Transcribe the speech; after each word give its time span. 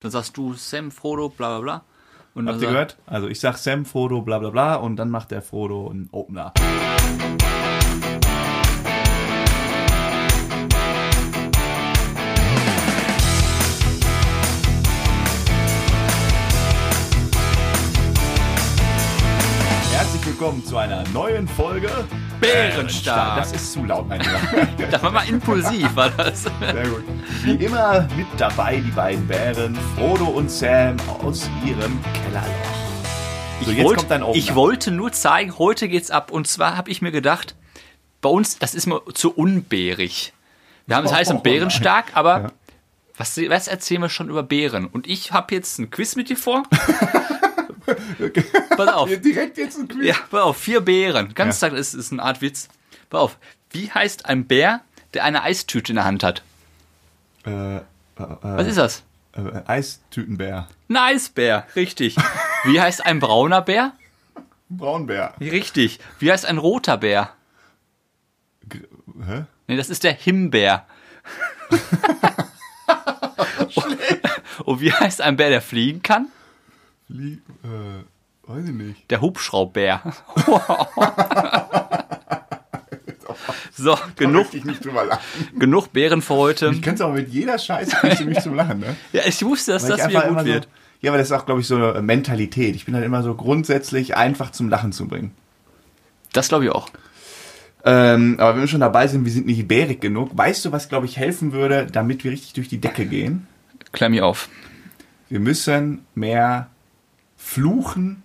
Dann 0.00 0.10
sagst 0.10 0.34
du 0.38 0.54
Sam, 0.54 0.90
Frodo, 0.90 1.28
bla 1.28 1.58
bla 1.58 1.60
bla. 1.60 1.84
Und 2.34 2.48
Habt 2.48 2.62
ihr 2.62 2.68
gehört? 2.68 2.96
Also 3.04 3.28
ich 3.28 3.38
sag 3.38 3.58
Sam, 3.58 3.84
Frodo, 3.84 4.22
bla 4.22 4.38
bla 4.38 4.48
bla 4.48 4.76
und 4.76 4.96
dann 4.96 5.10
macht 5.10 5.30
der 5.30 5.42
Frodo 5.42 5.90
einen 5.90 6.08
Opener. 6.10 6.54
Willkommen 20.40 20.64
zu 20.64 20.78
einer 20.78 21.06
neuen 21.10 21.46
Folge 21.46 21.90
Bärenstark. 22.40 23.36
Das 23.36 23.52
ist 23.52 23.74
zu 23.74 23.84
laut, 23.84 24.08
mein 24.08 24.20
Lieber. 24.20 24.40
Das 24.90 25.02
war 25.02 25.10
mal 25.10 25.28
impulsiv, 25.28 25.94
war 25.94 26.08
das. 26.08 26.44
Sehr 26.44 26.88
gut. 26.88 27.04
Wie 27.42 27.62
immer 27.62 28.08
mit 28.16 28.26
dabei 28.38 28.76
die 28.76 28.90
beiden 28.90 29.26
Bären, 29.26 29.76
Frodo 29.94 30.24
und 30.24 30.50
Sam 30.50 30.96
aus 31.22 31.46
ihrem 31.66 31.98
Kellerloch. 32.24 33.66
So, 33.66 33.70
ich, 33.70 33.84
Opener. 33.84 34.30
ich 34.32 34.54
wollte 34.54 34.90
nur 34.90 35.12
zeigen, 35.12 35.58
heute 35.58 35.88
geht's 35.88 36.10
ab. 36.10 36.30
Und 36.32 36.46
zwar 36.46 36.74
habe 36.74 36.90
ich 36.90 37.02
mir 37.02 37.12
gedacht, 37.12 37.54
bei 38.22 38.30
uns, 38.30 38.58
das 38.58 38.74
ist 38.74 38.86
mir 38.86 39.02
zu 39.12 39.32
unbärig. 39.32 40.32
Wir 40.86 40.96
haben 40.96 41.04
es 41.04 41.12
heißt 41.12 41.32
Oh, 41.34 41.38
bärenstark, 41.40 42.12
aber 42.14 42.40
Ja. 42.40 42.52
was, 43.18 43.36
was 43.36 43.68
erzählen 43.68 44.00
wir 44.00 44.08
schon 44.08 44.30
über 44.30 44.42
Bären? 44.42 44.86
Und 44.86 45.06
ich 45.06 45.32
habe 45.32 45.54
jetzt 45.54 45.78
ein 45.78 45.90
Quiz 45.90 46.16
mit 46.16 46.30
dir 46.30 46.38
vor. 46.38 46.62
Pass 48.76 48.88
auf. 48.88 49.08
Direkt 49.20 49.58
jetzt 49.58 49.78
ein 49.78 49.88
Quiz. 49.88 50.06
Ja, 50.06 50.14
pass 50.30 50.40
auf, 50.42 50.56
vier 50.56 50.80
Bären. 50.80 51.34
Ganz 51.34 51.60
Ja. 51.60 51.70
das 51.70 51.94
ist 51.94 52.12
eine 52.12 52.22
Art 52.22 52.40
Witz. 52.40 52.68
Pass 53.08 53.20
auf. 53.20 53.38
Wie 53.70 53.90
heißt 53.90 54.26
ein 54.26 54.46
Bär, 54.46 54.80
der 55.14 55.24
eine 55.24 55.42
Eistüte 55.42 55.92
in 55.92 55.96
der 55.96 56.04
Hand 56.04 56.22
hat? 56.22 56.42
Äh, 57.46 57.76
äh, 57.78 57.80
Was 58.16 58.66
ist 58.66 58.78
das? 58.78 59.02
äh, 59.32 59.40
Eistütenbär. 59.66 60.68
Ein 60.88 60.96
Eisbär, 60.96 61.66
richtig. 61.76 62.16
Wie 62.64 62.80
heißt 62.80 63.06
ein 63.06 63.20
brauner 63.20 63.62
Bär? 63.62 63.92
Braunbär. 64.68 65.34
Richtig. 65.40 65.98
Wie 66.18 66.30
heißt 66.30 66.46
ein 66.46 66.58
roter 66.58 66.96
Bär? 66.98 67.30
G 68.68 68.80
hä? 69.26 69.44
Nee, 69.66 69.76
das 69.76 69.88
ist 69.90 70.04
der 70.04 70.12
Himbeer. 70.12 70.86
Und 74.64 74.80
wie 74.80 74.92
heißt 74.92 75.20
ein 75.22 75.36
Bär, 75.36 75.48
der 75.50 75.62
fliegen 75.62 76.02
kann? 76.02 76.28
Lie 77.10 77.38
äh, 77.64 78.48
weiß 78.48 78.64
ich 78.66 78.72
nicht. 78.72 79.10
Der 79.10 79.20
Hubschraubbär. 79.20 80.00
so, 83.72 83.98
genug, 84.16 84.42
Möchte 84.42 84.56
ich 84.58 84.64
nicht 84.64 84.84
drüber 84.84 85.04
lachen. 85.04 85.20
genug 85.58 85.92
Bären 85.92 86.22
für 86.22 86.34
heute. 86.34 86.70
Ich 86.72 86.82
kann 86.82 86.94
es 86.94 87.00
auch 87.00 87.12
mit 87.12 87.28
jeder 87.28 87.58
Scheiße 87.58 87.96
kriegst 87.96 88.20
du 88.20 88.26
mich 88.26 88.40
zum 88.40 88.54
Lachen, 88.54 88.78
ne? 88.80 88.96
Ja, 89.12 89.22
ich 89.26 89.44
wusste, 89.44 89.72
dass 89.72 89.82
Weil 89.84 89.96
das 89.96 90.08
wieder 90.08 90.28
gut 90.28 90.44
wird. 90.44 90.64
So, 90.64 90.70
ja, 91.00 91.10
aber 91.10 91.18
das 91.18 91.30
ist 91.30 91.32
auch, 91.32 91.46
glaube 91.46 91.62
ich, 91.62 91.66
so 91.66 91.76
eine 91.76 92.00
Mentalität. 92.02 92.76
Ich 92.76 92.84
bin 92.84 92.94
halt 92.94 93.04
immer 93.04 93.22
so 93.22 93.34
grundsätzlich 93.34 94.16
einfach 94.16 94.52
zum 94.52 94.68
Lachen 94.68 94.92
zu 94.92 95.08
bringen. 95.08 95.32
Das 96.32 96.48
glaube 96.48 96.66
ich 96.66 96.70
auch. 96.70 96.90
Ähm, 97.84 98.36
aber 98.38 98.54
wenn 98.54 98.60
wir 98.60 98.68
schon 98.68 98.80
dabei 98.80 99.08
sind, 99.08 99.24
wir 99.24 99.32
sind 99.32 99.46
nicht 99.46 99.66
bärig 99.66 100.00
genug. 100.00 100.30
Weißt 100.36 100.64
du, 100.64 100.72
was, 100.72 100.88
glaube 100.88 101.06
ich, 101.06 101.16
helfen 101.16 101.52
würde, 101.52 101.86
damit 101.90 102.22
wir 102.22 102.30
richtig 102.30 102.52
durch 102.52 102.68
die 102.68 102.80
Decke 102.80 103.06
gehen? 103.06 103.48
Klär 103.90 104.10
mich 104.10 104.22
auf. 104.22 104.48
Wir 105.28 105.40
müssen 105.40 106.04
mehr 106.14 106.68
fluchen, 107.50 108.22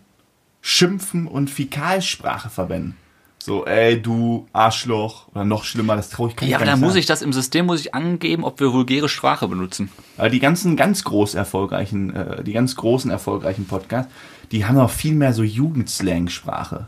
schimpfen 0.61 1.27
und 1.27 1.49
Fäkalsprache 1.49 2.49
verwenden. 2.49 2.95
So, 3.39 3.65
ey, 3.65 4.01
du 4.01 4.47
Arschloch. 4.53 5.27
Oder 5.29 5.45
noch 5.45 5.63
schlimmer, 5.63 5.95
das 5.95 6.09
traue 6.09 6.29
ich 6.29 6.35
keinem 6.35 6.49
Ja, 6.49 6.57
aber 6.57 6.65
dann 6.65 6.79
muss 6.79 6.95
ich 6.95 7.05
das 7.05 7.21
im 7.21 7.33
System 7.33 7.65
muss 7.65 7.79
ich 7.79 7.93
angeben, 7.93 8.43
ob 8.43 8.59
wir 8.59 8.71
vulgäre 8.71 9.09
Sprache 9.09 9.47
benutzen. 9.47 9.89
Aber 10.17 10.29
die 10.29 10.39
ganzen 10.39 10.75
ganz 10.75 11.03
groß 11.03 11.35
erfolgreichen, 11.35 12.15
äh, 12.15 12.43
die 12.43 12.53
ganz 12.53 12.75
großen 12.75 13.09
erfolgreichen 13.09 13.65
Podcasts, 13.65 14.11
die 14.51 14.65
haben 14.65 14.77
auch 14.77 14.89
viel 14.89 15.15
mehr 15.15 15.33
so 15.33 15.43
Jugendslang-Sprache. 15.43 16.87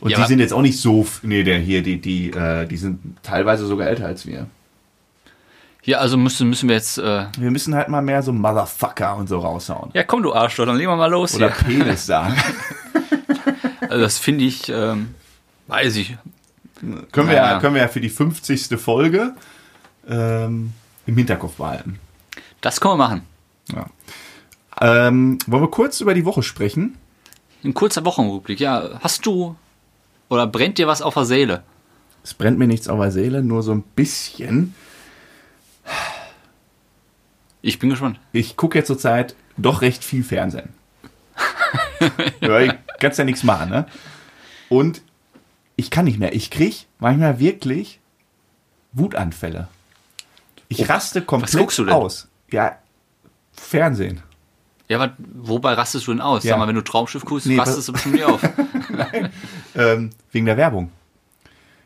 Und 0.00 0.10
Ja, 0.10 0.20
die 0.20 0.26
sind 0.26 0.38
jetzt 0.38 0.52
auch 0.52 0.62
nicht 0.62 0.80
so, 0.80 1.06
nee, 1.22 1.44
der 1.44 1.58
hier, 1.58 1.82
die, 1.82 2.00
die, 2.00 2.30
äh, 2.30 2.66
die 2.66 2.76
sind 2.76 2.98
teilweise 3.22 3.66
sogar 3.66 3.88
älter 3.88 4.06
als 4.06 4.26
wir. 4.26 4.46
Ja, 5.84 5.98
also 5.98 6.16
müssen, 6.16 6.48
müssen 6.48 6.68
wir 6.68 6.76
jetzt. 6.76 6.98
Äh, 6.98 7.26
Wir 7.38 7.50
müssen 7.50 7.74
halt 7.74 7.88
mal 7.88 8.02
mehr 8.02 8.22
so 8.22 8.32
Motherfucker 8.32 9.16
und 9.16 9.28
so 9.28 9.38
raushauen. 9.40 9.90
ja, 9.94 10.04
komm, 10.04 10.22
du 10.22 10.32
Arschloch, 10.32 10.66
dann 10.66 10.76
legen 10.76 10.90
wir 10.90 10.96
mal 10.96 11.10
los 11.10 11.34
Oder 11.34 11.52
hier. 11.52 11.78
Penis 11.84 12.06
sagen. 12.06 12.36
Also 13.88 14.00
das 14.00 14.18
finde 14.18 14.44
ich, 14.44 14.68
ähm, 14.68 15.14
weiß 15.66 15.96
ich. 15.96 16.16
können, 17.10 17.28
wir 17.28 17.34
Ja, 17.36 17.44
ja, 17.46 17.52
ja. 17.52 17.58
können 17.60 17.74
wir 17.74 17.82
ja 17.82 17.88
für 17.88 18.00
die 18.00 18.08
50. 18.10 18.78
Folge 18.80 19.34
ähm, 20.08 20.72
im 21.06 21.16
Hinterkopf 21.16 21.56
behalten. 21.56 21.98
Das 22.60 22.80
können 22.80 22.94
wir 22.94 22.98
machen. 23.08 23.22
Ja. 23.74 23.86
Ähm, 24.80 25.38
wollen 25.46 25.62
wir 25.64 25.70
kurz 25.70 26.00
über 26.00 26.14
die 26.14 26.24
Woche 26.24 26.42
sprechen? 26.42 26.96
Ein 27.64 27.74
kurzer 27.74 28.04
Wochenrückblick. 28.04 28.60
Ja, 28.60 29.00
hast 29.00 29.26
du 29.26 29.56
oder 30.28 30.46
brennt 30.46 30.78
dir 30.78 30.86
was 30.86 31.02
auf 31.02 31.14
der 31.14 31.24
Seele? 31.24 31.62
Es 32.24 32.34
brennt 32.34 32.58
mir 32.58 32.66
nichts 32.68 32.88
auf 32.88 33.00
der 33.00 33.10
Seele, 33.10 33.42
nur 33.42 33.62
so 33.64 33.72
ein 33.72 33.82
bisschen. 33.82 34.74
Ich 37.62 37.78
bin 37.78 37.90
gespannt. 37.90 38.18
ich 38.32 38.56
gucke 38.56 38.78
jetzt 38.78 38.88
zurzeit 38.88 39.34
doch 39.56 39.80
recht 39.82 40.04
viel 40.04 40.24
Fernsehen. 40.24 40.70
ja, 42.40 42.60
ich 42.60 42.72
kannst 43.00 43.18
ja 43.18 43.24
nichts 43.24 43.42
machen, 43.42 43.70
ne? 43.70 43.86
Und 44.68 45.02
ich 45.76 45.90
kann 45.90 46.04
nicht 46.04 46.18
mehr. 46.18 46.34
Ich 46.34 46.50
krieg 46.50 46.86
manchmal 46.98 47.38
wirklich 47.38 48.00
Wutanfälle. 48.92 49.68
Ich 50.68 50.88
raste 50.88 51.22
komplett 51.22 51.56
guckst 51.56 51.78
du 51.78 51.84
denn? 51.84 51.94
aus. 51.94 52.28
Ja, 52.50 52.76
Fernsehen. 53.52 54.22
Ja, 54.88 55.00
aber 55.00 55.14
wobei 55.18 55.74
rastest 55.74 56.06
du 56.06 56.12
denn 56.12 56.20
aus? 56.20 56.44
Ja. 56.44 56.50
Sag 56.50 56.58
mal, 56.58 56.68
wenn 56.68 56.74
du 56.74 56.82
Traumschiff 56.82 57.24
guckst, 57.24 57.46
Nee, 57.46 57.58
rastest 57.58 57.88
du 57.88 57.92
bestimmt 57.92 58.14
nicht 58.14 58.24
auf. 58.24 58.42
Ähm, 59.74 60.10
wegen 60.30 60.44
der 60.44 60.58
Werbung. 60.58 60.90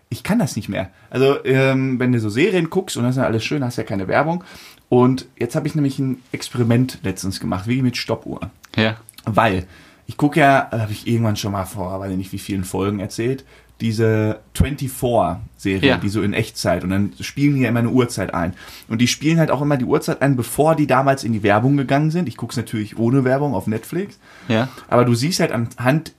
Ich 0.08 0.22
kann 0.22 0.38
das 0.38 0.54
nicht 0.56 0.68
mehr. 0.68 0.90
Also, 1.10 1.44
ähm, 1.44 1.98
wenn 1.98 2.12
du 2.12 2.20
so 2.20 2.28
Serien 2.28 2.70
guckst 2.70 2.96
und 2.96 3.02
das 3.04 3.16
ist 3.16 3.20
ja 3.20 3.26
alles 3.26 3.44
schön, 3.44 3.64
hast 3.64 3.76
ja 3.76 3.82
keine 3.84 4.06
Werbung. 4.08 4.44
Und 4.88 5.26
jetzt 5.36 5.56
habe 5.56 5.66
ich 5.66 5.74
nämlich 5.74 5.98
ein 5.98 6.22
Experiment 6.32 7.00
letztens 7.02 7.40
gemacht, 7.40 7.66
wie 7.66 7.82
mit 7.82 7.96
Stoppuhr. 7.96 8.50
ja. 8.76 8.96
Weil 9.28 9.66
ich 10.06 10.16
gucke 10.16 10.38
ja, 10.38 10.68
habe 10.70 10.92
ich 10.92 11.08
irgendwann 11.08 11.34
schon 11.34 11.50
mal 11.50 11.64
vor, 11.64 11.98
weiß 11.98 12.12
ich 12.12 12.16
nicht 12.16 12.32
wie 12.32 12.38
vielen 12.38 12.62
Folgen 12.62 13.00
erzählt, 13.00 13.44
diese 13.80 14.38
24-Serie, 14.54 15.88
Ja. 15.88 15.96
die 15.96 16.08
so 16.08 16.22
in 16.22 16.32
Echtzeit 16.32 16.84
und 16.84 16.90
dann 16.90 17.12
spielen 17.20 17.56
die 17.56 17.62
ja 17.62 17.68
immer 17.68 17.80
eine 17.80 17.90
Uhrzeit 17.90 18.32
ein. 18.34 18.54
Und 18.88 19.00
die 19.00 19.08
spielen 19.08 19.38
halt 19.38 19.50
auch 19.50 19.60
immer 19.62 19.76
die 19.76 19.84
Uhrzeit 19.84 20.22
ein, 20.22 20.36
bevor 20.36 20.76
die 20.76 20.86
damals 20.86 21.24
in 21.24 21.32
die 21.32 21.42
Werbung 21.42 21.76
gegangen 21.76 22.10
sind. 22.10 22.28
Ich 22.28 22.36
gucke 22.36 22.52
es 22.52 22.56
natürlich 22.56 22.98
ohne 22.98 23.24
Werbung 23.24 23.54
auf 23.54 23.66
Netflix. 23.66 24.18
Ja. 24.48 24.68
Aber 24.88 25.04
du 25.04 25.14
siehst 25.14 25.40
halt 25.40 25.52
anhand 25.52 26.12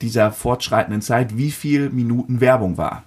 dieser 0.00 0.32
fortschreitenden 0.32 1.02
Zeit, 1.02 1.36
wie 1.36 1.50
viel 1.50 1.90
Minuten 1.90 2.40
Werbung 2.40 2.78
war. 2.78 3.04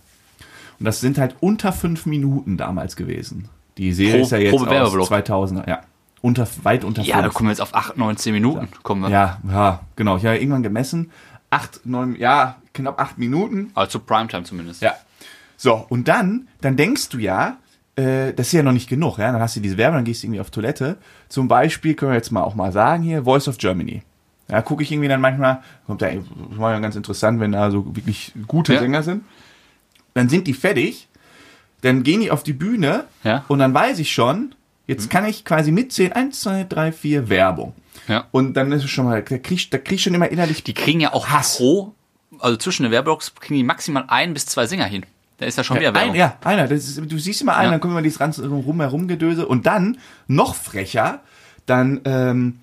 Und 0.80 0.86
das 0.86 1.00
sind 1.00 1.18
halt 1.18 1.36
unter 1.40 1.74
fünf 1.74 2.06
Minuten 2.06 2.58
damals 2.58 2.96
gewesen. 2.96 3.50
Die 3.78 3.94
Serie 3.94 4.18
Pro- 4.20 4.26
ist 4.26 4.32
ja 4.32 4.38
jetzt 4.40 4.54
aus 4.54 4.66
Werbeblock. 4.70 5.08
2000, 5.08 5.68
ja. 5.68 5.82
Unter, 6.22 6.48
weit 6.64 6.84
unter 6.84 7.04
Ja, 7.04 7.18
da 7.18 7.24
fünf. 7.24 7.34
kommen 7.36 7.48
wir 7.50 7.52
jetzt 7.52 7.62
auf 7.62 7.76
8, 7.76 7.98
9, 7.98 8.18
10 8.18 8.34
Minuten. 8.34 8.68
Kommen 8.84 9.02
wir. 9.04 9.10
Ja, 9.10 9.40
ja, 9.50 9.82
genau. 9.96 10.18
Ich 10.18 10.26
habe 10.26 10.38
irgendwann 10.38 10.64
gemessen. 10.64 11.12
Acht, 11.50 11.82
neun, 11.86 12.16
ja, 12.16 12.56
knapp 12.74 13.00
acht 13.00 13.18
Minuten. 13.18 13.72
Aber 13.76 13.88
zu 13.88 14.00
Primetime 14.00 14.44
zumindest. 14.44 14.82
Ja. 14.82 14.94
So, 15.56 15.86
und 15.90 16.08
dann, 16.08 16.48
dann 16.62 16.76
denkst 16.76 17.10
du 17.10 17.20
ja, 17.20 17.58
äh, 17.96 18.34
das 18.34 18.48
ist 18.48 18.54
ja 18.54 18.64
noch 18.64 18.72
nicht 18.74 18.90
genug, 18.90 19.18
ja. 19.20 19.32
Dann 19.32 19.42
hast 19.42 19.56
du 19.56 19.60
diese 19.60 19.78
Werbung, 19.78 19.98
dann 20.00 20.06
gehst 20.06 20.22
du 20.24 20.28
irgendwie 20.28 20.42
auf 20.42 20.50
Toilette. 20.52 20.98
Zum 21.30 21.48
Beispiel 21.48 21.94
können 21.94 22.12
wir 22.12 22.16
jetzt 22.18 22.32
mal 22.32 22.42
auch 22.44 22.56
mal 22.56 22.72
sagen 22.72 23.04
hier, 23.04 23.24
Voice 23.24 23.48
of 23.48 23.58
Germany. 23.58 24.02
Ja, 24.50 24.62
gucke 24.62 24.82
ich 24.84 24.92
irgendwie 24.92 25.10
dann 25.10 25.20
manchmal, 25.22 25.62
kommt 25.88 26.02
da, 26.02 26.08
das 26.10 26.24
war 26.58 26.72
ja 26.74 26.80
ganz 26.80 26.96
interessant, 26.96 27.40
wenn 27.40 27.52
da 27.52 27.70
so 27.70 27.96
wirklich 27.96 28.34
gute 28.48 28.74
Ja. 28.74 28.80
Sänger 28.80 29.04
sind. 29.04 29.24
Dann 30.18 30.30
sind 30.30 30.48
die 30.48 30.54
fertig, 30.56 31.08
dann 31.82 32.02
gehen 32.04 32.22
die 32.22 32.32
auf 32.32 32.42
die 32.44 32.54
Bühne 32.54 33.06
Ja. 33.24 33.46
und 33.48 33.60
dann 33.60 33.74
weiß 33.74 34.00
ich 34.00 34.12
schon, 34.12 34.56
jetzt 34.88 35.10
kann 35.12 35.26
ich 35.26 35.46
quasi 35.46 35.72
mitzählen, 35.72 36.12
eins, 36.14 36.42
zwei, 36.42 36.64
drei, 36.64 36.92
vier, 36.92 37.30
Werbung. 37.30 37.74
Ja. 38.08 38.26
Und 38.32 38.54
dann 38.56 38.72
ist 38.72 38.84
es 38.84 38.90
schon 38.90 39.06
mal, 39.06 39.22
da 39.22 39.38
krieg, 39.38 39.52
ich- 39.52 39.70
da 39.70 39.78
krieg 39.78 40.00
schon 40.00 40.14
immer 40.16 40.30
innerlich 40.30 40.64
Die 40.64 40.74
kriegen 40.74 41.00
ja 41.02 41.14
auch 41.14 41.28
Hass. 41.28 41.58
pro, 41.58 41.94
also 42.40 42.58
zwischen 42.58 42.84
den 42.84 42.92
Werbeblocks 42.92 43.36
kriegen 43.36 43.58
die 43.58 43.64
maximal 43.64 44.06
ein 44.08 44.34
bis 44.34 44.46
zwei 44.48 44.66
Sänger 44.66 44.86
hin. 44.86 45.06
Da 45.38 45.46
ist 45.46 45.56
ja 45.58 45.64
schon 45.64 45.78
wieder 45.78 45.90
ein, 45.90 45.96
Werbung. 45.96 46.16
ja, 46.16 46.36
einer. 46.44 46.68
Das 46.68 46.80
ist, 46.88 46.98
du 47.00 47.18
siehst 47.20 47.42
immer 47.42 47.56
einen, 47.58 47.66
Ja. 47.66 47.72
dann 47.74 47.80
kommt 47.82 47.92
immer 47.92 48.02
dieses 48.02 48.18
ganze 48.18 48.48
rum 48.48 48.80
herum 48.82 49.08
Gedöse 49.08 49.48
und 49.48 49.68
dann 49.68 49.98
noch 50.28 50.56
frecher, 50.56 51.22
dann 51.68 52.02
ähm, 52.06 52.60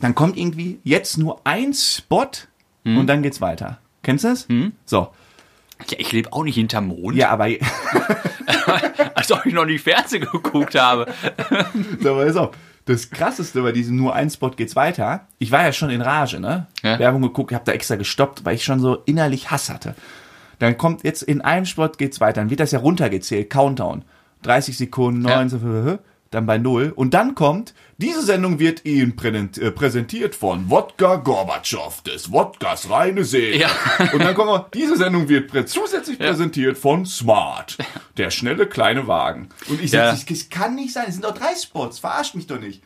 dann 0.00 0.14
kommt 0.14 0.36
irgendwie 0.38 0.78
jetzt 0.84 1.18
nur 1.18 1.40
ein 1.44 1.74
Spot 1.74 2.26
Hm. 2.84 2.96
und 2.98 3.06
dann 3.08 3.22
geht's 3.22 3.40
weiter. 3.42 3.78
Kennst 4.02 4.24
du 4.24 4.28
das? 4.28 4.48
So. 4.86 5.08
Ja, 5.90 5.98
ich 5.98 6.12
lebe 6.12 6.32
auch 6.32 6.44
nicht 6.44 6.54
hinterm 6.54 6.88
Mond. 6.88 7.16
Ja, 7.16 7.30
aber 7.30 7.46
Als 9.14 9.30
ob 9.32 9.46
ich 9.46 9.52
noch 9.54 9.64
nie 9.64 9.78
Fernsehen 9.78 10.26
geguckt 10.30 10.74
habe. 10.74 11.06
so, 12.00 12.14
pass 12.16 12.36
auf. 12.36 12.50
Das 12.84 13.10
krasseste 13.10 13.62
bei 13.62 13.70
diesem 13.70 13.96
nur 13.96 14.14
ein 14.14 14.28
Spot 14.28 14.50
geht's 14.50 14.74
weiter. 14.74 15.28
Ich 15.38 15.52
war 15.52 15.62
ja 15.62 15.72
schon 15.72 15.90
in 15.90 16.00
Rage, 16.00 16.40
ne? 16.40 16.66
Ja. 16.82 16.98
Werbung 16.98 17.22
geguckt, 17.22 17.52
hab 17.52 17.64
da 17.64 17.72
extra 17.72 17.94
gestoppt, 17.94 18.44
weil 18.44 18.56
ich 18.56 18.64
schon 18.64 18.80
so 18.80 18.96
innerlich 19.06 19.52
Hass 19.52 19.70
hatte. 19.70 19.94
Dann 20.58 20.76
kommt 20.76 21.04
jetzt 21.04 21.22
in 21.22 21.40
einem 21.42 21.64
Spot 21.64 21.88
geht's 21.96 22.20
weiter, 22.20 22.40
dann 22.40 22.50
wird 22.50 22.58
das 22.60 22.72
ja 22.72 22.80
runtergezählt, 22.80 23.50
Countdown. 23.50 24.04
30 24.42 24.76
Sekunden, 24.76 25.26
Ja. 25.28 25.36
19, 26.32 26.38
dann 26.38 26.46
bei 26.46 26.58
Null. 26.58 26.92
Und 26.96 27.14
dann 27.14 27.34
kommt, 27.34 27.74
diese 27.98 28.22
Sendung 28.22 28.58
wird 28.58 28.84
Ihnen 28.84 29.14
äh, 29.18 29.70
präsentiert 29.70 30.34
von 30.34 30.68
Wodka 30.70 31.16
Gorbatschow, 31.16 32.02
des 32.02 32.32
Wodkas 32.32 32.90
reine 32.90 33.24
Seele. 33.24 33.58
Ja. 33.58 33.70
Und 34.12 34.20
dann 34.24 34.34
kommt 34.34 34.48
noch, 34.48 34.70
diese 34.70 34.96
Sendung 34.96 35.28
wird 35.28 35.48
prä 35.50 35.64
zusätzlich 35.66 36.18
präsentiert 36.18 36.76
von 36.76 37.06
Smart, 37.06 37.78
der 38.16 38.30
schnelle 38.30 38.66
kleine 38.66 39.06
Wagen. 39.06 39.50
Und 39.68 39.80
ich 39.80 39.92
Ja. 39.92 40.14
sag, 40.16 40.26
das 40.26 40.48
kann 40.48 40.74
nicht 40.74 40.92
sein, 40.92 41.04
es 41.08 41.14
sind 41.14 41.24
doch 41.24 41.34
drei 41.34 41.54
Spots, 41.54 41.98
verarscht 42.00 42.34
mich 42.34 42.46
doch 42.46 42.58
nicht. 42.60 42.82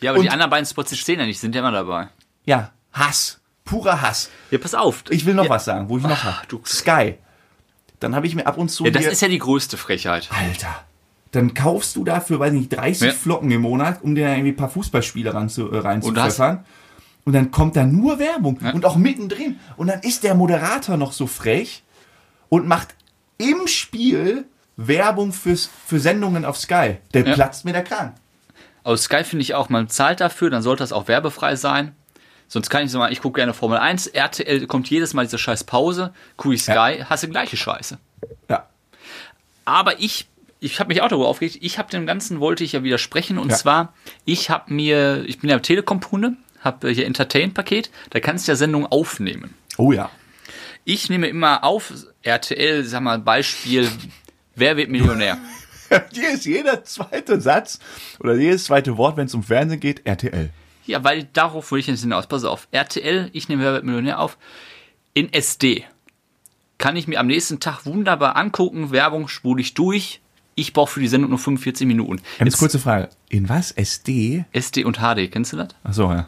Ja, 0.00 0.10
aber 0.10 0.18
Und- 0.18 0.24
die 0.24 0.30
anderen 0.30 0.50
beiden 0.50 0.66
Spots, 0.66 0.90
die 0.90 0.96
stehen 0.96 1.20
ja 1.20 1.26
nicht, 1.26 1.38
sind 1.40 1.54
ja 1.54 1.60
immer 1.60 1.72
dabei. 1.72 2.08
Ja, 2.44 2.72
Hass, 2.92 3.40
purer 3.64 4.02
Hass. 4.02 4.30
Ja, 4.50 4.58
pass 4.58 4.74
auf. 4.74 5.04
Ich 5.10 5.24
will 5.26 5.34
noch 5.34 5.44
ja, 5.44 5.50
was 5.50 5.64
sagen, 5.64 5.88
wo 5.88 5.96
ich 5.98 6.02
noch 6.02 6.24
hab. 6.24 6.48
du- 6.48 6.60
Sky. 6.66 7.14
Dann 8.00 8.14
habe 8.16 8.26
ich 8.26 8.34
mir 8.34 8.46
ab 8.46 8.56
und 8.56 8.70
zu 8.70 8.84
Ja, 8.84 8.90
das 8.90 9.04
ist 9.06 9.20
ja 9.20 9.28
die 9.28 9.38
größte 9.38 9.76
Frechheit. 9.76 10.28
Alter. 10.32 10.84
Dann 11.32 11.54
kaufst 11.54 11.94
du 11.96 12.04
dafür, 12.04 12.40
weiß 12.40 12.52
nicht, 12.52 12.70
30 12.70 13.08
Ja. 13.08 13.12
Flocken 13.12 13.50
im 13.50 13.62
Monat, 13.62 14.02
um 14.02 14.14
dir 14.14 14.28
irgendwie 14.28 14.50
ein 14.50 14.56
paar 14.56 14.68
Fußballspiele 14.70 15.30
äh, 15.30 15.32
Und 15.32 15.74
reinzupfeffern. 15.76 16.64
Und 17.24 17.32
dann 17.34 17.50
kommt 17.50 17.76
da 17.76 17.84
nur 17.84 18.18
Werbung. 18.18 18.58
Und 18.72 18.84
auch 18.84 18.96
mittendrin. 18.96 19.60
Und 19.76 19.86
dann 19.88 20.00
ist 20.00 20.24
der 20.24 20.34
Moderator 20.34 20.96
noch 20.96 21.12
so 21.12 21.26
frech 21.26 21.82
und 22.48 22.66
macht 22.66 22.88
im 23.38 23.66
Spiel 23.66 24.44
Werbung 24.76 25.32
fürs, 25.32 25.70
für 25.86 26.00
Sendungen 26.00 26.44
auf 26.44 26.56
Sky. 26.56 26.96
Der 27.14 27.26
Ja. 27.26 27.34
platzt 27.34 27.64
mir 27.64 27.72
der 27.72 27.84
Kran. 27.84 28.14
Aus 28.82 29.04
Sky 29.04 29.22
finde 29.24 29.42
ich 29.42 29.54
auch, 29.54 29.68
man 29.68 29.88
zahlt 29.88 30.20
dafür, 30.20 30.48
dann 30.50 30.62
sollte 30.62 30.82
das 30.82 30.92
auch 30.92 31.06
werbefrei 31.06 31.54
sein. 31.54 31.94
Sonst 32.48 32.70
kann 32.70 32.84
ich 32.84 32.90
so 32.90 32.98
mal, 32.98 33.12
ich 33.12 33.20
gucke 33.20 33.38
gerne 33.38 33.52
Formel 33.54 33.78
1, 33.78 34.08
RTL 34.08 34.66
kommt 34.66 34.90
jedes 34.90 35.14
Mal 35.14 35.24
diese 35.26 35.38
scheiß 35.38 35.64
Pause, 35.64 36.12
gucke 36.36 36.54
ich 36.54 36.62
Sky, 36.64 37.04
hast 37.08 37.22
du 37.22 37.28
gleiche 37.28 37.56
Scheiße. 37.56 37.98
Ja. 38.48 38.66
Aber 39.66 40.00
ich, 40.00 40.28
ich 40.60 40.78
habe 40.78 40.88
mich 40.88 41.02
auch 41.02 41.08
darüber 41.08 41.28
aufgeregt, 41.28 41.58
ich 41.60 41.78
habe 41.78 41.90
dem 41.90 42.06
Ganzen, 42.06 42.40
wollte 42.40 42.64
ich 42.64 42.72
ja 42.72 42.82
widersprechen 42.82 43.38
und 43.38 43.50
Ja. 43.50 43.56
zwar, 43.56 43.94
ich 44.24 44.50
habe 44.50 44.72
mir, 44.72 45.24
ich 45.26 45.38
bin 45.40 45.50
ja 45.50 45.58
Telekom-Kunde, 45.58 46.36
habe 46.60 46.90
hier 46.90 47.06
Entertain-Paket, 47.06 47.90
da 48.10 48.20
kannst 48.20 48.46
du 48.46 48.52
ja 48.52 48.56
Sendungen 48.56 48.86
aufnehmen. 48.90 49.54
Oh 49.78 49.92
ja. 49.92 50.10
Ich 50.84 51.08
nehme 51.10 51.28
immer 51.28 51.64
auf, 51.64 51.92
RTL, 52.22 52.84
sag 52.84 53.02
mal, 53.02 53.18
Beispiel, 53.18 53.88
wer 54.54 54.76
wird 54.76 54.90
Millionär? 54.90 55.38
Hier 56.12 56.30
ist 56.30 56.44
jeder 56.46 56.84
zweite 56.84 57.40
Satz 57.40 57.80
oder 58.20 58.36
jedes 58.36 58.64
zweite 58.64 58.96
Wort, 58.96 59.16
wenn 59.16 59.26
es 59.26 59.34
um 59.34 59.42
Fernsehen 59.42 59.80
geht, 59.80 60.06
RTL. 60.06 60.50
Ja, 60.86 61.02
weil 61.02 61.24
darauf 61.32 61.72
will 61.72 61.80
ich 61.80 61.88
jetzt 61.88 62.00
hinaus. 62.02 62.26
Pass 62.28 62.44
auf. 62.44 62.68
RTL, 62.70 63.28
ich 63.32 63.48
nehme 63.48 63.62
Wer 63.64 63.72
wird 63.72 63.84
Millionär 63.84 64.20
auf. 64.20 64.38
In 65.14 65.32
SD 65.32 65.84
kann 66.78 66.94
ich 66.96 67.08
mir 67.08 67.18
am 67.18 67.26
nächsten 67.26 67.58
Tag 67.60 67.86
wunderbar 67.86 68.36
angucken. 68.36 68.90
Werbung 68.92 69.26
spule 69.28 69.60
ich 69.60 69.74
durch. 69.74 70.20
Ich 70.54 70.72
brauche 70.72 70.90
für 70.92 71.00
die 71.00 71.08
Sendung 71.08 71.30
nur 71.30 71.38
45 71.38 71.86
Minuten. 71.86 72.16
Ganz 72.38 72.52
Jetzt 72.52 72.58
kurze 72.58 72.78
Frage. 72.78 73.08
In 73.28 73.48
was? 73.48 73.70
SD? 73.72 74.44
SD 74.52 74.84
und 74.84 74.98
HD, 74.98 75.30
kennst 75.30 75.52
du 75.52 75.56
das? 75.56 75.68
Achso, 75.84 76.12
ja. 76.12 76.26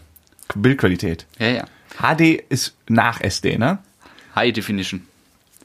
Bildqualität. 0.55 1.27
Ja, 1.39 1.49
ja. 1.49 1.65
HD 2.01 2.43
ist 2.49 2.75
nach 2.89 3.21
SD, 3.21 3.59
ne? 3.59 3.79
High 4.35 4.53
Definition. 4.53 5.03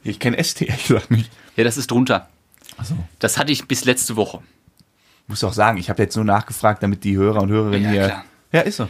Ich 0.04 0.18
kenne 0.18 0.36
SD 0.38 0.64
ehrlich 0.68 0.88
gesagt 0.88 1.10
nicht. 1.10 1.30
Ja, 1.56 1.64
das 1.64 1.76
ist 1.76 1.90
drunter. 1.90 2.28
Achso. 2.76 2.94
Das 3.18 3.38
hatte 3.38 3.52
ich 3.52 3.66
bis 3.66 3.84
letzte 3.84 4.16
Woche. 4.16 4.40
Muss 5.26 5.44
auch 5.44 5.52
sagen, 5.52 5.78
ich 5.78 5.90
habe 5.90 6.02
jetzt 6.02 6.16
nur 6.16 6.24
nachgefragt, 6.24 6.82
damit 6.82 7.04
die 7.04 7.16
Hörer 7.16 7.42
und 7.42 7.50
Hörerinnen 7.50 7.82
Ja, 7.84 7.90
hier. 7.90 8.04
klar. 8.06 8.24
Ja, 8.52 8.60
ist 8.62 8.76
so. 8.76 8.88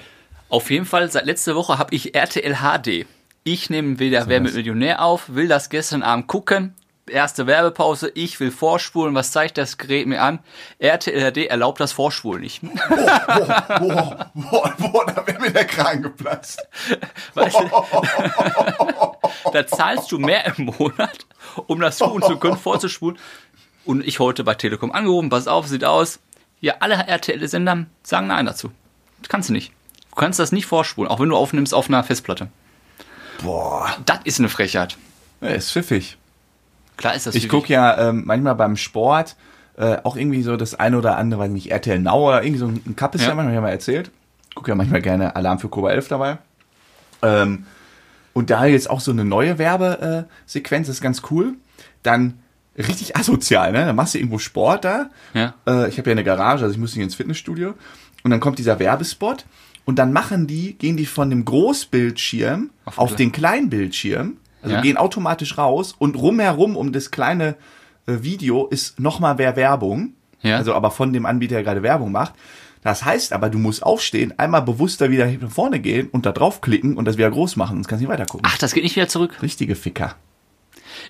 Auf 0.50 0.70
jeden 0.70 0.86
Fall, 0.86 1.10
seit 1.10 1.26
letzter 1.26 1.54
Woche 1.56 1.78
habe 1.78 1.94
ich 1.94 2.14
RTL 2.14 2.56
HD. 2.56 3.06
Ich 3.44 3.70
nehme 3.70 3.98
wieder 3.98 4.26
Wer 4.28 4.38
was. 4.40 4.46
mit 4.48 4.54
Millionär 4.54 5.02
auf, 5.02 5.34
will 5.34 5.48
das 5.48 5.68
gestern 5.68 6.02
Abend 6.02 6.26
gucken. 6.26 6.74
Erste 7.08 7.46
Werbepause, 7.46 8.10
ich 8.14 8.38
will 8.40 8.50
vorspulen. 8.50 9.14
Was 9.14 9.32
zeigt 9.32 9.58
das 9.58 9.78
Gerät 9.78 10.06
mir 10.06 10.22
an? 10.22 10.38
RTL 10.78 11.32
HD 11.32 11.46
erlaubt 11.46 11.80
das 11.80 11.92
Vorspulen 11.92 12.42
nicht. 12.42 12.60
Boah, 12.62 13.66
boah, 13.78 14.30
boah, 14.34 14.74
boah, 14.78 15.06
da 15.06 15.26
wäre 15.26 15.40
mir 15.40 15.50
der 15.52 15.64
Kragen 15.66 16.02
geplatzt. 16.02 16.60
Weißt 17.34 17.56
du, 17.58 19.52
da 19.52 19.66
zahlst 19.66 20.10
du 20.12 20.18
mehr 20.18 20.46
im 20.56 20.66
Monat, 20.78 21.26
um 21.66 21.80
das 21.80 21.98
tun 21.98 22.22
zu 22.22 22.38
können, 22.38 22.56
vorzuspulen. 22.56 23.18
Und 23.84 24.06
ich 24.06 24.18
heute 24.20 24.44
bei 24.44 24.54
Telekom 24.54 24.92
angerufen, 24.92 25.30
pass 25.30 25.48
auf, 25.48 25.66
sieht 25.66 25.84
aus. 25.84 26.18
Ja, 26.60 26.74
alle 26.80 26.94
RTL-Sender 26.94 27.86
sagen 28.02 28.26
Nein 28.26 28.46
dazu. 28.46 28.70
Das 29.20 29.28
kannst 29.28 29.48
du 29.48 29.52
nicht. 29.52 29.72
Du 30.10 30.16
kannst 30.16 30.38
das 30.38 30.52
nicht 30.52 30.66
vorspulen, 30.66 31.10
auch 31.10 31.20
wenn 31.20 31.28
du 31.28 31.36
aufnimmst 31.36 31.72
auf 31.72 31.88
einer 31.88 32.02
Festplatte. 32.04 32.48
Boah, 33.42 33.96
Das 34.04 34.18
ist 34.24 34.40
eine 34.40 34.48
Frechheit. 34.48 34.96
ja, 35.40 35.48
ist 35.50 35.70
pfiffig. 35.70 36.18
Klar 36.98 37.14
ist 37.14 37.26
das 37.26 37.34
Ich 37.34 37.48
gucke 37.48 37.72
ja 37.72 38.08
ähm, 38.10 38.24
manchmal 38.26 38.54
beim 38.54 38.76
Sport 38.76 39.36
äh, 39.78 39.96
auch 40.04 40.16
irgendwie 40.16 40.42
so 40.42 40.56
das 40.56 40.74
eine 40.74 40.98
oder 40.98 41.16
andere, 41.16 41.40
weiß 41.40 41.50
nicht, 41.50 41.70
RTL 41.70 41.98
Now 42.00 42.28
oder 42.28 42.42
irgendwie 42.42 42.58
so 42.58 42.66
ein 42.66 42.96
Cup 42.96 43.14
ist 43.14 43.22
ja, 43.22 43.28
Ja. 43.28 43.34
manchmal, 43.34 43.46
hab 43.46 43.52
ich 43.52 43.54
ja 43.56 43.60
mal 43.62 43.70
erzählt. 43.70 44.10
Gucke 44.54 44.70
ja 44.72 44.74
manchmal 44.74 45.00
gerne 45.00 45.34
Alarm 45.36 45.58
für 45.60 45.68
Cobra 45.68 45.92
11 45.92 46.08
dabei. 46.08 46.38
Ähm, 47.22 47.64
und 48.32 48.50
da 48.50 48.66
jetzt 48.66 48.90
auch 48.90 49.00
so 49.00 49.10
eine 49.10 49.24
neue 49.24 49.58
Werbesequenz, 49.58 50.86
das 50.88 50.96
ist 50.96 51.02
ganz 51.02 51.22
cool. 51.30 51.54
Dann 52.02 52.40
richtig 52.76 53.16
asozial, 53.16 53.72
ne? 53.72 53.86
Dann 53.86 53.96
machst 53.96 54.14
du 54.14 54.18
irgendwo 54.18 54.38
Sport 54.38 54.84
da. 54.84 55.10
Ja. 55.34 55.54
Äh, 55.66 55.88
ich 55.88 55.98
habe 55.98 56.10
ja 56.10 56.12
eine 56.12 56.24
Garage, 56.24 56.64
also 56.64 56.72
ich 56.72 56.78
muss 56.80 56.94
nicht 56.94 57.04
ins 57.04 57.14
Fitnessstudio. 57.14 57.74
Und 58.24 58.30
dann 58.30 58.40
kommt 58.40 58.58
dieser 58.58 58.78
Werbespot 58.80 59.44
und 59.84 59.98
dann 59.98 60.12
machen 60.12 60.46
die, 60.48 60.74
gehen 60.74 60.96
die 60.96 61.06
von 61.06 61.30
dem 61.30 61.44
Großbildschirm 61.44 62.70
Auf 62.84 62.98
auf, 62.98 63.10
den 63.10 63.28
den 63.28 63.32
Kleinbildschirm, 63.32 64.37
also 64.62 64.74
Ja. 64.76 64.80
gehen 64.80 64.96
automatisch 64.96 65.58
raus 65.58 65.94
und 65.98 66.16
rumherum 66.16 66.76
um 66.76 66.92
das 66.92 67.10
kleine 67.10 67.56
äh, 68.06 68.22
Video 68.22 68.66
ist 68.66 68.98
nochmal 69.00 69.34
mehr 69.36 69.56
Werbung. 69.56 70.14
Ja. 70.42 70.56
Also 70.56 70.74
aber 70.74 70.90
von 70.90 71.12
dem 71.12 71.26
Anbieter, 71.26 71.56
der 71.56 71.64
gerade 71.64 71.82
Werbung 71.82 72.12
macht. 72.12 72.34
Das 72.82 73.04
heißt 73.04 73.32
aber, 73.32 73.50
du 73.50 73.58
musst 73.58 73.82
aufstehen, 73.82 74.34
einmal 74.38 74.62
bewusster 74.62 75.10
wieder 75.10 75.26
nach 75.26 75.50
vorne 75.50 75.80
gehen 75.80 76.08
und 76.10 76.24
da 76.26 76.32
draufklicken 76.32 76.96
und 76.96 77.06
das 77.06 77.16
wieder 77.18 77.30
groß 77.30 77.56
machen, 77.56 77.76
sonst 77.76 77.88
kannst 77.88 78.02
du 78.02 78.06
nicht 78.08 78.12
weitergucken. 78.12 78.46
Ach, 78.48 78.56
das 78.56 78.72
geht 78.72 78.84
nicht 78.84 78.94
wieder 78.94 79.08
zurück. 79.08 79.42
Richtige 79.42 79.74
Ficker. 79.74 80.14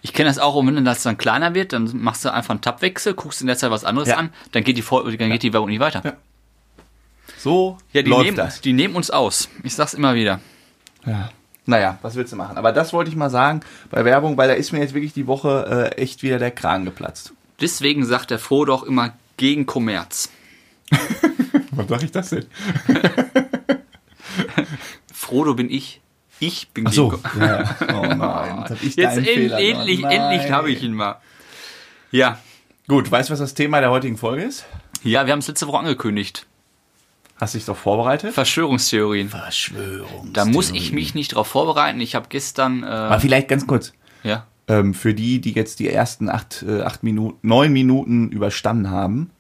Ich 0.03 0.13
kenne 0.15 0.29
das 0.31 0.39
auch, 0.39 0.55
und 0.55 0.75
wenn 0.75 0.85
das 0.85 1.03
dann 1.03 1.19
kleiner 1.19 1.55
wird, 1.55 1.73
dann 1.75 1.91
machst 2.03 2.25
du 2.25 2.33
einfach 2.33 2.51
einen 2.51 2.61
Tabwechsel, 2.63 3.15
guckst 3.15 3.41
in 3.43 3.47
der 3.49 3.57
Zeit 3.59 3.71
was 3.71 3.85
anderes 3.85 4.09
Ja. 4.09 4.17
an, 4.17 4.31
dann 4.53 4.65
geht 4.65 4.77
die, 4.79 4.83
Vor 4.83 5.05
dann 5.05 5.31
geht 5.31 5.43
die 5.43 5.53
Werbung 5.53 5.69
nicht 5.69 5.81
weiter. 5.81 6.01
Ja. 6.05 6.13
So 7.37 7.79
Ja, 7.93 8.03
die 8.03 8.11
läuft 8.11 8.25
nehmen, 8.25 8.37
das. 8.37 8.61
die 8.61 8.73
nehmen 8.73 8.97
uns 8.97 9.11
aus. 9.11 9.49
Ich 9.63 9.75
sag's 9.75 9.95
immer 9.95 10.15
wieder. 10.15 10.41
Ja. 11.07 11.31
Naja, 11.69 11.99
was 12.01 12.15
willst 12.15 12.33
du 12.33 12.37
machen? 12.37 12.57
Aber 12.57 12.73
das 12.73 12.95
wollte 12.95 13.11
ich 13.11 13.17
mal 13.17 13.29
sagen 13.29 13.61
bei 13.91 14.03
Werbung, 14.03 14.39
weil 14.39 14.49
da 14.49 14.55
ist 14.55 14.73
mir 14.73 14.79
jetzt 14.79 14.95
wirklich 14.95 15.13
die 15.13 15.27
Woche 15.27 15.91
äh, 15.95 16.01
echt 16.01 16.23
wieder 16.23 16.39
der 16.39 16.51
Kragen 16.51 16.87
geplatzt. 16.87 17.35
Deswegen 17.61 18.07
sagt 18.07 18.31
der 18.31 18.39
Froh 18.39 18.65
doch 18.65 18.85
immer 18.85 19.13
gegen 19.37 19.67
Kommerz. 19.67 20.31
Was 21.73 21.89
sag 21.89 22.03
ich 22.03 22.11
das 22.11 22.31
denn? 22.31 22.47
Frodo 25.13 25.53
bin 25.55 25.71
ich. 25.71 26.01
Ich 26.41 26.71
bin 26.71 26.87
Ach 26.87 26.93
so. 26.93 27.09
gegen 27.11 27.23
Kommerz. 27.23 27.69
Ja. 27.81 27.87
Oh 27.99 28.15
nein. 28.15 28.59
Jetzt, 28.61 28.71
hab 28.71 28.83
ich 28.83 28.97
Jetzt 28.97 29.19
end, 29.19 29.27
endlich, 29.53 29.97
gemacht. 29.99 30.15
endlich 30.15 30.43
Nein. 30.43 30.53
habe 30.53 30.71
ich 30.71 30.83
ihn 30.83 30.95
mal. 30.95 31.21
Ja. 32.11 32.39
Gut, 32.87 33.11
weißt 33.11 33.29
du, 33.29 33.33
was 33.35 33.41
das 33.41 33.53
Thema 33.53 33.81
der 33.81 33.91
heutigen 33.91 34.17
Folge 34.17 34.43
ist? 34.45 34.65
Ja, 35.03 35.27
wir 35.27 35.33
haben 35.33 35.41
es 35.41 35.49
letzte 35.49 35.67
Woche 35.67 35.81
angekündigt. 35.81 36.47
Hast 37.41 37.55
du 37.55 37.59
dich 37.59 37.67
doch 37.67 37.77
vorbereitet? 37.77 38.35
Verschwörungstheorien. 38.35 39.29
Verschwörung. 39.29 40.33
Da 40.33 40.45
muss 40.45 40.71
ich 40.71 40.93
mich 40.93 41.15
nicht 41.15 41.35
drauf 41.35 41.47
vorbereiten. 41.47 42.01
Ich 42.01 42.15
habe 42.15 42.27
gestern. 42.29 42.83
Aber 42.85 43.17
Äh, 43.17 43.21
vielleicht 43.21 43.49
ganz 43.49 43.67
kurz. 43.67 43.93
ja. 44.23 44.47
Ähm, 44.71 44.93
für 44.93 45.15
die, 45.15 45.41
die 45.41 45.53
jetzt 45.53 45.79
die 45.81 45.89
ersten 45.89 46.29
acht, 46.29 46.63
äh, 46.69 46.83
acht 46.83 47.03
Minuten, 47.03 47.39
neun 47.41 47.73
Minuten 47.73 48.29
überstanden 48.29 48.91
haben, 48.91 49.31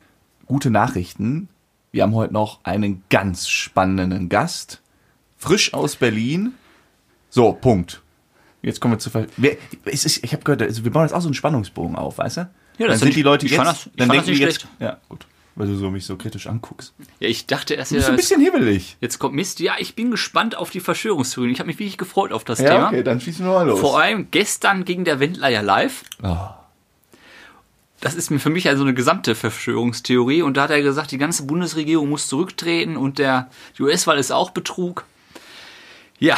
gute 0.47 0.71
Nachrichten. 0.71 1.49
Wir 1.93 2.03
haben 2.05 2.15
heute 2.15 2.33
noch 2.33 2.61
einen 2.65 3.03
ganz 3.11 3.47
spannenden 3.49 4.31
Gast. 4.31 4.81
Frisch 5.37 5.75
aus 5.75 5.97
Berlin. 5.97 6.55
So, 7.29 7.53
Punkt. 7.53 8.01
Jetzt 8.63 8.81
kommen 8.81 8.95
wir 8.95 8.99
zu. 9.01 9.11
Ver 9.11 9.27
Wer, 9.37 9.57
es 9.85 10.07
ist, 10.07 10.25
ich 10.25 10.33
habe 10.33 10.43
gehört, 10.45 10.63
also 10.63 10.83
wir 10.85 10.91
bauen 10.91 11.03
jetzt 11.05 11.13
auch 11.13 11.21
so 11.21 11.29
einen 11.29 11.35
Spannungsbogen 11.35 11.95
auf, 11.97 12.17
weißt 12.19 12.39
du? 12.39 12.41
Ja, 12.41 12.49
dann 12.79 12.89
das 12.89 13.01
sind 13.01 13.09
find 13.09 13.17
die 13.17 13.21
ich- 13.21 13.25
Leute 13.25 13.47
ich 13.47 13.53
jetzt. 13.53 13.59
fand 13.59 13.69
das- 13.69 13.87
ich 13.87 13.93
dann 13.97 14.09
fand 14.09 14.19
das 14.21 14.25
denken 14.27 14.31
nicht 14.31 14.41
die 14.41 14.45
jetzt. 14.45 14.61
schlecht. 14.63 14.81
Ja, 14.81 14.97
gut. 15.11 15.27
Weil 15.59 15.67
du 15.67 15.75
so 15.77 15.91
mich 15.91 16.07
so 16.07 16.17
kritisch 16.17 16.47
anguckst. 16.47 16.95
ja, 17.19 17.29
ich 17.29 17.47
dachte 17.47 17.75
erst, 17.75 17.91
Du 17.91 17.97
bist 17.97 18.07
ja, 18.07 18.13
ein 18.13 18.17
bisschen 18.17 18.41
hibbelig. 18.41 18.97
jetzt 19.01 19.19
kommt 19.19 19.35
Mist. 19.35 19.59
Ja, 19.61 19.75
ich 19.79 19.95
bin 19.97 20.11
gespannt 20.13 20.57
auf 20.57 20.71
die 20.71 20.79
Verschwörungstheorien. 20.81 21.53
Ich 21.53 21.59
habe 21.59 21.67
mich 21.67 21.79
wirklich 21.81 21.99
gefreut 21.99 22.33
auf 22.33 22.45
das 22.45 22.61
Ja, 22.61 22.71
Thema. 22.71 22.87
okay, 22.89 23.03
dann 23.03 23.21
schießen 23.21 23.45
wir 23.45 23.53
mal 23.53 23.67
los. 23.67 23.81
Vor 23.81 23.99
allem 24.01 24.29
gestern 24.31 24.85
ging 24.85 25.05
der 25.05 25.19
Wendler 25.21 25.49
ja 25.49 25.61
live. 25.61 26.05
Oh. 26.23 26.37
Das 28.01 28.15
ist 28.15 28.31
mir 28.31 28.39
für 28.39 28.51
mich 28.51 28.69
also 28.69 28.85
eine 28.85 28.95
gesamte 28.95 29.35
Verschwörungstheorie. 29.35 30.43
Und 30.43 30.57
da 30.57 30.63
hat 30.63 30.71
er 30.71 30.81
gesagt, 30.83 31.11
die 31.11 31.19
ganze 31.19 31.43
Bundesregierung 31.45 32.09
muss 32.09 32.29
zurücktreten 32.29 32.97
und 32.97 33.19
der, 33.19 33.51
die 33.77 33.83
US-Wahl 33.83 34.19
ist 34.19 34.31
auch 34.31 34.51
Betrug. 34.51 35.05
Ja, 36.21 36.37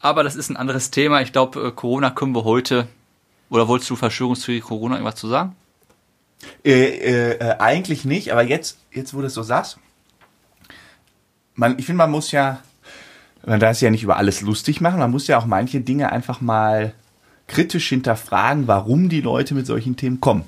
aber 0.00 0.24
das 0.24 0.34
ist 0.34 0.50
ein 0.50 0.56
anderes 0.56 0.90
Thema. 0.90 1.22
Ich 1.22 1.30
glaube, 1.32 1.68
äh, 1.68 1.70
Corona 1.70 2.10
können 2.10 2.34
wir 2.34 2.42
heute. 2.44 2.88
Oder 3.50 3.68
wolltest 3.68 3.88
du 3.90 3.96
Verschwörungstheorie 3.96 4.60
Corona 4.60 4.96
irgendwas 4.96 5.14
zu 5.14 5.28
sagen? 5.28 5.54
Äh, 6.64 6.70
äh, 6.72 7.32
äh, 7.38 7.56
eigentlich 7.58 8.04
nicht, 8.04 8.32
aber 8.32 8.42
jetzt, 8.42 8.78
jetzt 8.92 9.14
wo 9.14 9.20
du 9.20 9.26
es 9.26 9.34
so 9.34 9.42
sagst, 9.42 9.78
man, 11.54 11.78
ich 11.78 11.86
finde, 11.86 11.98
man 11.98 12.10
muss 12.10 12.30
ja, 12.30 12.60
man 13.44 13.58
darf 13.60 13.72
es 13.72 13.80
ja 13.80 13.90
nicht 13.90 14.02
über 14.04 14.16
alles 14.16 14.40
lustig 14.40 14.80
machen, 14.80 15.00
man 15.00 15.10
muss 15.10 15.26
ja 15.26 15.38
auch 15.38 15.46
manche 15.46 15.80
Dinge 15.80 16.12
einfach 16.12 16.40
mal 16.40 16.94
kritisch 17.48 17.88
hinterfragen, 17.88 18.68
warum 18.68 19.08
die 19.08 19.20
Leute 19.20 19.54
mit 19.54 19.66
solchen 19.66 19.96
Themen 19.96 20.20
kommen. 20.20 20.44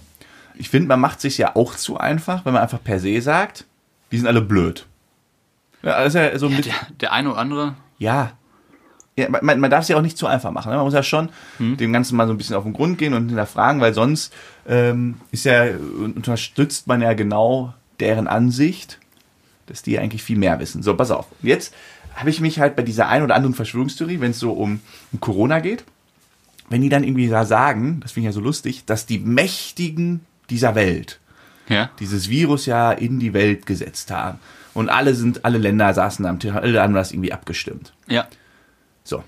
Ich 0.54 0.68
finde, 0.68 0.88
man 0.88 1.00
macht 1.00 1.20
sich 1.20 1.38
ja 1.38 1.56
auch 1.56 1.74
zu 1.74 1.96
einfach, 1.96 2.44
wenn 2.44 2.52
man 2.52 2.62
einfach 2.62 2.82
per 2.82 3.00
se 3.00 3.20
sagt, 3.20 3.64
die 4.12 4.18
sind 4.18 4.26
alle 4.26 4.42
blöd. 4.42 4.86
Ja, 5.82 6.02
ist 6.02 6.14
ja 6.14 6.38
so 6.38 6.48
mit, 6.50 6.66
Der, 6.66 6.74
der 7.00 7.12
eine 7.12 7.30
oder 7.30 7.38
andere. 7.38 7.74
ja. 7.98 8.32
Ja 9.20 9.28
man, 9.30 9.60
man 9.60 9.70
darf 9.70 9.82
es 9.82 9.88
ja 9.88 9.96
auch 9.96 10.02
nicht 10.02 10.18
zu 10.18 10.26
einfach 10.26 10.50
machen. 10.50 10.70
Ne? 10.70 10.76
Man 10.76 10.84
muss 10.84 10.94
ja 10.94 11.02
schon 11.02 11.28
dem 11.58 11.92
Ganzen 11.92 12.16
mal 12.16 12.26
so 12.26 12.32
ein 12.32 12.38
bisschen 12.38 12.56
auf 12.56 12.64
den 12.64 12.72
Grund 12.72 12.98
gehen 12.98 13.14
und 13.14 13.28
hinterfragen, 13.28 13.80
weil 13.80 13.94
sonst 13.94 14.32
ähm, 14.68 15.16
ist 15.30 15.44
ja, 15.44 15.64
unterstützt 16.02 16.86
man 16.86 17.00
ja 17.02 17.12
genau 17.12 17.74
deren 18.00 18.26
Ansicht, 18.26 18.98
dass 19.66 19.82
die 19.82 19.98
eigentlich 19.98 20.22
viel 20.22 20.38
mehr 20.38 20.58
wissen. 20.58 20.82
So, 20.82 20.96
pass 20.96 21.10
auf. 21.10 21.26
Jetzt 21.42 21.74
habe 22.16 22.30
ich 22.30 22.40
mich 22.40 22.58
halt 22.58 22.74
bei 22.76 22.82
dieser 22.82 23.08
ein 23.08 23.22
oder 23.22 23.34
anderen 23.34 23.54
Verschwörungstheorie, 23.54 24.20
wenn 24.20 24.32
es 24.32 24.38
so 24.40 24.52
um, 24.52 24.80
um 25.12 25.20
Corona 25.20 25.60
geht, 25.60 25.84
wenn 26.68 26.82
die 26.82 26.88
dann 26.88 27.04
irgendwie 27.04 27.28
da 27.28 27.44
sagen, 27.44 28.00
das 28.00 28.12
finde 28.12 28.28
ich 28.28 28.34
ja 28.34 28.38
so 28.38 28.40
lustig, 28.44 28.84
dass 28.84 29.06
die 29.06 29.18
Mächtigen 29.18 30.20
dieser 30.50 30.74
Welt 30.74 31.20
Ja. 31.68 31.90
dieses 32.00 32.28
Virus 32.28 32.66
ja 32.66 32.90
in 32.92 33.20
die 33.20 33.32
Welt 33.32 33.66
gesetzt 33.66 34.10
haben. 34.10 34.38
Und 34.74 34.88
alle 34.88 35.14
sind, 35.14 35.44
alle 35.44 35.58
Länder 35.58 35.92
saßen 35.94 36.24
am 36.26 36.38
Tisch, 36.38 36.52
alle 36.52 36.80
haben 36.80 36.94
das 36.94 37.12
irgendwie 37.12 37.32
abgestimmt. 37.32 37.92
Ja. 38.08 38.26
So. 39.04 39.24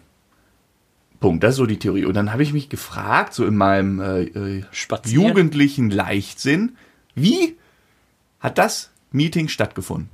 Punkt. 1.21 1.43
Das 1.45 1.53
ist 1.53 1.57
so 1.57 1.67
die 1.67 1.79
Theorie. 1.79 2.05
Und 2.05 2.15
dann 2.15 2.33
habe 2.33 2.43
ich 2.43 2.53
mich 2.53 2.69
gefragt, 2.69 3.33
so 3.33 3.47
in 3.47 3.57
meinem 3.57 4.01
äh, 4.01 4.23
äh, 4.23 4.65
jugendlichen 5.05 5.91
Leichtsinn, 5.91 6.77
wie 7.15 7.57
hat 8.41 8.59
das 8.59 8.91
Meeting 9.13 9.49
stattgefunden? 9.49 10.11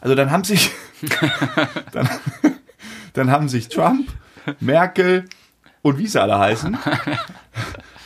Also 0.00 0.14
dann 0.14 0.30
haben 0.30 0.44
sich, 0.44 0.70
dann, 1.92 2.08
dann 3.12 3.30
haben 3.30 3.48
sich 3.48 3.68
Trump, 3.68 4.08
Merkel 4.60 5.24
und 5.82 5.98
wie 5.98 6.06
sie 6.06 6.20
alle 6.20 6.38
heißen, 6.38 6.78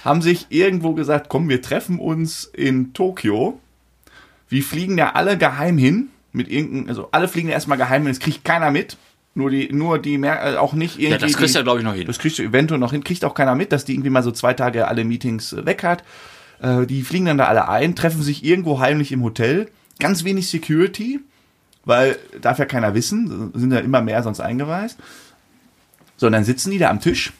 haben 0.05 0.23
sich 0.23 0.47
irgendwo 0.49 0.95
gesagt, 0.95 1.29
komm, 1.29 1.49
wir 1.49 1.63
treffen 1.63 1.99
uns 1.99 2.45
in 2.45 2.95
Tokio. 2.95 3.61
Wir 4.49 4.63
fliegen 4.63 4.97
ja 4.99 5.13
alle 5.13 5.37
geheim 5.37 5.79
hin, 5.79 6.09
mit 6.33 6.49
irgendeinem, 6.49 6.89
also 6.89 7.09
alle 7.13 7.29
fliegen 7.29 7.49
ja 7.49 7.55
erstmal 7.55 7.79
geheim 7.79 8.03
hin, 8.03 8.13
das 8.13 8.21
kriegt 8.21 8.45
keiner 8.45 8.71
mit. 8.71 8.97
Nur 9.35 9.51
die, 9.51 9.73
nur 9.73 9.99
die, 9.99 10.19
Mer 10.19 10.55
äh, 10.55 10.57
auch 10.57 10.73
nicht 10.73 10.99
irgendwie. 10.99 11.13
Ja, 11.13 11.19
das 11.19 11.37
kriegst 11.37 11.55
du 11.55 11.61
ja, 11.61 11.63
glaube 11.63 11.79
ich, 11.79 11.85
noch 11.85 11.95
hin. 11.95 12.07
das 12.07 12.19
kriegst 12.19 12.39
du 12.39 12.43
eventuell 12.43 12.81
noch 12.81 12.91
hin, 12.91 13.05
kriegt 13.05 13.25
auch 13.25 13.35
keiner 13.35 13.55
mit, 13.55 13.71
dass 13.71 13.85
die 13.85 13.95
irgendwie 13.95 14.11
mal 14.11 14.25
so 14.25 14.33
zwei 14.33 14.55
Tage 14.55 14.89
alle 14.89 15.05
Meetings 15.05 15.53
äh, 15.53 15.65
weg 15.65 15.85
hat. 15.85 16.03
Äh, 16.61 16.87
die 16.87 17.03
fliegen 17.03 17.27
dann 17.27 17.39
da 17.39 17.47
alle 17.47 17.69
ein, 17.69 17.95
treffen 17.95 18.23
sich 18.23 18.45
irgendwo 18.45 18.81
heimlich 18.81 19.13
im 19.13 19.23
Hotel. 19.23 19.69
Ganz 20.01 20.25
wenig 20.25 20.49
Security, 20.49 21.21
weil 21.85 22.19
darf 22.41 22.59
ja 22.59 22.65
keiner 22.65 22.95
wissen, 22.95 23.53
sind 23.55 23.73
ja 23.73 23.79
immer 23.79 24.01
mehr 24.01 24.23
sonst 24.23 24.41
eingeweist. 24.41 24.99
So, 26.17 26.27
und 26.27 26.33
dann 26.33 26.45
sitzen 26.45 26.71
die 26.71 26.79
da 26.79 26.91
am 26.91 27.01
Tisch, 27.01 27.33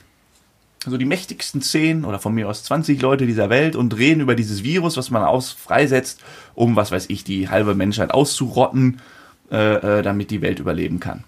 also 0.87 0.97
die 0.97 1.05
mächtigsten 1.05 1.61
10 1.61 2.05
oder 2.05 2.19
von 2.19 2.35
mir 2.35 2.49
aus 2.49 2.65
20 2.65 3.03
Leute 3.03 3.27
dieser 3.27 3.51
Welt 3.51 3.77
und 3.77 3.97
reden 3.97 4.21
über 4.21 4.35
dieses 4.35 4.63
Virus, 4.63 4.97
was 4.97 5.11
man 5.11 5.23
aus 5.23 5.53
freisetzt, 5.53 6.23
um, 6.55 6.77
was 6.77 6.91
weiß 6.91 7.07
ich, 7.09 7.25
die 7.25 7.49
halbe 7.49 7.75
Menschheit 7.75 8.13
auszurotten, 8.13 9.01
äh, 9.51 9.99
äh, 9.99 10.03
damit 10.03 10.31
die 10.31 10.41
Welt 10.41 10.59
überleben 10.59 11.01
kann. 11.01 11.25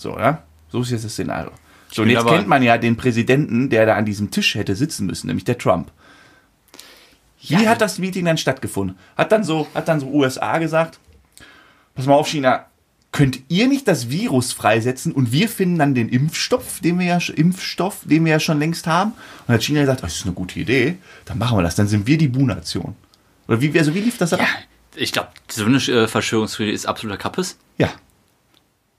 So, 0.00 0.18
ja? 0.18 0.42
So 0.70 0.80
ist 0.80 0.90
jetzt 0.90 1.04
das 1.04 1.12
Szenario. 1.12 1.50
So, 1.92 2.02
und 2.02 2.08
jetzt 2.08 2.26
kennt 2.26 2.48
man 2.48 2.62
ja 2.62 2.78
den 2.78 2.96
Präsidenten, 2.96 3.68
der 3.68 3.84
da 3.84 3.96
an 3.96 4.06
diesem 4.06 4.30
Tisch 4.30 4.54
hätte 4.54 4.74
sitzen 4.74 5.06
müssen, 5.06 5.26
nämlich 5.26 5.44
der 5.44 5.58
Trump. 5.58 5.90
Wie 7.42 7.54
Ja, 7.54 7.70
hat 7.70 7.82
das 7.82 7.98
Meeting 7.98 8.24
dann 8.24 8.38
stattgefunden? 8.38 8.96
Hat 9.16 9.30
dann 9.30 9.44
so, 9.44 9.66
hat 9.74 9.88
dann 9.88 10.00
so 10.00 10.06
USA 10.06 10.56
gesagt, 10.58 10.98
pass 11.94 12.06
mal 12.06 12.14
auf, 12.14 12.28
China, 12.28 12.66
könnt 13.12 13.40
ihr 13.48 13.68
nicht 13.68 13.88
das 13.88 14.08
Virus 14.08 14.52
freisetzen 14.52 15.12
und 15.12 15.32
wir 15.32 15.48
finden 15.48 15.78
dann 15.78 15.94
den 15.94 16.08
Impfstoff, 16.08 16.80
den 16.80 16.98
wir 16.98 17.06
ja, 17.06 17.18
Impfstoff, 17.34 17.98
den 18.04 18.24
wir 18.24 18.32
ja 18.32 18.40
schon 18.40 18.58
längst 18.58 18.86
haben? 18.86 19.12
Und 19.46 19.54
hat 19.54 19.62
China 19.62 19.80
gesagt, 19.80 20.02
das 20.02 20.16
ist 20.16 20.24
eine 20.24 20.32
gute 20.32 20.58
Idee, 20.58 20.96
dann 21.26 21.36
machen 21.36 21.58
wir 21.58 21.62
das, 21.62 21.74
dann 21.74 21.88
sind 21.88 22.06
wir 22.06 22.16
die 22.16 22.28
Bu-Nation. 22.28 22.94
Oder 23.48 23.60
wie, 23.60 23.78
also 23.78 23.94
wie 23.94 24.00
lief 24.00 24.16
das 24.16 24.32
ab? 24.32 24.40
Ja, 24.40 24.46
ich 24.94 25.12
glaube, 25.12 25.28
so 25.50 25.66
eine 25.66 25.76
äh, 25.76 26.06
Verschwörungstheorie 26.06 26.72
ist 26.72 26.86
absoluter 26.86 27.18
Kappes. 27.18 27.58
Ja. 27.76 27.90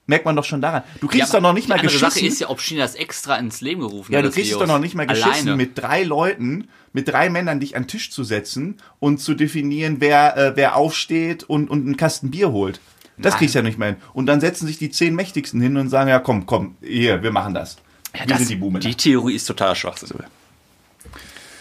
Merkt 0.08 0.26
man 0.26 0.36
doch 0.36 0.44
schon 0.44 0.62
daran. 0.62 0.84
Du 1.00 1.08
kriegst 1.08 1.32
Ja, 1.32 1.40
doch 1.40 1.42
noch 1.42 1.54
nicht 1.54 1.66
die 1.68 1.70
mal 1.70 1.80
geschissen. 1.80 2.10
Sache 2.10 2.26
ist 2.26 2.40
ja, 2.42 2.50
ob 2.50 2.60
China 2.60 2.82
das 2.82 2.96
extra 2.96 3.36
ins 3.38 3.62
Leben 3.62 3.82
gerufen 3.82 4.12
Ja, 4.12 4.18
hat. 4.18 4.26
du 4.26 4.30
das 4.30 4.36
kriegst 4.36 4.52
doch 4.54 4.66
noch 4.68 4.80
nicht 4.80 4.96
mal 4.96 5.06
geschissen, 5.08 5.32
Alleine. 5.32 5.56
mit 5.56 5.78
drei 5.78 6.04
Leuten, 6.04 6.68
mit 6.92 7.08
drei 7.08 7.30
Männern 7.30 7.60
dich 7.60 7.76
an 7.76 7.84
den 7.84 7.88
Tisch 7.88 8.12
zu 8.12 8.24
setzen 8.24 8.78
und 9.00 9.20
zu 9.20 9.34
definieren, 9.36 9.98
wer, 10.00 10.36
äh, 10.38 10.52
wer 10.56 10.76
aufsteht 10.76 11.44
und, 11.44 11.70
und 11.70 11.86
einen 11.86 11.98
Kasten 11.98 12.32
Bier 12.32 12.52
holt. 12.52 12.80
Das 13.18 13.34
Nein. 13.34 13.40
kriegst 13.40 13.56
du 13.56 13.60
ja 13.60 13.64
nicht 13.64 13.78
mehr 13.78 13.90
hin. 13.90 13.98
Und 14.14 14.26
dann 14.26 14.42
setzen 14.42 14.66
sich 14.68 14.80
die 14.80 14.90
zehn 14.90 15.14
Mächtigsten 15.16 15.62
hin 15.62 15.78
und 15.78 15.90
sagen, 15.90 16.10
ja 16.10 16.20
komm, 16.20 16.46
komm, 16.48 16.76
hier, 16.82 17.22
wir 17.22 17.32
machen 17.32 17.54
das. 17.54 17.78
Ja, 18.14 18.22
wir 18.22 18.28
das, 18.28 18.40
sind 18.40 18.50
die 18.50 18.56
Boomer. 18.56 18.80
die 18.80 18.96
Theorie 18.96 19.36
ist 19.36 19.46
totaler 19.46 19.76
Schwachsinn. 19.76 20.10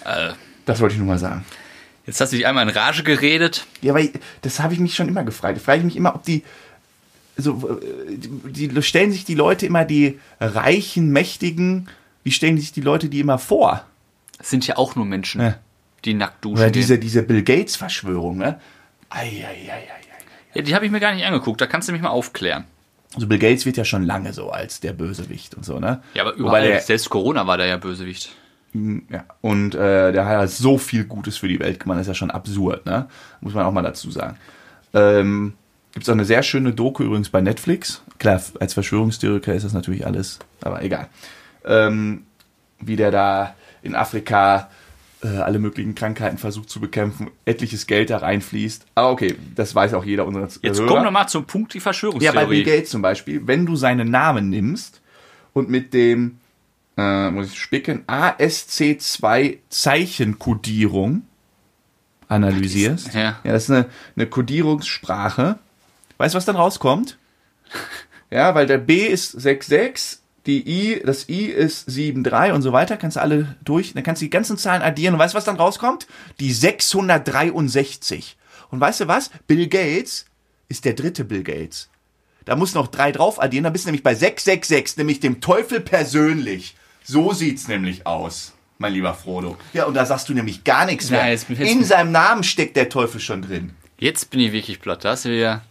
Äh, 0.05 0.31
Das 0.65 0.81
wollte 0.81 0.95
ich 0.95 0.99
nur 0.99 1.07
mal 1.09 1.19
sagen. 1.19 1.45
jetzt 2.07 2.21
hast 2.21 2.33
du 2.33 2.37
dich 2.37 2.47
einmal 2.47 2.67
in 2.69 2.75
Rage 2.75 3.03
geredet. 3.03 3.67
Ja, 3.83 3.95
weil 3.95 4.11
das 4.43 4.61
habe 4.61 4.73
ich 4.75 4.81
mich 4.81 4.95
schon 4.95 5.09
immer 5.09 5.25
gefragt. 5.25 5.59
Da 5.59 5.63
frage 5.63 5.79
ich 5.81 5.85
mich 5.85 5.97
immer, 5.97 6.15
ob 6.15 6.25
die 6.25 6.43
so 7.41 7.79
äh, 7.81 8.17
die, 8.17 8.83
stellen 8.83 9.13
sich 9.13 9.25
die 9.25 9.35
Leute 9.35 9.67
immer 9.67 9.85
die 9.85 10.19
reichen, 10.41 11.11
mächtigen, 11.11 11.89
wie 12.25 12.33
stellen 12.33 12.59
sich 12.59 12.73
die 12.73 12.81
Leute 12.81 13.09
die 13.09 13.21
immer 13.21 13.39
vor? 13.39 13.85
Es 14.39 14.51
sind 14.51 14.67
ja 14.67 14.77
auch 14.77 14.97
nur 14.97 15.05
Menschen, 15.07 15.41
Ja. 15.41 15.57
die 16.05 16.15
nackt 16.15 16.45
duschen. 16.45 16.59
Oder 16.59 16.71
diese, 16.71 16.99
diese 16.99 17.23
Bill 17.23 17.43
Gates 17.43 17.77
Verschwörung, 17.77 18.39
ne? 18.39 18.61
Ei, 19.11 19.27
ei, 19.27 19.71
ei, 19.71 19.73
ei. 19.73 20.01
Ja, 20.55 20.63
die 20.63 20.75
habe 20.75 20.85
ich 20.85 20.91
mir 20.91 20.99
gar 21.01 21.15
nicht 21.15 21.25
angeguckt. 21.25 21.61
Da 21.61 21.67
kannst 21.67 21.89
du 21.89 21.93
mich 21.93 22.03
mal 22.03 22.09
aufklären. 22.09 22.65
Also 23.15 23.27
Bill 23.27 23.39
Gates 23.39 23.67
wird 23.67 23.77
ja 23.77 23.85
schon 23.85 24.05
lange 24.05 24.33
so 24.33 24.51
als 24.51 24.81
der 24.81 24.93
Bösewicht 24.93 25.55
und 25.55 25.65
so, 25.65 25.79
ne? 25.79 26.03
Ja, 26.15 26.23
aber 26.23 26.35
überall, 26.35 26.67
der, 26.67 26.81
selbst 26.81 27.09
Corona 27.11 27.47
war 27.47 27.57
da 27.59 27.65
ja 27.67 27.77
Bösewicht. 27.77 28.35
ja, 28.75 29.25
und 29.41 29.75
äh, 29.75 30.13
der 30.13 30.25
hat 30.27 30.37
halt 30.39 30.51
so 30.51 30.79
viel 30.79 31.05
Gutes 31.05 31.37
für 31.37 31.49
die 31.49 31.59
Welt 31.61 31.81
gemacht, 31.81 31.99
das 31.99 32.03
ist 32.07 32.09
ja 32.09 32.15
schon 32.15 32.31
absurd, 32.31 32.87
ne? 32.87 33.09
Muss 33.41 33.55
man 33.55 33.65
auch 33.67 33.73
mal 33.73 33.83
dazu 33.83 34.11
sagen. 34.11 34.37
Ähm, 34.95 35.55
Gibt 35.93 36.05
es 36.05 36.09
auch 36.09 36.15
eine 36.15 36.25
sehr 36.25 36.43
schöne 36.43 36.73
Doku 36.73 37.03
übrigens 37.03 37.31
bei 37.31 37.41
Netflix. 37.41 38.03
Klar, 38.19 38.41
als 38.61 38.75
Verschwörungstheoretiker 38.75 39.55
ist 39.55 39.65
das 39.65 39.73
natürlich 39.73 40.07
alles, 40.07 40.39
aber 40.61 40.83
egal. 40.83 41.09
Ähm, 41.65 42.25
wie 42.81 42.97
der 42.97 43.11
da 43.11 43.55
in 43.83 43.95
Afrika 43.95 44.71
äh, 45.23 45.29
alle 45.29 45.59
möglichen 45.59 45.95
Krankheiten 45.95 46.39
versucht 46.39 46.71
zu 46.71 46.81
bekämpfen, 46.81 47.31
etliches 47.45 47.87
Geld 47.87 48.09
da 48.11 48.19
reinfließt. 48.19 48.87
Aber 48.95 49.11
okay, 49.11 49.35
das 49.55 49.75
weiß 49.75 49.95
auch 49.95 50.05
jeder 50.05 50.27
unserer 50.27 50.49
Jetzt 50.63 50.79
Hörer. 50.79 50.87
kommen 50.87 51.05
wir 51.05 51.11
mal 51.11 51.27
zum 51.27 51.45
Punkt 51.45 51.75
die 51.75 51.79
Ja, 51.79 51.83
Verschwörungstheorie. 51.83 52.37
bei 52.37 52.47
Bill 52.47 52.65
Gates 52.65 52.91
zum 52.91 53.03
Beispiel, 53.03 53.47
wenn 53.47 53.67
du 53.67 53.77
seinen 53.77 54.11
Namen 54.11 54.49
nimmst 54.49 55.01
und 55.53 55.69
mit 55.69 55.93
dem, 55.93 56.39
äh, 56.97 57.31
muss 57.31 57.49
ich 57.53 57.59
spicken, 57.61 58.05
ASC2 58.07 59.59
Zeichenkodierung 59.69 61.23
analysierst. 62.29 63.13
Ja. 63.15 63.21
ja, 63.43 63.53
das 63.53 63.65
ist 63.65 63.71
eine, 63.71 63.87
eine 64.17 64.27
Kodierungssprache. 64.27 65.59
Weißt 66.21 66.35
du, 66.35 66.37
was 66.37 66.45
dann 66.45 66.57
rauskommt? 66.57 67.17
Ja, 68.31 68.55
weil 68.55 68.67
der 68.67 68.77
B 68.77 69.07
ist 69.07 69.35
6,6, 69.39 70.19
die 70.45 70.69
I, 70.69 71.03
das 71.03 71.31
I 71.31 71.47
ist 71.47 71.89
7,3 71.89 72.53
und 72.53 72.61
so 72.61 72.73
weiter. 72.75 72.99
Kannst 72.99 73.17
du 73.17 73.23
alle 73.23 73.57
durch, 73.65 73.95
dann 73.95 74.03
kannst 74.03 74.21
du 74.21 74.27
die 74.27 74.31
ganzen 74.31 74.59
Zahlen 74.59 74.83
addieren. 74.83 75.15
Und 75.15 75.21
weißt 75.21 75.33
du, 75.33 75.39
was 75.39 75.47
dann 75.47 75.57
rauskommt? 75.57 76.07
Die 76.39 76.53
663. 76.53 78.37
Und 78.71 78.81
weißt 78.81 79.01
du 79.01 79.09
was? 79.09 79.31
Bill 79.47 79.67
Gates 79.67 80.27
ist 80.69 80.85
der 80.85 80.93
dritte 80.93 81.25
Bill 81.25 81.43
Gates. 81.43 81.89
Da 82.45 82.55
muss 82.55 82.75
noch 82.75 82.89
drei 82.89 83.13
drauf 83.13 83.41
addieren, 83.41 83.65
dann 83.65 83.73
bist 83.73 83.87
du 83.87 83.89
nämlich 83.89 84.03
bei 84.03 84.15
666, 84.15 84.99
nämlich 84.99 85.21
dem 85.21 85.41
Teufel 85.41 85.81
persönlich. 85.81 86.77
So 87.03 87.33
sieht's 87.33 87.67
nämlich 87.67 88.07
aus, 88.07 88.53
mein 88.79 88.93
lieber 88.93 89.15
Frodo. 89.15 89.57
Ja, 89.73 89.85
und 89.87 89.95
da 89.95 90.05
sagst 90.05 90.29
du 90.29 90.35
nämlich 90.35 90.65
gar 90.65 90.85
nichts 90.85 91.11
mehr. 91.11 91.21
Nein, 91.23 91.31
jetzt- 91.33 91.49
jetzt- 91.49 91.61
In 91.73 91.83
seinem 91.85 92.13
Namen 92.13 92.43
steckt 92.45 92.77
der 92.77 92.89
Teufel 92.91 93.21
schon 93.21 93.43
drin. 93.43 93.73
Jetzt 93.99 94.31
bin 94.31 94.41
ich 94.41 94.53
wirklich 94.53 94.81
platt. 94.81 95.05
Da 95.05 95.11
hast 95.11 95.27
du 95.27 95.31
ja. 95.39 95.63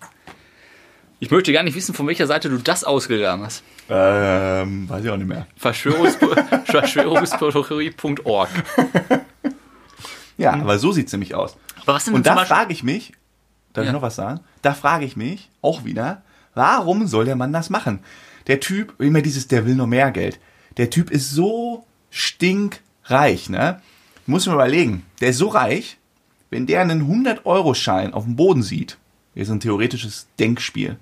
Ich 1.22 1.32
möchte 1.32 1.52
gar 1.52 1.64
nicht 1.64 1.76
wissen, 1.76 1.94
von 1.94 2.08
welcher 2.08 2.28
Seite 2.28 2.50
du 2.50 2.58
das 2.58 2.84
ausgegraben 2.86 3.44
hast. 3.46 3.62
Ähm, 3.90 4.88
weiß 4.90 5.04
ich 5.04 5.10
auch 5.10 5.18
nicht 5.18 5.28
mehr. 5.28 5.48
Verschwörungs 5.58 6.18
Verschwörungstheorie.org. 6.66 8.50
Ja, 10.38 10.54
aber 10.54 10.80
so 10.80 10.92
sieht's 10.94 11.12
nämlich 11.12 11.36
aus. 11.36 11.58
Aber 11.82 11.96
was 11.96 12.08
Und 12.08 12.14
denn 12.16 12.24
zum 12.24 12.36
da 12.36 12.46
frage 12.46 12.72
ich 12.72 12.84
mich, 12.84 13.12
darf 13.74 13.84
Ja. 13.84 13.90
ich 13.90 13.94
noch 13.94 14.02
was 14.02 14.16
sagen? 14.16 14.40
Da 14.62 14.74
frage 14.74 15.04
ich 15.06 15.18
mich 15.18 15.50
auch 15.62 15.84
wieder, 15.84 16.22
warum 16.54 17.06
soll 17.08 17.26
der 17.26 17.36
Mann 17.36 17.52
das 17.52 17.70
machen? 17.70 18.00
Der 18.48 18.62
Typ, 18.62 18.94
immer 19.02 19.22
dieses, 19.22 19.48
der 19.50 19.66
will 19.66 19.76
nur 19.76 19.88
mehr 19.88 20.12
Geld. 20.12 20.40
Der 20.78 20.90
Typ 20.90 21.12
ist 21.12 21.32
so 21.32 21.86
stinkreich, 22.10 23.50
ne? 23.50 23.82
Muss 24.26 24.46
man 24.46 24.56
überlegen, 24.56 25.06
der 25.20 25.30
ist 25.30 25.38
so 25.38 25.50
reich, 25.50 25.98
wenn 26.50 26.66
der 26.66 26.82
einen 26.82 27.04
100-Euro-Schein 27.26 28.14
auf 28.14 28.24
dem 28.24 28.36
Boden 28.38 28.64
sieht, 28.64 28.98
ist 29.36 29.50
ein 29.50 29.60
theoretisches 29.60 30.28
Denkspiel, 30.40 30.98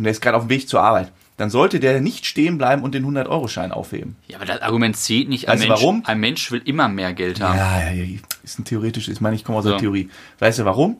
und 0.00 0.04
der 0.04 0.12
ist 0.12 0.20
gerade 0.22 0.36
auf 0.36 0.44
dem 0.44 0.48
Weg 0.50 0.68
zur 0.68 0.82
Arbeit, 0.82 1.12
dann 1.36 1.50
sollte 1.50 1.78
der 1.80 2.00
nicht 2.00 2.26
stehen 2.26 2.58
bleiben 2.58 2.82
und 2.82 2.94
den 2.94 3.04
100-Euro-Schein 3.06 3.70
aufheben. 3.72 4.16
Ja, 4.28 4.36
aber 4.38 4.46
das 4.46 4.60
Argument 4.62 4.96
zählt 4.96 5.28
nicht. 5.28 5.48
Ein 5.48 5.58
Weißt 5.58 5.68
Mensch, 5.68 5.80
warum? 5.80 6.02
ein 6.06 6.20
Mensch 6.20 6.50
will 6.50 6.62
immer 6.64 6.88
mehr 6.88 7.12
Geld 7.14 7.40
haben. 7.40 7.56
Ja, 7.56 7.90
ja, 7.90 7.92
ja, 7.92 8.18
ist 8.42 8.58
ein 8.58 8.64
theoretisches, 8.64 9.14
ich 9.14 9.20
meine, 9.20 9.36
ich 9.36 9.44
komme 9.44 9.58
aus 9.58 9.64
So. 9.64 9.70
der 9.70 9.78
Theorie. 9.78 10.08
Weißt 10.38 10.58
du 10.58 10.64
warum? 10.64 10.96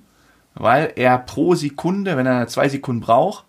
Weil 0.55 0.93
er 0.97 1.19
pro 1.19 1.55
Sekunde, 1.55 2.17
wenn 2.17 2.27
er 2.27 2.47
zwei 2.49 2.69
Sekunden 2.69 3.01
braucht, 3.01 3.45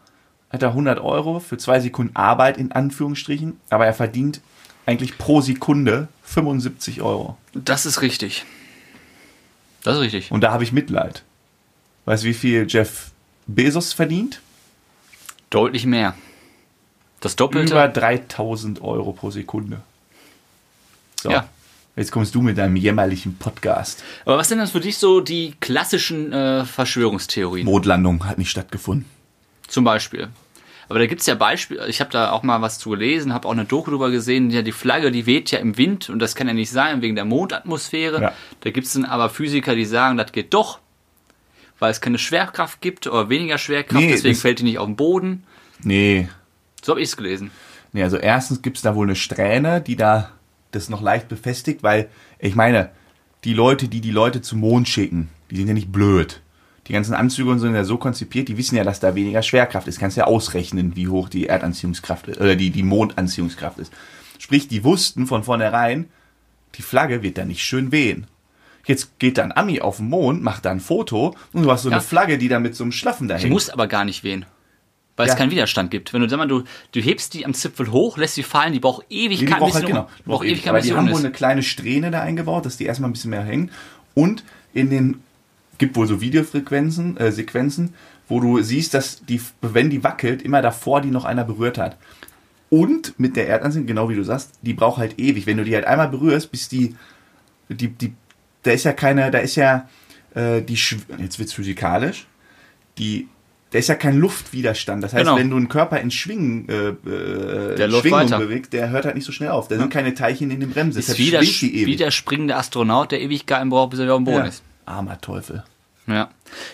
hat 0.50 0.62
er 0.64 0.70
100 0.70 1.00
Euro 1.00 1.40
für 1.40 1.58
zwei 1.58 1.80
Sekunden 1.80 2.16
Arbeit 2.16 2.58
in 2.58 2.72
Anführungsstrichen, 2.72 3.60
aber 3.70 3.86
er 3.86 3.94
verdient 3.94 4.42
eigentlich 4.86 5.18
pro 5.18 5.42
Sekunde 5.42 6.08
75 6.24 7.02
Euro. 7.02 7.38
Das 7.54 7.86
ist 7.86 8.02
richtig. 8.02 8.46
Das 9.84 9.96
ist 9.96 10.02
richtig. 10.02 10.32
Und 10.32 10.42
da 10.42 10.52
habe 10.52 10.64
ich 10.64 10.72
Mitleid. 10.74 11.24
Weißt 12.06 12.24
du, 12.24 12.28
wie 12.28 12.34
viel 12.34 12.66
Jeff 12.68 13.12
Bezos 13.48 13.94
verdient? 13.94 14.42
Deutlich 15.52 15.86
mehr. 15.86 16.16
Das 17.20 17.36
Doppelte. 17.36 17.74
Über 17.74 17.88
3000 17.88 18.82
Euro 18.82 19.12
pro 19.12 19.30
Sekunde. 19.30 19.82
So. 21.22 21.30
Ja. 21.30 21.48
Jetzt 21.96 22.12
kommst 22.12 22.34
du 22.34 22.42
mit 22.42 22.58
deinem 22.58 22.78
jämmerlichen 22.78 23.38
Podcast. 23.38 24.02
Aber 24.26 24.38
was 24.38 24.48
sind 24.48 24.60
das 24.60 24.72
für 24.72 24.80
dich 24.80 24.98
so 24.98 25.20
die 25.20 25.54
klassischen 25.60 26.32
äh, 26.32 26.66
Verschwörungstheorien? 26.66 27.66
Mondlandung 27.66 28.26
hat 28.26 28.38
nicht 28.38 28.50
stattgefunden. 28.50 29.06
Zum 29.68 29.84
Beispiel. 29.84 30.30
Aber 30.88 31.00
da 31.00 31.06
gibt's 31.06 31.26
ja 31.26 31.36
Beispiele, 31.36 31.88
ich 31.88 32.00
habe 32.00 32.12
da 32.12 32.32
auch 32.32 32.44
mal 32.44 32.62
was 32.62 32.80
zu 32.80 32.90
gelesen, 32.90 33.34
habe 33.34 33.48
auch 33.48 33.54
eine 33.54 33.66
Doku 33.66 33.92
drüber 33.92 34.10
gesehen, 34.10 34.50
ja, 34.52 34.62
die 34.62 34.74
Flagge, 34.74 35.12
die 35.12 35.26
weht 35.26 35.52
ja 35.52 35.60
im 35.60 35.78
Wind 35.78 36.10
und 36.10 36.20
das 36.20 36.36
kann 36.36 36.48
ja 36.48 36.54
nicht 36.54 36.70
sein 36.70 37.02
wegen 37.02 37.16
der 37.16 37.24
Mondatmosphäre. 37.24 38.22
Ja. 38.22 38.34
Da 38.62 38.72
gibt's 38.72 38.94
dann 38.94 39.06
aber 39.06 39.30
Physiker, 39.30 39.76
die 39.76 39.86
sagen, 39.86 40.18
das 40.18 40.34
geht 40.34 40.54
doch, 40.54 40.80
weil 41.82 41.92
es 41.92 42.00
keine 42.00 42.20
Schwerkraft 42.20 42.80
gibt 42.80 43.08
oder 43.08 43.28
weniger 43.28 43.58
Schwerkraft, 43.58 44.04
Nee, 44.04 44.12
deswegen 44.12 44.36
fällt 44.36 44.60
die 44.60 44.64
nicht 44.64 44.78
auf 44.78 44.86
den 44.86 44.96
Boden. 44.96 45.44
Nee. 45.84 46.30
So 46.84 46.92
habe 46.92 47.02
ich's 47.02 47.18
gelesen. 47.18 47.50
Nee, 47.92 48.04
also 48.04 48.18
erstens 48.18 48.62
gibt's 48.62 48.84
da 48.84 48.96
wohl 48.96 49.08
eine 49.08 49.16
Strähne, 49.16 49.82
die 49.82 49.96
da 49.96 50.32
das 50.70 50.90
noch 50.90 51.02
leicht 51.02 51.28
befestigt, 51.28 51.82
weil, 51.82 52.08
ich 52.38 52.56
meine, 52.56 52.92
die 53.44 53.56
Leute, 53.56 53.88
die 53.88 54.00
die 54.00 54.12
Leute 54.12 54.42
zum 54.42 54.60
Mond 54.60 54.88
schicken, 54.88 55.30
die 55.50 55.58
sind 55.58 55.68
ja 55.68 55.74
nicht 55.74 55.92
blöd. 55.92 56.42
Die 56.88 56.94
ganzen 56.94 57.16
Anzüge 57.16 57.50
und 57.50 57.58
so 57.58 57.66
sind 57.66 57.76
ja 57.76 57.84
so 57.84 57.98
konzipiert, 57.98 58.48
die 58.48 58.58
wissen 58.58 58.76
ja, 58.76 58.84
dass 58.84 59.00
da 59.00 59.16
weniger 59.16 59.42
Schwerkraft 59.42 59.88
ist. 59.88 60.00
Kannst 60.00 60.18
ja 60.18 60.26
ausrechnen, 60.26 60.96
wie 60.96 61.08
hoch 61.08 61.30
die 61.30 61.48
Erdanziehungskraft 61.48 62.28
ist, 62.28 62.40
oder 62.40 62.56
die, 62.56 62.70
die 62.70 62.84
Mondanziehungskraft 62.84 63.80
ist. 63.80 63.92
Sprich, 64.38 64.68
die 64.68 64.84
wussten 64.84 65.26
von 65.26 65.44
vornherein, 65.44 66.10
die 66.76 66.84
Flagge 66.84 67.24
wird 67.24 67.40
da 67.40 67.46
nicht 67.46 67.64
schön 67.64 67.92
wehen. 67.92 68.28
Jetzt 68.86 69.20
geht 69.20 69.38
dann 69.38 69.52
Ami 69.52 69.82
auf 69.82 69.98
den 69.98 70.10
Mond, 70.10 70.42
macht 70.42 70.66
da 70.66 70.72
ein 70.72 70.80
Foto 70.80 71.36
und 71.54 71.64
du 71.64 71.72
hast 71.72 71.84
so 71.84 71.90
Ja. 71.90 71.96
eine 71.98 72.02
Flagge, 72.02 72.38
die 72.38 72.48
da 72.48 72.60
mit 72.60 72.76
so 72.76 72.84
einem 72.84 72.92
Schlaffen 72.92 73.28
da 73.28 73.36
Die 73.38 73.44
hängt. 73.44 73.54
muss 73.54 73.70
aber 73.70 73.88
gar 73.88 74.06
nicht 74.06 74.24
wehen. 74.24 74.46
Weil 75.18 75.28
Ja. 75.28 75.34
es 75.34 75.38
keinen 75.38 75.52
Widerstand 75.52 75.92
gibt. 75.92 76.14
Wenn 76.14 76.22
du, 76.22 76.30
sag 76.30 76.38
mal, 76.38 76.48
du, 76.48 76.64
du 76.94 77.00
hebst 77.00 77.34
die 77.34 77.46
am 77.46 77.54
Zipfel 77.54 77.92
hoch, 77.92 78.18
lässt 78.18 78.36
sie 78.36 78.44
fallen, 78.44 78.74
die 78.74 78.80
braucht 78.80 79.06
Nee, 79.10 79.26
Ewigkeit, 79.26 79.50
die 79.50 79.54
braucht 79.60 79.74
halt, 79.76 79.86
genau. 79.86 80.08
Die 80.20 80.24
braucht 80.30 80.46
ewig. 80.46 80.68
Aber 80.70 80.82
die 80.82 80.94
haben 80.94 81.12
wohl 81.12 81.20
eine 81.20 81.32
kleine 81.32 81.62
Strähne 81.64 82.10
da 82.12 82.22
eingebaut, 82.22 82.66
dass 82.66 82.78
die 82.78 82.86
erstmal 82.86 83.10
ein 83.10 83.14
bisschen 83.14 83.30
mehr 83.30 83.44
hängen. 83.44 83.70
Und 84.16 84.44
in 84.74 84.90
den, 84.90 85.22
gibt 85.78 85.96
wohl 85.96 86.08
so 86.08 86.22
Videofrequenzen, 86.22 87.18
äh, 87.18 87.32
Sequenzen, 87.32 87.94
wo 88.30 88.40
du 88.40 88.62
siehst, 88.62 88.94
dass 88.94 89.24
die, 89.26 89.42
wenn 89.62 89.90
die 89.90 90.04
wackelt, 90.04 90.42
immer 90.42 90.62
davor 90.62 91.02
die 91.02 91.12
noch 91.12 91.26
einer 91.26 91.44
berührt 91.44 91.78
hat. 91.78 91.98
Und 92.70 93.20
mit 93.20 93.36
der 93.36 93.50
Erdanziehung, 93.50 93.86
genau 93.86 94.08
wie 94.10 94.16
du 94.16 94.24
sagst, 94.24 94.52
die 94.62 94.74
braucht 94.74 94.98
halt 94.98 95.20
ewig. 95.20 95.46
Wenn 95.46 95.58
du 95.58 95.66
die 95.66 95.76
halt 95.76 95.86
einmal 95.86 96.08
berührst, 96.08 96.52
bis 96.52 96.70
die, 96.70 96.96
die, 97.68 97.90
die, 97.90 98.14
da 98.64 98.72
ist 98.72 98.84
ja 98.84 98.94
keine, 98.94 99.32
da 99.32 99.40
ist 99.40 99.56
ja, 99.56 99.88
äh, 100.36 100.62
die, 100.62 100.78
Schw- 100.78 101.00
jetzt 101.20 101.40
wird's 101.40 101.54
physikalisch, 101.54 102.28
die, 102.98 103.28
da 103.72 103.80
ist 103.80 103.88
ja 103.90 103.96
kein 103.96 104.18
Luftwiderstand. 104.18 105.04
Das 105.04 105.14
heißt, 105.14 105.24
Genau. 105.26 105.38
wenn 105.38 105.50
du 105.50 105.56
einen 105.58 105.70
Körper 105.70 106.00
in 106.00 106.12
Schwingen, 106.12 106.68
äh, 106.68 106.90
äh, 106.90 107.76
Der 107.76 107.90
Schwingung 107.90 108.20
weiter. 108.20 108.38
bewegst, 108.40 108.74
der 108.74 108.90
hört 108.90 109.06
halt 109.06 109.16
nicht 109.16 109.24
so 109.26 109.32
schnell 109.32 109.50
auf. 109.50 109.68
Da 109.70 109.78
sind 109.78 109.90
keine 109.92 110.14
Teilchen 110.14 110.52
in 110.52 110.60
den 110.60 110.72
Bremsen. 110.72 111.00
ist 111.00 111.18
wie 111.18 111.32
der, 111.32 111.42
ewig. 111.42 111.62
wie 111.86 111.96
der 111.96 112.12
springende 112.12 112.56
Astronaut, 112.58 113.12
der 113.12 113.22
Ewigkeiten 113.22 113.70
braucht, 113.70 113.92
bis 113.92 114.00
er 114.00 114.04
wieder 114.06 114.14
auf 114.16 114.20
dem 114.20 114.26
Boden 114.26 114.38
ja. 114.40 114.46
ist. 114.46 114.64
Armer 114.86 115.20
Teufel. 115.22 115.64
Ja. 116.08 116.14
ja 116.16 116.30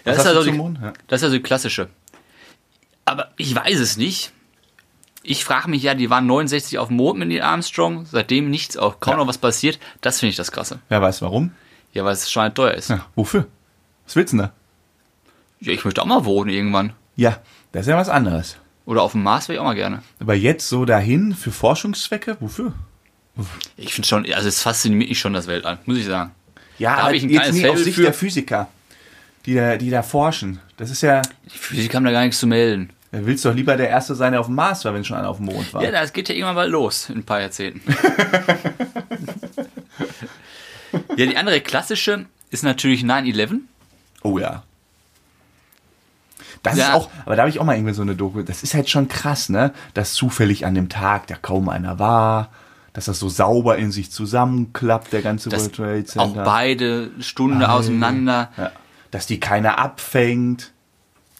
das, 0.06 0.17
ist 0.20 0.25
also 0.27 0.44
die? 0.50 0.58
Ja. 0.58 0.94
das 1.08 1.20
ist 1.22 1.24
also 1.25 1.36
die 1.38 1.44
klassische. 1.44 1.88
Aber 3.06 3.29
ich 3.38 3.53
weiß 3.56 3.79
es 3.79 3.98
nicht. 3.98 4.32
Ich 5.24 5.44
frage 5.44 5.70
mich 5.70 5.84
ja, 5.84 5.94
die 5.94 6.10
waren 6.10 6.25
69 6.25 6.79
auf 6.79 6.88
dem 6.88 6.98
Mond 6.98 7.20
mit 7.20 7.27
Neil 7.27 7.41
Armstrong, 7.41 8.06
seitdem 8.06 8.50
nichts, 8.50 8.77
auch 8.77 9.00
kaum 9.01 9.13
Ja. 9.13 9.17
noch 9.17 9.27
was 9.27 9.38
passiert. 9.38 9.77
Das 10.01 10.20
finde 10.20 10.32
ich 10.32 10.36
das 10.38 10.51
Krasse. 10.51 10.79
Wer 10.89 11.01
weiß 11.01 11.22
warum? 11.22 11.51
Ja, 11.98 12.06
weil 12.06 12.13
es 12.13 12.30
schon 12.32 12.54
teuer 12.54 12.74
ist. 12.75 12.89
Ja. 12.92 12.98
Ja, 12.98 13.06
wofür? 13.16 13.48
Was 14.06 14.16
willst 14.16 14.34
du 14.34 14.38
denn 14.38 14.46
da? 14.46 14.51
ich 15.72 15.84
möchte 15.84 16.00
auch 16.00 16.06
mal 16.06 16.25
wohnen 16.25 16.51
irgendwann. 16.51 16.94
Ja, 17.16 17.39
das 17.72 17.82
ist 17.82 17.88
ja 17.89 17.98
was 17.98 18.08
anderes. 18.10 18.58
Oder 18.86 19.01
auf 19.01 19.13
dem 19.13 19.24
Mars 19.24 19.48
wäre 19.50 19.56
ich 19.56 19.60
auch 19.60 19.66
mal 19.66 19.74
gerne. 19.74 20.04
Aber 20.20 20.36
jetzt 20.36 20.70
so 20.70 20.86
dahin 20.86 21.34
für 21.34 21.51
Forschungszwecke, 21.51 22.38
wofür? 22.39 22.74
Ich 23.78 23.95
finde 23.95 24.08
schon, 24.08 24.32
also 24.32 24.48
es 24.48 24.62
fasziniert 24.62 25.10
mich 25.10 25.19
schon 25.19 25.34
das 25.34 25.48
Weltall, 25.48 25.80
muss 25.86 25.98
ich 25.98 26.06
sagen. 26.06 26.32
Ja, 26.78 26.98
Da 26.98 27.04
hab 27.06 27.13
ich 27.13 27.24
ein 27.24 27.30
jetzt 27.32 27.41
kleines 27.41 27.62
nie 27.62 27.67
aus 27.69 27.80
Sicht 27.80 27.95
für. 27.95 28.04
der 28.04 28.13
Physiker, 28.13 28.67
die 29.48 29.56
da, 29.56 29.76
die 29.78 29.89
da 29.89 30.04
forschen. 30.04 30.60
Das 30.78 30.91
ist 30.91 31.02
ja, 31.02 31.24
Die 31.52 31.58
Physik 31.58 31.95
haben 31.95 32.06
da 32.06 32.12
gar 32.12 32.21
nichts 32.21 32.38
zu 32.39 32.45
melden. 32.45 32.91
da 33.12 33.26
willst 33.26 33.43
du 33.43 33.50
doch 33.50 33.56
lieber 33.56 33.76
der 33.76 33.89
Erste 33.89 34.13
sein, 34.13 34.34
der 34.34 34.39
auf 34.41 34.45
dem 34.45 34.56
Mars 34.56 34.86
war, 34.86 34.93
wenn 34.93 35.04
schon 35.04 35.17
einer 35.17 35.30
auf 35.30 35.38
dem 35.38 35.48
Mond 35.48 35.74
war. 35.74 35.84
Ja, 35.84 35.89
das 35.89 36.13
geht 36.13 36.30
ja 36.30 36.36
irgendwann 36.36 36.56
bald 36.56 36.69
los, 36.71 37.10
in 37.10 37.17
ein 37.17 37.24
paar 37.24 37.41
Jahrzehnten. 37.41 37.82
ja, 41.17 41.25
die 41.25 41.38
andere 41.38 41.62
klassische 41.62 42.25
ist 42.49 42.63
natürlich 42.63 43.01
9-11. 43.03 43.60
Oh 44.23 44.39
ja. 44.39 44.63
Das 46.63 46.77
Ja. 46.77 46.89
ist 46.89 46.93
auch, 46.95 47.10
aber 47.25 47.36
da 47.36 47.41
habe 47.43 47.49
ich 47.49 47.60
auch 47.60 47.63
mal 47.65 47.75
irgendwie 47.75 47.93
so 47.93 48.01
eine 48.01 48.15
Doku. 48.15 48.41
Das 48.41 48.63
ist 48.63 48.73
halt 48.73 48.89
schon 48.89 49.08
krass, 49.08 49.49
ne? 49.49 49.73
Dass 49.93 50.13
zufällig 50.13 50.65
an 50.65 50.73
dem 50.75 50.89
Tag, 50.89 51.27
da 51.27 51.36
kaum 51.36 51.69
einer 51.69 51.99
war, 51.99 52.49
dass 52.93 53.06
das 53.06 53.19
so 53.19 53.30
sauber 53.30 53.77
in 53.77 53.91
sich 53.91 54.12
zusammenklappt, 54.12 55.13
der 55.13 55.21
ganze 55.21 55.49
Das 55.49 55.63
World 55.63 55.75
Trade 55.75 56.21
auch 56.21 56.25
Center. 56.27 56.43
beide 56.43 57.12
Stunde 57.19 57.69
auseinander. 57.69 58.51
Ja. 58.58 58.71
Dass 59.12 59.27
die 59.27 59.39
keiner 59.39 59.77
abfängt. 59.77 60.71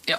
Ja. 0.08 0.18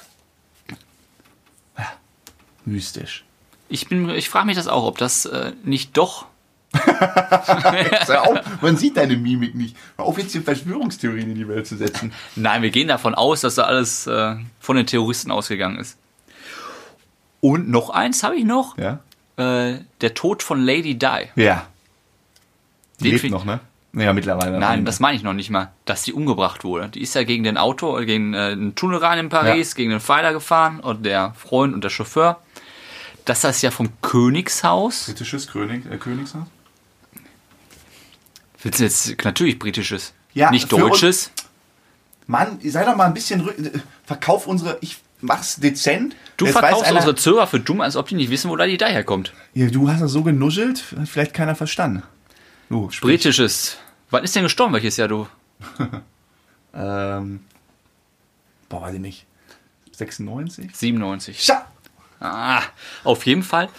Mystisch. 2.66 3.24
Ich, 3.70 3.88
bin- 3.88 4.10
ich 4.10 4.30
frage 4.30 4.48
mich 4.48 4.58
das 4.58 4.68
auch, 4.68 4.84
ob 4.84 4.98
das 4.98 5.26
äh, 5.26 5.54
nicht 5.64 5.96
doch. 5.98 6.26
Auf, 8.10 8.62
man 8.62 8.78
sieht 8.78 8.98
deine 8.98 9.18
Mimik 9.18 9.56
nicht. 9.56 9.76
Hör 9.98 10.06
auf, 10.06 10.18
jetzt 10.18 10.34
hier 10.34 10.42
Verschwörungstheorien 10.44 11.30
in 11.32 11.36
die 11.36 11.48
Welt 11.48 11.66
zu 11.66 11.78
setzen. 11.78 12.14
Nein, 12.36 12.62
wir 12.62 12.70
gehen 12.70 12.88
davon 12.88 13.16
aus, 13.16 13.42
dass 13.42 13.56
da 13.56 13.64
alles 13.64 14.06
äh, 14.08 14.36
von 14.60 14.76
den 14.76 14.86
Terroristen 14.86 15.32
ausgegangen 15.32 15.80
ist. 15.80 15.98
Und 17.42 17.70
noch 17.70 17.90
eins 17.90 18.24
habe 18.24 18.36
ich 18.36 18.46
noch. 18.46 18.78
Ja? 18.78 19.00
Äh, 19.38 19.80
der 20.02 20.14
Tod 20.14 20.44
von 20.44 20.62
Lady 20.62 20.96
Di. 20.98 21.30
Ja. 21.36 21.66
Die 23.00 23.12
lebt 23.12 23.30
noch, 23.32 23.46
ne? 23.46 23.62
Ja, 23.94 24.14
mittlerweile. 24.14 24.60
Nein, 24.60 24.86
das 24.86 25.00
meine 25.00 25.18
ich 25.18 25.24
noch 25.24 25.34
nicht 25.34 25.50
mal, 25.50 25.72
dass 25.86 26.04
sie 26.04 26.14
umgebracht 26.14 26.64
wurde. 26.64 26.90
Die 26.90 27.02
ist 27.02 27.16
ja 27.16 27.24
gegen 27.24 27.44
den 27.44 27.58
Auto, 27.58 27.98
äh, 27.98 28.06
gegen 28.06 28.34
äh, 28.36 28.52
einen 28.52 28.76
Tunnel 28.76 29.00
rein 29.00 29.18
in 29.18 29.30
Paris, 29.30 29.72
Ja. 29.72 29.78
gegen 29.78 29.90
den 29.90 30.00
Pfeiler 30.00 30.34
gefahren 30.34 30.80
und 30.80 31.06
der 31.06 31.34
Freund 31.36 31.74
und 31.74 31.84
der 31.84 31.90
Chauffeur. 31.90 32.40
Das 33.26 33.62
ja 33.62 33.72
vom 33.72 33.90
Königshaus, 34.02 35.06
Britisches 35.06 35.48
König, 35.48 35.86
äh, 35.92 35.98
Königshaus? 35.98 36.48
Willst 38.62 38.80
du 38.80 38.84
jetzt 38.84 39.24
natürlich 39.24 39.60
britisches, 39.60 40.14
Ja, 40.34 40.52
nicht 40.52 40.72
deutsches. 40.72 41.32
Mann, 42.28 42.60
sei 42.64 42.86
doch 42.86 42.96
mal 42.96 43.06
ein 43.06 43.14
bisschen. 43.14 43.48
äh, 43.48 43.80
Verkauf 44.06 44.48
unsere. 44.48 44.78
Ich 44.82 44.98
mach's 45.22 45.56
dezent. 45.58 46.16
Du 46.38 46.46
Jetzt 46.46 46.58
verkaufst 46.58 46.92
unsere 46.92 47.16
Zuhörer 47.16 47.48
für 47.48 47.60
dumm, 47.60 47.82
als 47.82 47.96
ob 47.96 48.08
die 48.08 48.16
nicht 48.16 48.30
wissen, 48.30 48.50
wo 48.50 48.56
Lady 48.56 48.78
Di 48.78 48.86
herkommt. 48.86 49.34
Ja, 49.54 49.68
du 49.68 49.90
hast 49.90 50.02
das 50.02 50.12
so 50.12 50.24
genuschelt, 50.24 50.84
hat 50.98 51.10
vielleicht 51.10 51.34
keiner 51.34 51.56
verstanden. 51.56 52.04
Du, 52.70 52.90
sprich. 52.92 53.16
Britisches. 53.16 53.78
Wann 54.12 54.24
ist 54.24 54.36
denn 54.36 54.44
gestorben, 54.44 54.74
welches 54.74 54.98
Jahr 54.98 55.08
du? 55.08 55.28
Ähm, 56.74 57.42
boah, 58.70 58.84
weiß 58.84 58.94
ich 58.96 59.00
nicht. 59.02 59.26
96? 59.92 60.70
97. 60.76 61.44
Scha! 61.44 61.66
Ah, 62.20 62.62
auf 63.04 63.26
jeden 63.26 63.44
Fall 63.44 63.70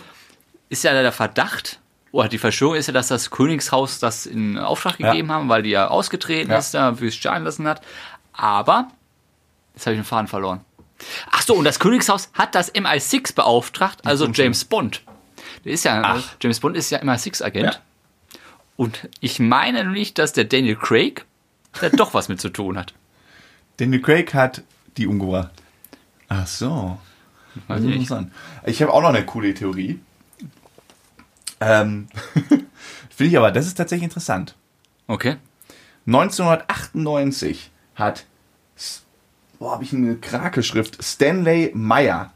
ist 0.70 0.84
ja 0.84 0.92
der 0.92 1.12
Verdacht, 1.12 1.78
oder 2.12 2.28
die 2.28 2.38
Verschwörung 2.38 2.74
ist 2.76 2.86
ja, 2.86 2.92
dass 2.92 3.08
das 3.08 3.30
Königshaus 3.30 3.98
das 4.00 4.26
in 4.26 4.58
Auftrag 4.58 4.98
Ja. 4.98 5.10
gegeben 5.10 5.30
haben, 5.30 5.48
weil 5.48 5.62
die 5.62 5.70
ja 5.70 5.88
ausgetreten 5.88 6.50
Ja. 6.50 6.58
ist, 6.58 6.74
da 6.74 6.94
stehen 7.10 7.44
lassen 7.44 7.66
hat. 7.68 7.82
Aber, 8.32 8.88
jetzt 9.74 9.86
habe 9.86 9.94
ich 9.94 10.00
den 10.00 10.04
Faden 10.04 10.26
verloren. 10.28 10.60
Ach 11.30 11.42
so, 11.42 11.54
und 11.54 11.64
das 11.64 11.78
Königshaus 11.78 12.30
hat 12.34 12.54
das 12.54 12.74
MI6 12.74 13.34
beauftragt, 13.34 14.04
also 14.06 14.26
James 14.28 14.64
Bond. 14.64 15.02
Der 15.64 15.72
ist 15.72 15.84
ja, 15.84 16.00
Ach. 16.04 16.22
James 16.40 16.60
Bond 16.60 16.76
ist 16.76 16.90
ja 16.90 16.98
MI6-Agent. 17.00 17.74
Ja. 17.74 18.38
Und 18.76 19.08
ich 19.20 19.38
meine 19.40 19.84
nicht, 19.84 20.18
dass 20.18 20.32
der 20.32 20.44
Daniel 20.44 20.76
Craig 20.76 21.24
da 21.80 21.88
doch 21.90 22.14
was 22.14 22.28
mit 22.28 22.40
zu 22.40 22.48
tun 22.48 22.78
hat. 22.78 22.94
Daniel 23.76 24.02
Craig 24.02 24.34
hat 24.34 24.62
die 24.96 25.06
umgebracht. 25.06 25.50
Ach 26.28 26.46
so. 26.46 26.98
Weiß 27.68 27.82
ich. 27.82 28.10
Ich 28.66 28.82
habe 28.82 28.92
auch 28.92 29.02
noch 29.02 29.08
eine 29.10 29.24
coole 29.24 29.52
Theorie. 29.54 30.00
Ähm, 31.60 32.08
Finde 33.10 33.30
ich 33.30 33.36
aber, 33.36 33.50
das 33.52 33.66
ist 33.66 33.74
tatsächlich 33.74 34.04
interessant. 34.04 34.54
Okay. 35.06 35.36
1998 36.06 37.70
hat, 37.94 38.24
boah, 39.58 39.72
habe 39.72 39.84
ich 39.84 39.92
eine 39.92 40.16
Krakelschrift, 40.16 41.02
Stanley 41.02 41.70
Meyer 41.74 42.32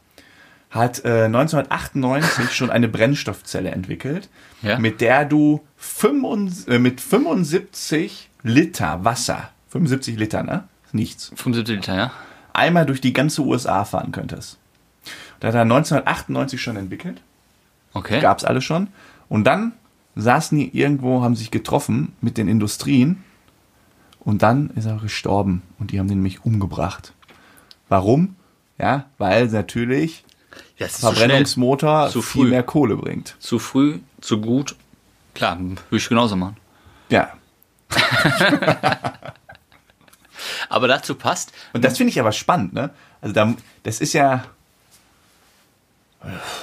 hat 0.70 1.04
äh, 1.04 1.24
1998 1.26 2.52
schon 2.52 2.70
eine 2.70 2.88
Brennstoffzelle 2.88 3.70
entwickelt, 3.70 4.28
Ja. 4.62 4.78
mit 4.78 5.00
der 5.00 5.24
du 5.24 5.64
75, 5.76 6.68
äh, 6.74 6.78
mit 6.78 7.00
75 7.00 8.28
Liter 8.42 9.04
Wasser, 9.04 9.50
75 9.70 10.18
Liter, 10.18 10.42
ne? 10.42 10.64
Nichts. 10.92 11.28
75 11.36 11.76
Liter, 11.76 11.94
ja? 11.96 12.10
Einmal 12.52 12.86
durch 12.86 13.00
die 13.00 13.12
ganze 13.12 13.42
USA 13.42 13.84
fahren 13.84 14.10
könntest. 14.12 14.58
Das 15.40 15.48
hat 15.48 15.54
er 15.54 15.62
1998 15.62 16.60
schon 16.60 16.76
entwickelt 16.76 17.20
Okay. 17.92 18.20
gab's 18.20 18.44
alle 18.44 18.60
schon. 18.60 18.88
Und 19.28 19.44
dann 19.44 19.72
saßen 20.16 20.56
die 20.58 20.76
irgendwo, 20.76 21.22
haben 21.22 21.36
sich 21.36 21.50
getroffen 21.50 22.12
mit 22.20 22.38
den 22.38 22.48
Industrien 22.48 23.24
und 24.20 24.42
dann 24.42 24.70
ist 24.70 24.86
er 24.86 24.96
gestorben 24.96 25.62
und 25.78 25.90
die 25.90 25.98
haben 25.98 26.08
den 26.08 26.18
nämlich 26.18 26.44
umgebracht. 26.44 27.12
Warum? 27.88 28.36
Ja, 28.78 29.06
weil 29.18 29.48
natürlich. 29.48 30.24
Verbrennungsmotor 30.76 32.10
Zu 32.10 32.22
viel 32.22 32.46
mehr 32.46 32.62
Kohle 32.62 32.96
bringt. 32.96 33.36
Zu 33.38 33.58
früh, 33.58 34.00
zu 34.20 34.40
gut. 34.40 34.76
Klar, 35.34 35.58
würde 35.58 35.78
ich 35.90 36.08
genauso 36.08 36.36
machen. 36.36 36.56
Ja. 37.10 37.32
Aber 40.68 40.88
dazu 40.88 41.14
passt, 41.14 41.52
Und 41.72 41.84
das 41.84 41.96
finde 41.96 42.10
ich 42.10 42.20
aber 42.20 42.32
spannend, 42.32 42.72
ne? 42.72 42.90
Also 43.20 43.34
da, 43.34 43.54
das 43.82 44.00
ist 44.00 44.12
ja, 44.12 44.44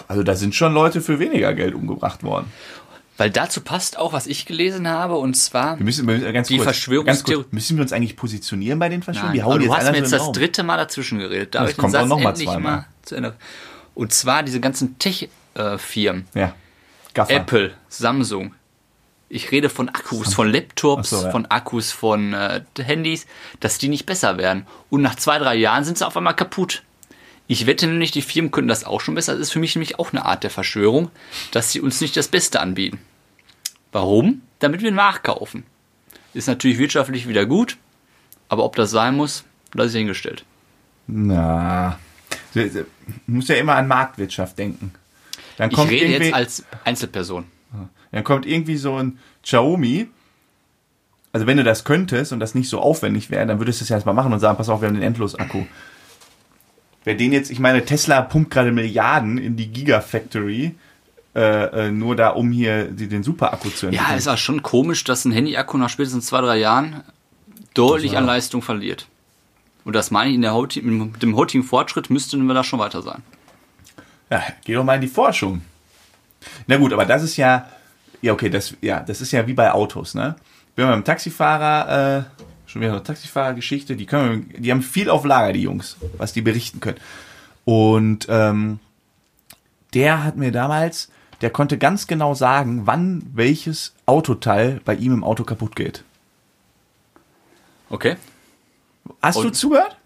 also 0.07 0.23
da 0.23 0.35
sind 0.35 0.55
schon 0.55 0.73
Leute 0.73 1.01
für 1.01 1.19
weniger 1.19 1.53
Geld 1.53 1.73
umgebracht 1.75 2.23
worden. 2.23 2.51
weil 3.17 3.29
dazu 3.29 3.61
passt 3.61 3.97
auch, 3.99 4.13
was 4.13 4.25
ich 4.27 4.45
gelesen 4.45 4.87
habe, 4.87 5.15
und 5.17 5.35
zwar. 5.35 5.77
Wir 5.77 5.85
müssen, 5.85 6.07
wir 6.07 6.15
müssen 6.15 6.33
ganz 6.33 6.47
Die 6.47 6.57
kurz, 6.57 6.69
Verschwörungstheor- 6.69 7.05
ganz 7.05 7.23
kurz, 7.23 7.47
müssen 7.51 7.77
wir 7.77 7.83
uns 7.83 7.93
eigentlich 7.93 8.15
positionieren 8.15 8.79
bei 8.79 8.89
den 8.89 9.03
Verschwörungen? 9.03 9.37
Nein, 9.37 9.45
Die 9.45 9.51
hauen 9.51 9.59
du 9.59 9.65
jetzt 9.65 9.75
hast 9.77 9.91
mir 9.91 9.97
jetzt 9.97 10.13
das 10.13 10.31
dritte 10.31 10.63
Mal 10.63 10.77
dazwischen 10.77 11.19
geredet. 11.19 11.53
Darf 11.55 11.67
Das 11.67 11.77
kommt 11.77 11.95
auch 11.95 11.99
Satz 12.01 12.09
noch 12.09 12.19
mal 12.19 12.29
endlich 12.29 12.47
zweimal. 12.47 12.71
mal 12.77 12.85
zu 13.03 13.15
Ende? 13.15 13.35
Und 13.93 14.13
zwar 14.13 14.41
diese 14.43 14.59
ganzen 14.59 14.97
Tech-Firmen. 14.99 16.25
Ja. 16.33 16.53
Gaffer. 17.13 17.33
Apple, 17.35 17.73
Samsung. 17.89 18.55
Ich 19.27 19.51
rede 19.51 19.69
von 19.69 19.87
Akkus, 19.89 20.33
von 20.33 20.49
Laptops, 20.51 21.09
so, 21.11 21.23
ja. 21.23 21.31
von 21.31 21.45
Akkus, 21.45 21.91
von 21.91 22.33
äh, 22.33 22.61
Handys, 22.79 23.27
dass 23.61 23.77
die 23.77 23.87
nicht 23.87 24.05
besser 24.05 24.37
werden. 24.37 24.65
Und 24.89 25.01
nach 25.01 25.15
zwei, 25.15 25.37
drei 25.39 25.55
Jahren 25.55 25.83
sind 25.85 25.97
sie 25.97 26.05
auf 26.07 26.17
einmal 26.17 26.35
kaputt. 26.35 26.83
Ich 27.47 27.65
wette 27.65 27.87
nämlich, 27.87 28.11
die 28.11 28.21
Firmen 28.21 28.51
können 28.51 28.67
das 28.67 28.83
auch 28.85 29.01
schon 29.01 29.15
besser. 29.15 29.33
Das 29.33 29.41
ist 29.41 29.51
für 29.51 29.59
mich 29.59 29.75
nämlich 29.75 29.99
auch 29.99 30.13
eine 30.13 30.25
Art 30.25 30.43
der 30.43 30.49
Verschwörung, 30.49 31.09
dass 31.51 31.71
sie 31.71 31.81
uns 31.81 31.99
nicht 31.99 32.15
das 32.15 32.27
Beste 32.29 32.59
anbieten. 32.61 32.99
Warum? 33.91 34.41
Damit 34.59 34.81
wir 34.81 34.91
nachkaufen. 34.91 35.63
Ist 36.33 36.47
natürlich 36.47 36.77
wirtschaftlich 36.77 37.27
wieder 37.27 37.45
gut, 37.45 37.77
aber 38.47 38.63
ob 38.63 38.75
das 38.77 38.91
sein 38.91 39.15
muss, 39.17 39.43
lasse 39.73 39.89
ich 39.89 39.95
hingestellt. 39.97 40.45
Na. 41.07 41.99
Du 42.53 42.85
musst 43.27 43.49
ja 43.49 43.55
immer 43.55 43.75
an 43.75 43.87
Marktwirtschaft 43.87 44.57
denken. 44.57 44.93
Dann 45.57 45.69
Ich 45.71 45.75
kommt 45.75 45.91
rede 45.91 46.05
irgendwie, 46.05 46.25
jetzt 46.27 46.33
als 46.33 46.65
Einzelperson. 46.85 47.45
dann 48.11 48.23
kommt 48.23 48.45
irgendwie 48.45 48.77
so 48.77 48.95
ein 48.95 49.19
Xiaomi. 49.43 50.07
Also 51.33 51.47
wenn 51.47 51.57
du 51.57 51.63
das 51.63 51.83
könntest 51.83 52.31
und 52.33 52.39
das 52.39 52.55
nicht 52.55 52.69
so 52.69 52.79
aufwendig 52.79 53.29
wäre, 53.29 53.45
dann 53.45 53.59
würdest 53.59 53.79
du 53.81 53.83
es 53.83 53.89
ja 53.89 53.95
erstmal 53.97 54.15
machen 54.15 54.31
und 54.33 54.39
sagen, 54.39 54.57
pass 54.57 54.69
auf, 54.69 54.81
wir 54.81 54.87
haben 54.87 54.95
den 54.95 55.03
Endlos-Akku. 55.03 55.65
Wer 57.03 57.15
den 57.15 57.33
jetzt, 57.33 57.49
ich 57.49 57.59
meine, 57.59 57.83
Tesla 57.83 58.21
pumpt 58.21 58.51
gerade 58.51 58.71
Milliarden 58.71 59.37
in 59.37 59.55
die 59.55 59.67
Gigafactory, 59.67 60.75
äh, 61.33 61.87
äh, 61.87 61.91
nur 61.91 62.15
da, 62.15 62.29
um 62.29 62.51
hier 62.51 62.85
die, 62.85 63.07
den 63.07 63.23
Superakku 63.23 63.69
zu 63.69 63.87
entwickeln. 63.87 64.09
Ja, 64.09 64.15
ist 64.15 64.27
auch 64.27 64.37
schon 64.37 64.61
komisch, 64.61 65.03
dass 65.03 65.25
ein 65.25 65.31
Handy-Akku 65.31 65.77
nach 65.77 65.89
spätestens 65.89 66.27
zwei, 66.27 66.41
drei 66.41 66.57
Jahren 66.57 67.03
deutlich 67.73 68.17
an 68.17 68.25
Leistung 68.25 68.61
verliert. 68.61 69.07
Und 69.83 69.95
das 69.95 70.11
meine 70.11 70.29
ich, 70.29 70.35
in 70.35 70.41
der 70.41 70.53
heutigen, 70.53 71.11
mit 71.11 71.23
dem 71.23 71.35
heutigen 71.35 71.63
Fortschritt 71.63 72.09
müssten 72.09 72.45
wir 72.45 72.53
da 72.53 72.63
schon 72.63 72.79
weiter 72.79 73.01
sein. 73.01 73.23
Ja, 74.29 74.43
geh 74.63 74.73
doch 74.73 74.83
mal 74.83 74.95
in 74.95 75.01
die 75.01 75.07
Forschung. 75.07 75.61
Na 76.67 76.77
gut, 76.77 76.93
aber 76.93 77.05
das 77.05 77.23
ist 77.23 77.37
ja, 77.37 77.67
ja 78.21 78.33
okay, 78.33 78.49
das, 78.49 78.75
ja, 78.81 78.99
das 78.99 79.21
ist 79.21 79.31
ja 79.31 79.47
wie 79.47 79.53
bei 79.53 79.71
Autos, 79.71 80.13
ne? 80.13 80.35
Wir 80.75 80.85
haben 80.85 80.91
beim 80.91 81.03
Taxifahrer, 81.03 82.17
äh, 82.19 82.43
schon 82.71 82.81
wieder 82.81 82.93
eine 82.93 83.03
Taxifahrergeschichte, 83.03 83.95
die 83.95 84.05
können, 84.05 84.53
die 84.57 84.71
haben 84.71 84.81
viel 84.81 85.09
auf 85.09 85.25
Lager, 85.25 85.53
die 85.53 85.61
Jungs, 85.63 85.97
was 86.17 86.33
die 86.33 86.41
berichten 86.41 86.79
können. 86.79 86.97
Und 87.65 88.27
ähm, 88.29 88.79
der 89.93 90.23
hat 90.23 90.37
mir 90.37 90.51
damals, 90.51 91.11
der 91.41 91.49
konnte 91.49 91.77
ganz 91.77 92.07
genau 92.07 92.33
sagen, 92.33 92.87
wann 92.87 93.23
welches 93.33 93.93
Autoteil 94.05 94.79
bei 94.85 94.95
ihm 94.95 95.13
im 95.13 95.23
Auto 95.23 95.43
kaputt 95.43 95.75
geht. 95.75 96.03
Okay? 97.89 98.15
Hast 99.21 99.37
du 99.39 99.47
Und- 99.47 99.55
zugehört? 99.55 99.97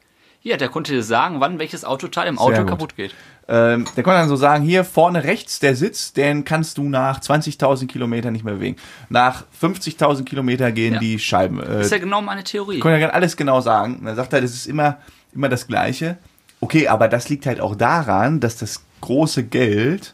Ja, 0.45 0.57
der 0.57 0.69
konnte 0.69 0.91
dir 0.93 1.01
sagen, 1.01 1.39
wann 1.39 1.57
welches 1.57 1.83
Autoteil 1.85 2.27
im 2.27 2.37
Auto 2.37 2.65
kaputt 2.65 2.95
geht. 2.95 3.15
Ähm, 3.47 3.85
der 3.95 4.03
konnte 4.03 4.19
dann 4.19 4.29
so 4.29 4.35
sagen, 4.35 4.63
hier 4.63 4.83
vorne 4.83 5.23
rechts 5.23 5.59
der 5.59 5.75
Sitz, 5.75 6.13
den 6.13 6.45
kannst 6.45 6.77
du 6.77 6.87
nach 6.87 7.19
20.000 7.19 7.87
Kilometern 7.87 8.31
nicht 8.31 8.45
mehr 8.45 8.53
bewegen. 8.53 8.75
Nach 9.09 9.43
50.000 9.59 10.23
Kilometer 10.23 10.71
gehen 10.71 10.93
Ja. 10.93 10.99
die 10.99 11.17
Scheiben. 11.17 11.59
Äh, 11.59 11.65
Das 11.65 11.85
ist 11.87 11.91
ja 11.93 11.97
genau 11.97 12.21
meine 12.21 12.43
Theorie. 12.43 12.77
konnte 12.79 12.99
er 12.99 13.13
alles 13.15 13.35
genau 13.37 13.59
sagen. 13.59 13.95
Und 13.97 14.05
dann 14.05 14.15
sagt 14.15 14.33
er, 14.33 14.41
das 14.41 14.51
ist 14.53 14.67
immer, 14.67 14.97
immer 15.33 15.49
das 15.49 15.65
Gleiche. 15.65 16.17
Okay, 16.61 16.87
aber 16.89 17.07
das 17.07 17.27
liegt 17.29 17.47
halt 17.47 17.59
auch 17.59 17.75
daran, 17.75 18.39
dass 18.39 18.57
das 18.57 18.83
große 19.01 19.45
Geld 19.45 20.13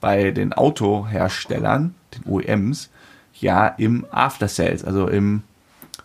bei 0.00 0.32
den 0.32 0.52
Autoherstellern, 0.52 1.94
den 2.16 2.24
OEMs, 2.32 2.90
ja 3.34 3.68
im 3.68 4.06
After 4.10 4.48
Sales, 4.48 4.84
also 4.84 5.06
im, 5.06 5.42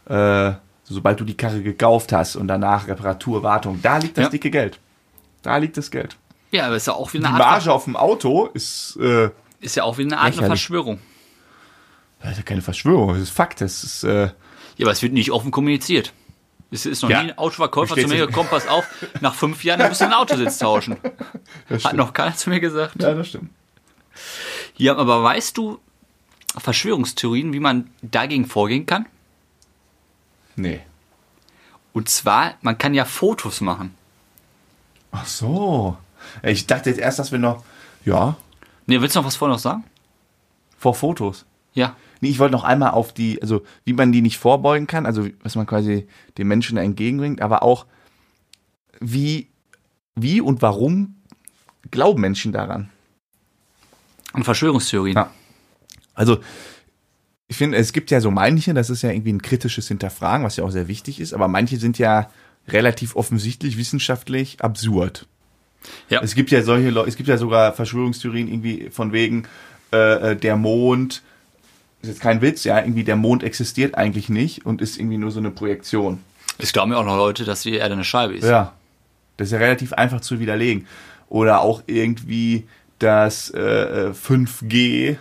äh, 0.08 0.52
sobald 0.86 1.20
du 1.20 1.24
die 1.26 1.36
Karre 1.38 1.62
gekauft 1.62 2.12
hast 2.12 2.36
und 2.36 2.48
danach 2.48 2.88
Reparatur, 2.88 3.44
Wartung, 3.44 3.80
da 3.82 3.98
liegt 3.98 4.18
das 4.18 4.26
Ja. 4.26 4.30
dicke 4.30 4.52
Geld. 4.52 4.80
Da 5.42 5.58
liegt 5.58 5.78
das 5.78 5.92
Geld. 5.92 6.16
Ja, 6.52 6.68
aber 6.68 6.76
ist 6.76 6.88
ja 6.88 6.94
auch 6.94 7.12
wie 7.14 7.20
Die 7.20 7.26
eine 7.26 7.34
Art, 7.36 7.40
Marge 7.40 7.72
auf 7.74 7.86
dem 7.86 7.96
Auto 7.96 8.46
ist, 8.54 8.98
äh, 9.02 9.30
ist 9.60 9.76
ja 9.76 9.84
auch 9.84 9.98
wie 9.98 10.04
eine 10.04 10.20
Art 10.20 10.38
eine. 10.38 10.48
Verschwörung. 10.48 11.00
das 12.22 12.32
ist 12.34 12.38
ja 12.38 12.44
keine 12.44 12.62
Verschwörung, 12.62 13.10
das 13.14 13.20
ist 13.20 13.30
Fakt. 13.32 13.60
Das 13.62 13.84
ist, 13.84 14.04
äh, 14.04 14.30
Ja, 14.78 14.86
aber 14.86 14.92
es 14.92 15.02
wird 15.02 15.14
nicht 15.14 15.32
offen 15.32 15.52
kommuniziert. 15.52 16.14
Es 16.72 16.86
ist 16.88 17.02
noch 17.04 17.10
Ja. 17.10 17.22
nie 17.24 17.30
ein 17.32 17.38
Autoverkäufer 17.38 17.96
zu 17.96 18.08
mir 18.08 18.26
gekommen, 18.26 18.50
pass 18.50 18.68
auf, 18.68 18.88
nach 19.22 19.36
fünf 19.36 19.64
Jahren 19.64 19.88
musst 19.88 20.02
du 20.02 20.06
den 20.06 20.14
Autositz 20.14 20.58
tauschen. 20.58 20.98
Hat 21.84 21.94
noch 21.96 22.14
keiner 22.14 22.36
zu 22.36 22.50
mir 22.50 22.60
gesagt. 22.60 23.02
ja, 23.02 23.14
das 23.14 23.28
stimmt. 23.28 23.50
Ja, 24.78 24.96
aber 24.96 25.22
weißt 25.24 25.58
du 25.58 25.80
Verschwörungstheorien, 26.58 27.54
wie 27.54 27.60
man 27.60 27.90
dagegen 28.02 28.46
vorgehen 28.46 28.86
kann? 28.86 29.06
Nee. 30.56 30.82
Und 31.94 32.10
zwar, 32.10 32.56
man 32.62 32.78
kann 32.78 32.94
ja 32.94 33.06
Fotos 33.06 33.62
machen. 33.62 33.94
Ach 35.12 35.26
so. 35.26 35.98
Ich 36.42 36.68
dachte 36.68 36.90
jetzt 36.90 37.00
erst, 37.00 37.20
dass 37.20 37.32
wir 37.32 37.40
noch, 37.40 37.64
ja, 38.06 38.36
Ne, 38.86 39.02
willst 39.02 39.16
du 39.16 39.20
noch 39.20 39.26
was 39.26 39.36
vorher 39.36 39.54
noch 39.56 39.62
sagen? 39.62 39.84
vor 40.78 40.94
Fotos. 40.94 41.46
Ja. 41.74 41.96
Nee, 42.20 42.28
ich 42.28 42.40
wollte 42.40 42.52
noch 42.52 42.66
einmal 42.66 42.92
auf 42.92 43.14
die, 43.14 43.42
also 43.42 43.64
wie 43.86 43.94
man 43.94 44.12
die 44.12 44.22
nicht 44.22 44.38
vorbeugen 44.38 44.86
kann, 44.86 45.06
also 45.06 45.28
was 45.42 45.56
man 45.56 45.66
quasi 45.66 46.08
den 46.38 46.48
Menschen 46.50 46.78
entgegenbringt, 46.78 47.42
aber 47.42 47.64
auch 47.64 47.86
wie, 49.00 49.48
wie 50.16 50.42
und 50.42 50.62
warum 50.62 51.16
glauben 51.90 52.20
Menschen 52.20 52.52
daran? 52.52 52.90
Und 54.34 54.44
Verschwörungstheorien. 54.44 55.16
Ja. 55.16 55.32
Also, 56.16 56.40
ich 57.48 57.58
finde, 57.58 57.78
es 57.78 57.94
gibt 57.94 58.12
ja 58.12 58.22
so 58.22 58.32
manche, 58.32 58.74
das 58.74 58.90
ist 58.90 59.02
ja 59.02 59.12
irgendwie 59.12 59.34
ein 59.34 59.42
kritisches 59.42 59.88
Hinterfragen, 59.88 60.46
was 60.46 60.56
ja 60.56 60.64
auch 60.64 60.72
sehr 60.72 60.88
wichtig 60.88 61.20
ist, 61.20 61.34
aber 61.34 61.48
manche 61.48 61.78
sind 61.78 61.98
ja 61.98 62.30
relativ 62.68 63.16
offensichtlich 63.16 63.78
wissenschaftlich 63.78 64.62
absurd. 64.62 65.28
Ja. 66.10 66.22
Es 66.22 66.36
gibt 66.36 66.52
ja 66.52 66.64
solche 66.64 66.90
Leute, 66.90 67.10
es 67.10 67.18
gibt 67.18 67.28
ja 67.28 67.38
sogar 67.38 67.74
Verschwörungstheorien 67.74 68.48
irgendwie 68.48 68.90
von 68.90 69.12
wegen 69.12 69.48
äh, 69.92 70.32
äh, 70.32 70.36
der 70.36 70.56
Mond, 70.56 71.22
ist 72.02 72.10
jetzt 72.10 72.22
kein 72.22 72.42
Witz, 72.42 72.64
ja, 72.64 72.80
irgendwie 72.80 73.04
der 73.04 73.16
Mond 73.16 73.44
existiert 73.44 73.96
eigentlich 73.96 74.30
nicht 74.30 74.66
und 74.66 74.82
ist 74.82 74.98
irgendwie 74.98 75.18
nur 75.18 75.32
so 75.32 75.40
eine 75.40 75.52
Projektion. 75.52 76.20
Es 76.58 76.74
glauben 76.74 76.92
ja 76.92 76.98
auch 76.98 77.06
noch 77.06 77.18
Leute, 77.18 77.46
dass 77.46 77.62
die 77.62 77.74
Erde 77.74 77.94
eine 77.94 78.04
Scheibe 78.04 78.36
ist. 78.36 78.46
Ja. 78.46 78.74
Das 79.38 79.48
ist 79.48 79.52
ja 79.52 79.58
relativ 79.58 79.94
einfach 79.94 80.22
zu 80.22 80.40
widerlegen. 80.40 80.88
Oder 81.30 81.62
auch 81.62 81.84
irgendwie 81.88 82.68
das 83.00 83.50
äh, 83.50 83.60
äh, 83.60 84.12
5G, 84.12 85.18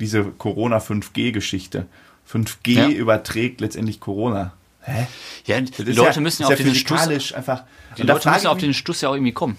diese 0.00 0.24
Corona 0.24 0.78
5G-Geschichte. 0.78 1.86
5G 2.30 2.72
Ja. 2.72 2.88
überträgt 2.88 3.60
letztendlich 3.60 4.00
Corona. 4.00 4.52
Hä? 4.82 5.06
Ja, 5.46 5.60
die 5.60 5.82
Leute 5.92 6.16
ja, 6.16 6.20
müssen 6.20 6.42
ja 6.42 6.48
auf 6.48 6.54
diesen 6.54 6.74
Stuss, 6.74 7.32
einfach. 7.32 7.64
die 7.96 8.02
Leute 8.02 8.30
müssen 8.30 8.46
auf 8.46 8.58
den 8.58 8.74
Stuss 8.74 9.00
ja 9.00 9.08
auch 9.08 9.14
irgendwie 9.14 9.32
kommen. 9.32 9.56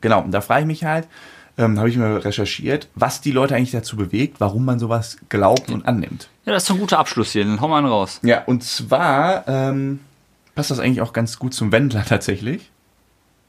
Genau, 0.00 0.22
und 0.22 0.32
da 0.32 0.40
frage 0.40 0.62
ich 0.62 0.66
mich 0.66 0.84
halt, 0.84 1.06
ähm, 1.58 1.78
habe 1.78 1.90
ich 1.90 1.96
mal 1.96 2.16
recherchiert, 2.16 2.88
was 2.94 3.20
die 3.20 3.32
Leute 3.32 3.54
eigentlich 3.54 3.72
dazu 3.72 3.96
bewegt, 3.96 4.40
warum 4.40 4.64
man 4.64 4.78
sowas 4.78 5.18
glaubt 5.28 5.70
und 5.70 5.86
annimmt. 5.86 6.28
Ja, 6.46 6.52
das 6.54 6.62
ist 6.62 6.68
so 6.68 6.74
ein 6.74 6.80
guter 6.80 6.98
Abschluss 6.98 7.32
hier, 7.32 7.44
dann 7.44 7.60
hau 7.60 7.68
mal 7.68 7.78
einen 7.78 7.86
raus. 7.86 8.20
Ja, 8.22 8.42
und 8.44 8.64
zwar 8.64 9.46
ähm, 9.46 10.00
passt 10.54 10.70
das 10.70 10.78
eigentlich 10.78 11.02
auch 11.02 11.12
ganz 11.12 11.38
gut 11.38 11.54
zum 11.54 11.70
Wendler 11.70 12.04
tatsächlich. 12.04 12.70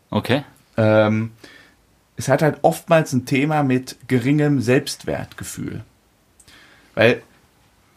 Okay. 0.09 0.43
Ähm, 0.77 1.31
es 2.17 2.27
hat 2.27 2.41
halt 2.41 2.59
oftmals 2.63 3.13
ein 3.13 3.25
Thema 3.25 3.63
mit 3.63 3.95
geringem 4.07 4.61
Selbstwertgefühl. 4.61 5.83
Weil 6.95 7.21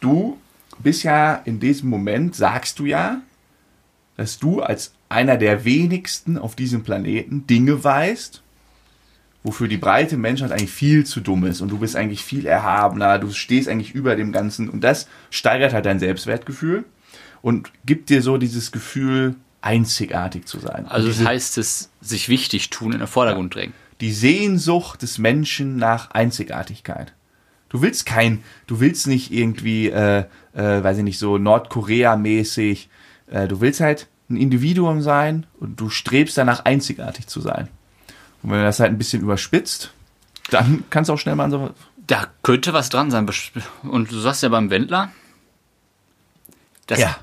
du 0.00 0.38
bist 0.78 1.02
ja 1.02 1.35
in 1.35 1.61
diesem 1.61 1.88
Moment, 1.90 2.35
sagst 2.35 2.78
du 2.78 2.87
ja, 2.87 3.20
dass 4.16 4.38
du 4.38 4.61
als 4.61 4.94
einer 5.09 5.37
der 5.37 5.64
wenigsten 5.64 6.38
auf 6.38 6.57
diesem 6.57 6.83
Planeten 6.83 7.46
Dinge 7.46 7.83
weißt, 7.83 8.42
wofür 9.42 9.68
die 9.68 9.76
breite 9.76 10.16
Menschheit 10.16 10.52
eigentlich 10.52 10.70
viel 10.70 11.04
zu 11.04 11.20
dumm 11.20 11.44
ist 11.44 11.61
und 11.61 11.68
du 11.68 11.78
bist 11.78 11.96
eigentlich 11.96 12.24
viel 12.24 12.46
erhabener, 12.46 13.18
du 13.18 13.30
stehst 13.30 13.68
eigentlich 13.68 13.94
über 13.94 14.16
dem 14.16 14.33
Ganzen 14.33 14.68
und 14.68 14.83
das 14.83 15.09
steigert 15.30 15.72
halt 15.72 15.87
dein 15.87 15.98
Selbstwertgefühl 15.98 16.85
und 17.42 17.70
gibt 17.85 18.09
dir 18.09 18.22
so 18.22 18.38
dieses 18.38 18.72
Gefühl, 18.72 19.37
einzigartig 19.61 20.46
zu 20.46 20.59
sein. 20.61 20.87
Also 20.87 21.09
das 21.09 21.24
heißt 21.24 21.59
es, 21.59 21.90
sich 22.00 22.28
wichtig 22.28 22.70
tun, 22.70 22.92
in 22.92 22.98
den 22.98 23.09
Vordergrund 23.09 23.54
drängen. 23.54 23.74
die 24.00 24.12
Sehnsucht 24.12 25.02
des 25.02 25.18
Menschen 25.18 25.76
nach 25.76 26.11
Einzigartigkeit. 26.11 27.14
Du 27.74 27.82
willst 27.82 28.06
kein, 28.06 28.44
du 28.68 28.78
willst 28.78 29.08
nicht 29.08 29.32
irgendwie, 29.32 29.88
äh, 29.90 30.26
äh, 30.52 30.84
weiß 30.84 30.98
ich 30.98 31.02
nicht, 31.02 31.18
so 31.18 31.38
Nordkorea-mäßig. 31.38 32.88
Äh, 33.26 33.48
du 33.48 33.60
willst 33.60 33.80
halt 33.80 34.06
ein 34.30 34.37
Individuum 34.37 35.02
sein 35.02 35.44
und 35.58 35.80
du 35.80 35.90
strebst 35.90 36.38
danach 36.38 36.64
einzigartig 36.64 37.26
zu 37.26 37.40
sein. 37.40 37.66
Und 38.44 38.50
wenn 38.52 38.58
du 38.58 38.64
das 38.64 38.78
halt 38.78 38.92
ein 38.92 38.98
bisschen 38.98 39.22
überspitzt, 39.22 39.90
dann 40.50 40.84
kannst 40.88 41.08
du 41.08 41.14
auch 41.14 41.18
schnell 41.18 41.34
mal 41.34 41.46
an 41.46 41.50
so. 41.50 41.70
Da 42.06 42.28
könnte 42.44 42.72
was 42.74 42.90
dran 42.90 43.10
sein. 43.10 43.28
Und 43.82 44.12
du 44.12 44.20
sagst 44.20 44.44
ja 44.44 44.50
beim 44.50 44.70
Wendler, 44.70 45.10
das, 46.87 47.00
Ja. 47.00 47.16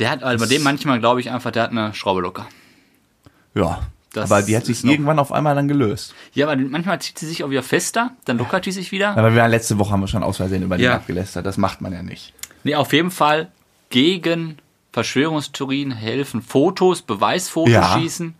der 0.00 0.10
hat, 0.10 0.24
also 0.24 0.44
bei 0.44 0.48
dem 0.48 0.64
manchmal 0.64 0.98
glaube 0.98 1.20
ich 1.20 1.30
einfach, 1.30 1.52
der 1.52 1.62
hat 1.62 1.70
eine 1.70 1.94
Schraube 1.94 2.20
locker. 2.20 2.48
Ja. 3.54 3.86
Das 4.14 4.30
aber 4.30 4.42
die 4.42 4.56
hat 4.56 4.64
sich 4.64 4.82
irgendwann 4.84 5.18
auf 5.18 5.32
einmal 5.32 5.54
dann 5.54 5.68
gelöst. 5.68 6.14
Ja, 6.32 6.48
aber 6.48 6.56
manchmal 6.60 7.00
zieht 7.00 7.18
sie 7.18 7.26
sich 7.26 7.44
auch 7.44 7.50
wieder 7.50 7.62
fester, 7.62 8.12
dann 8.24 8.38
lockert 8.38 8.64
die 8.66 8.72
sich 8.72 8.92
wieder. 8.92 9.10
Aber 9.16 9.32
wir 9.34 9.42
waren 9.42 9.50
letzte 9.50 9.78
Woche 9.78 9.90
haben 9.92 10.00
wir 10.00 10.06
schon 10.08 10.22
aus 10.22 10.36
Versehen 10.38 10.62
über 10.62 10.76
den 10.76 10.84
Ja. 10.84 10.94
abgelästert. 10.94 11.44
Das 11.44 11.56
macht 11.58 11.80
man 11.80 11.92
ja 11.92 12.02
nicht. 12.02 12.32
Nee, 12.62 12.76
auf 12.76 12.92
jeden 12.92 13.10
Fall 13.10 13.50
gegen 13.90 14.58
Verschwörungstheorien 14.92 15.90
helfen 15.90 16.40
Fotos, 16.42 17.02
Beweisfotos 17.02 17.72
Ja. 17.72 17.98
schießen. 17.98 18.34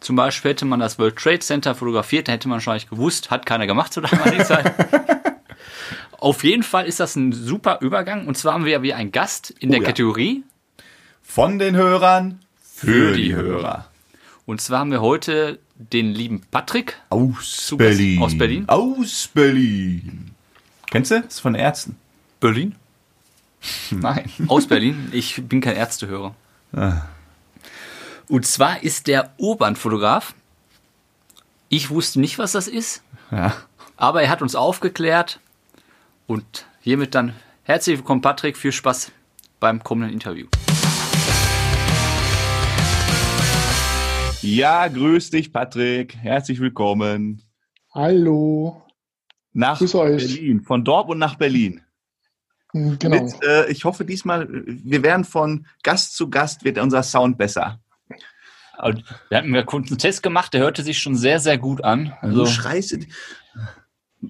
Zum 0.00 0.16
Beispiel 0.16 0.50
hätte 0.52 0.64
man 0.64 0.80
das 0.80 0.98
World 0.98 1.16
Trade 1.16 1.38
Center 1.40 1.74
fotografiert, 1.74 2.28
da 2.28 2.32
hätte 2.32 2.48
man 2.48 2.56
wahrscheinlich 2.56 2.88
gewusst, 2.88 3.30
hat 3.30 3.46
keiner 3.46 3.66
gemacht 3.66 3.92
zur 3.92 4.02
damaligen 4.02 4.44
Zeit. 4.46 4.72
auf 6.18 6.44
jeden 6.44 6.62
Fall 6.62 6.86
ist 6.86 7.00
das 7.00 7.16
ein 7.16 7.32
super 7.32 7.78
Übergang. 7.80 8.26
Und 8.26 8.36
zwar 8.36 8.54
haben 8.54 8.64
wir 8.64 8.72
ja 8.72 8.82
wieder 8.82 8.96
einen 8.96 9.12
Gast 9.12 9.50
in 9.50 9.70
der 9.70 9.80
Oh 9.80 9.82
ja. 9.82 9.86
Kategorie. 9.88 10.42
Von 11.22 11.58
den 11.58 11.76
Hörern 11.76 12.40
Für 12.62 13.12
die 13.14 13.34
Und 14.46 14.60
zwar 14.60 14.80
haben 14.80 14.90
wir 14.92 15.00
heute 15.00 15.58
den 15.74 16.12
lieben 16.12 16.42
Patrick. 16.50 16.96
Aus 17.10 17.74
Berlin. 17.76 18.22
aus 18.22 18.38
Berlin? 18.38 18.68
Aus 18.68 19.28
Berlin. 19.34 20.30
Kennst 20.90 21.10
du? 21.10 21.20
Das 21.20 21.34
ist 21.34 21.40
von 21.40 21.54
Ärzten. 21.54 21.96
Berlin? 22.40 22.74
Nein, 23.90 24.30
aus 24.46 24.66
Berlin. 24.68 25.08
Ich 25.12 25.42
bin 25.48 25.60
kein 25.60 25.74
Ärztehörer. 25.76 26.34
Ah. 26.72 27.02
Und 28.28 28.46
zwar 28.46 28.82
ist 28.82 29.08
der 29.08 29.32
Urbanfotograf. 29.38 30.34
Ich 31.68 31.90
wusste 31.90 32.20
nicht, 32.20 32.38
was 32.38 32.52
das 32.52 32.68
ist, 32.68 33.02
Ja. 33.32 33.56
aber 33.96 34.22
er 34.22 34.30
hat 34.30 34.42
uns 34.42 34.54
aufgeklärt. 34.54 35.40
Und 36.28 36.66
hiermit 36.80 37.14
dann 37.16 37.34
herzlich 37.64 37.98
willkommen, 37.98 38.20
Patrick. 38.22 38.56
Viel 38.56 38.72
Spaß 38.72 39.10
beim 39.58 39.82
kommenden 39.82 40.12
Interview. 40.12 40.46
Ja, 44.50 44.86
grüß 44.86 45.30
dich, 45.30 45.52
Patrick. 45.52 46.16
Herzlich 46.18 46.60
willkommen 46.60 47.42
Hallo. 47.92 48.80
nach 49.52 49.78
Grüß 49.78 49.96
euch. 49.96 50.18
Berlin. 50.36 50.60
Von 50.62 50.84
Dortmund 50.84 51.18
nach 51.18 51.34
Berlin. 51.34 51.80
Hm, 52.70 52.96
Genau. 53.00 53.24
Mit, 53.24 53.42
äh, 53.42 53.68
ich 53.72 53.84
hoffe 53.84 54.04
diesmal, 54.04 54.46
wir 54.48 55.02
werden 55.02 55.24
von 55.24 55.66
Gast 55.82 56.14
zu 56.16 56.30
Gast, 56.30 56.64
wird 56.64 56.78
unser 56.78 57.02
Sound 57.02 57.38
besser. 57.38 57.80
Und 58.80 59.02
Wir 59.30 59.38
hatten 59.38 59.52
ja 59.52 59.64
kurz 59.64 59.88
einen 59.90 59.98
Test 59.98 60.22
gemacht, 60.22 60.54
der 60.54 60.60
hörte 60.60 60.84
sich 60.84 61.00
schon 61.00 61.16
sehr, 61.16 61.40
sehr 61.40 61.58
gut 61.58 61.82
an. 61.82 62.12
Du 62.22 62.28
Also, 62.28 62.46
schreist. 62.46 62.92
in- 62.92 63.06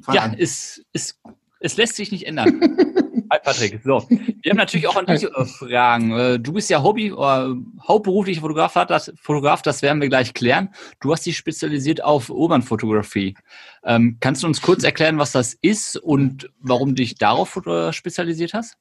Fang 0.02 0.14
ja, 0.14 0.32
es, 0.38 0.82
es, 0.94 1.20
es 1.60 1.76
lässt 1.76 1.96
sich 1.96 2.10
nicht 2.10 2.26
ändern. 2.26 2.58
Hi 3.30 3.38
Patrick. 3.42 3.80
So, 3.84 4.04
wir 4.08 4.50
haben 4.50 4.56
natürlich 4.56 4.86
auch 4.86 4.96
an 4.96 5.06
dich 5.06 5.24
äh, 5.24 5.44
Fragen. 5.44 6.12
Äh, 6.12 6.38
Du 6.38 6.52
bist 6.52 6.70
ja 6.70 6.82
Hobby, 6.82 7.08
äh, 7.08 7.54
hauptberuflicher 7.86 8.40
Fotograf, 8.40 8.74
das, 8.86 9.12
Fotograf, 9.20 9.62
das 9.62 9.82
werden 9.82 10.00
wir 10.00 10.08
gleich 10.08 10.34
klären. 10.34 10.70
Du 11.00 11.12
hast 11.12 11.26
dich 11.26 11.36
spezialisiert 11.36 12.02
auf 12.04 12.30
Urbanfotografie. 12.30 13.36
Ähm, 13.84 14.18
kannst 14.20 14.42
du 14.42 14.46
uns 14.46 14.62
kurz 14.62 14.84
erklären, 14.84 15.18
was 15.18 15.32
das 15.32 15.54
ist 15.60 15.96
und 15.96 16.50
warum 16.60 16.90
du 16.90 16.94
dich 16.96 17.16
darauf 17.16 17.56
äh, 17.66 17.92
spezialisiert 17.92 18.54
hast? 18.54 18.76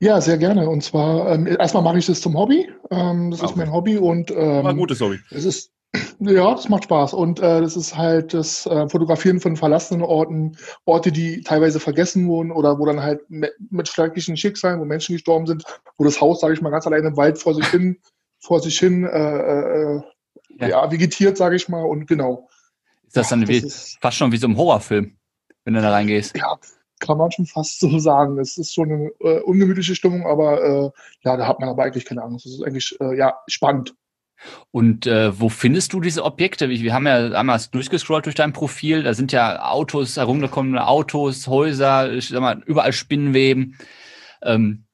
Ja, 0.00 0.20
sehr 0.20 0.36
gerne. 0.38 0.68
Und 0.68 0.82
zwar, 0.82 1.32
ähm, 1.32 1.46
erstmal 1.46 1.82
mache 1.82 1.98
ich 1.98 2.06
das 2.06 2.20
zum 2.20 2.36
Hobby. 2.36 2.68
Ähm, 2.90 3.30
das 3.30 3.40
ist 3.40 3.46
Okay. 3.46 3.58
mein 3.58 3.72
Hobby 3.72 3.96
und 3.96 4.30
ähm, 4.30 4.76
gute 4.76 4.94
Story. 4.94 5.18
es 5.30 5.44
ist, 5.44 5.72
ja, 6.20 6.54
das 6.54 6.68
macht 6.68 6.84
Spaß. 6.84 7.14
Und 7.14 7.40
äh, 7.40 7.60
das 7.60 7.76
ist 7.76 7.96
halt 7.96 8.34
das 8.34 8.66
äh, 8.66 8.88
Fotografieren 8.88 9.40
von 9.40 9.56
verlassenen 9.56 10.02
Orten, 10.02 10.56
Orte, 10.84 11.12
die 11.12 11.42
teilweise 11.42 11.80
vergessen 11.80 12.28
wurden 12.28 12.50
oder 12.50 12.78
wo 12.78 12.86
dann 12.86 13.02
halt 13.02 13.20
mit 13.28 13.88
schrecklichen 13.88 14.36
Schicksalen, 14.36 14.80
wo 14.80 14.84
Menschen 14.84 15.14
gestorben 15.14 15.46
sind, 15.46 15.64
wo 15.98 16.04
das 16.04 16.20
Haus, 16.20 16.40
sage 16.40 16.54
ich 16.54 16.60
mal, 16.60 16.70
ganz 16.70 16.86
alleine 16.86 17.08
im 17.08 17.16
Wald 17.16 17.38
vor 17.38 17.54
sich 17.54 17.66
hin, 17.68 17.98
vor 18.38 18.60
sich 18.60 18.78
hin, 18.78 19.04
äh, 19.04 19.96
äh, 19.96 20.02
Ja. 20.58 20.68
ja. 20.68 20.90
vegetiert, 20.90 21.36
sage 21.36 21.56
ich 21.56 21.68
mal. 21.68 21.84
Und 21.84 22.06
genau. 22.06 22.48
Ist 23.06 23.16
das 23.16 23.28
dann 23.28 23.40
Das 23.42 23.48
wie, 23.48 23.70
fast 24.00 24.16
schon 24.16 24.32
wie 24.32 24.36
so 24.38 24.48
ein 24.48 24.56
Horrorfilm, 24.56 25.16
wenn 25.64 25.74
du 25.74 25.80
da 25.82 25.90
reingehst? 25.90 26.36
ja, 26.36 26.56
kann 26.98 27.18
man 27.18 27.30
schon 27.30 27.46
fast 27.46 27.78
so 27.80 27.98
sagen. 27.98 28.38
Es 28.38 28.56
ist 28.56 28.74
schon 28.74 28.90
eine 28.90 29.10
äh, 29.20 29.40
ungemütliche 29.42 29.94
Stimmung, 29.94 30.26
aber 30.26 30.62
äh, 30.62 30.90
ja, 31.24 31.36
da 31.36 31.46
hat 31.46 31.60
man 31.60 31.68
aber 31.68 31.84
eigentlich 31.84 32.04
keine 32.04 32.22
Angst. 32.22 32.46
Es 32.46 32.52
ist 32.54 32.62
eigentlich 32.62 32.96
äh, 33.00 33.16
ja 33.16 33.38
spannend. 33.48 33.94
Und 34.70 35.06
äh, 35.06 35.38
wo 35.40 35.48
findest 35.48 35.92
du 35.92 36.00
diese 36.00 36.24
Objekte? 36.24 36.68
Wir 36.68 36.80
wir 36.80 36.94
haben 36.94 37.06
ja 37.06 37.30
einmal 37.32 37.60
durchgescrollt 37.70 38.26
durch 38.26 38.34
dein 38.34 38.52
Profil. 38.52 39.02
Da 39.02 39.14
sind 39.14 39.32
ja 39.32 39.62
Autos, 39.70 40.16
herumgekommene 40.16 40.86
Autos, 40.86 41.46
Häuser, 41.46 42.12
ich 42.12 42.28
sag 42.28 42.40
mal, 42.40 42.62
überall 42.66 42.92
Spinnenweben. 42.92 43.76
Ähm, 44.42 44.84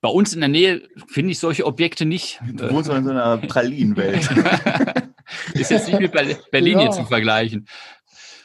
bei 0.00 0.08
uns 0.10 0.34
in 0.34 0.40
der 0.40 0.48
Nähe 0.50 0.82
finde 1.08 1.32
ich 1.32 1.38
solche 1.38 1.64
Objekte 1.66 2.04
nicht. 2.04 2.40
Du 2.52 2.70
wohnst 2.70 2.90
doch 2.90 2.96
in 2.96 3.04
so 3.04 3.10
einer 3.10 3.38
Pralinenwelt. 3.38 4.28
Ist 5.54 5.70
jetzt 5.70 5.88
nicht 5.88 6.00
mit 6.00 6.12
Ber- 6.12 6.36
Berlin 6.50 6.74
Ja. 6.78 6.82
hier 6.82 6.90
zu 6.90 7.04
vergleichen. 7.04 7.66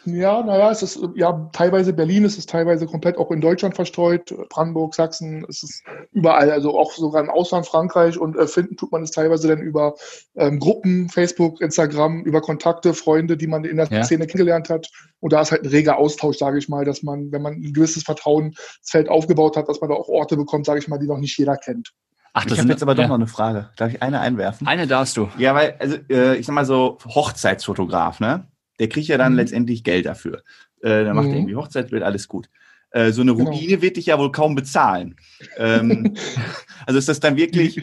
Ja, 0.05 0.41
naja, 0.43 0.71
es 0.71 0.81
ist 0.81 0.99
ja 1.15 1.49
teilweise 1.51 1.93
Berlin, 1.93 2.23
es 2.25 2.37
ist 2.37 2.49
teilweise 2.49 2.85
komplett 2.85 3.17
auch 3.17 3.31
in 3.31 3.41
Deutschland 3.41 3.75
verstreut, 3.75 4.33
Brandenburg, 4.49 4.95
Sachsen, 4.95 5.45
es 5.49 5.61
ist 5.61 5.83
überall, 6.13 6.51
also 6.51 6.77
auch 6.79 6.91
sogar 6.93 7.21
im 7.21 7.29
Ausland 7.29 7.67
Frankreich 7.67 8.17
und 8.17 8.37
äh, 8.37 8.47
finden 8.47 8.77
tut 8.77 8.91
man 8.91 9.03
es 9.03 9.11
teilweise 9.11 9.47
dann 9.47 9.59
über 9.59 9.95
ähm, 10.35 10.59
Gruppen, 10.59 11.09
Facebook, 11.09 11.59
Instagram, 11.61 12.21
über 12.23 12.41
Kontakte, 12.41 12.93
Freunde, 12.93 13.35
die 13.37 13.47
man 13.47 13.65
in 13.65 13.77
der 13.77 13.87
Ja. 13.91 14.03
Szene 14.03 14.25
kennengelernt 14.25 14.69
hat. 14.69 14.89
Und 15.19 15.33
da 15.33 15.41
ist 15.41 15.51
halt 15.51 15.63
ein 15.63 15.69
reger 15.69 15.97
Austausch, 15.97 16.37
sage 16.37 16.57
ich 16.59 16.69
mal, 16.69 16.85
dass 16.85 17.03
man, 17.03 17.31
wenn 17.31 17.41
man 17.41 17.53
ein 17.53 17.73
gewisses 17.73 18.03
Vertrauensfeld 18.03 19.09
aufgebaut 19.09 19.57
hat, 19.57 19.67
dass 19.67 19.81
man 19.81 19.89
da 19.89 19.95
auch 19.97 20.07
Orte 20.07 20.37
bekommt, 20.37 20.65
sage 20.65 20.79
ich 20.79 20.87
mal, 20.87 20.97
die 20.97 21.07
noch 21.07 21.17
nicht 21.17 21.37
jeder 21.37 21.57
kennt. 21.57 21.91
Ach, 22.33 22.45
Ich 22.45 22.57
habe 22.59 22.69
jetzt 22.69 22.83
aber 22.83 22.95
doch 22.95 23.07
noch 23.07 23.15
eine 23.15 23.27
Frage. 23.27 23.69
Darf 23.75 23.91
ich 23.91 24.01
eine 24.01 24.19
einwerfen? 24.19 24.67
Eine 24.67 24.87
darfst 24.87 25.17
du. 25.17 25.29
Ja, 25.37 25.55
weil, 25.55 25.75
also, 25.79 25.97
äh, 26.09 26.35
ich 26.35 26.45
sag 26.45 26.53
mal 26.53 26.63
so, 26.65 26.99
Hochzeitsfotograf, 27.05 28.19
ne? 28.19 28.45
Der 28.79 28.89
kriegt 28.89 29.07
ja 29.07 29.17
dann 29.17 29.33
Mhm. 29.33 29.37
letztendlich 29.39 29.83
Geld 29.83 30.05
dafür. 30.05 30.43
Äh, 30.81 31.03
dann 31.03 31.15
macht 31.15 31.27
er 31.27 31.31
Mhm. 31.33 31.37
irgendwie 31.39 31.55
Hochzeitsbild, 31.55 32.03
alles 32.03 32.27
gut. 32.27 32.49
Äh, 32.91 33.11
so 33.11 33.21
eine 33.21 33.35
Genau. 33.35 33.51
Ruine 33.51 33.81
wird 33.81 33.97
dich 33.97 34.07
ja 34.07 34.17
wohl 34.17 34.31
kaum 34.31 34.55
bezahlen. 34.55 35.15
ähm, 35.57 36.13
also 36.87 36.97
ist 36.97 37.07
das 37.09 37.19
dann 37.19 37.35
wirklich, 37.35 37.77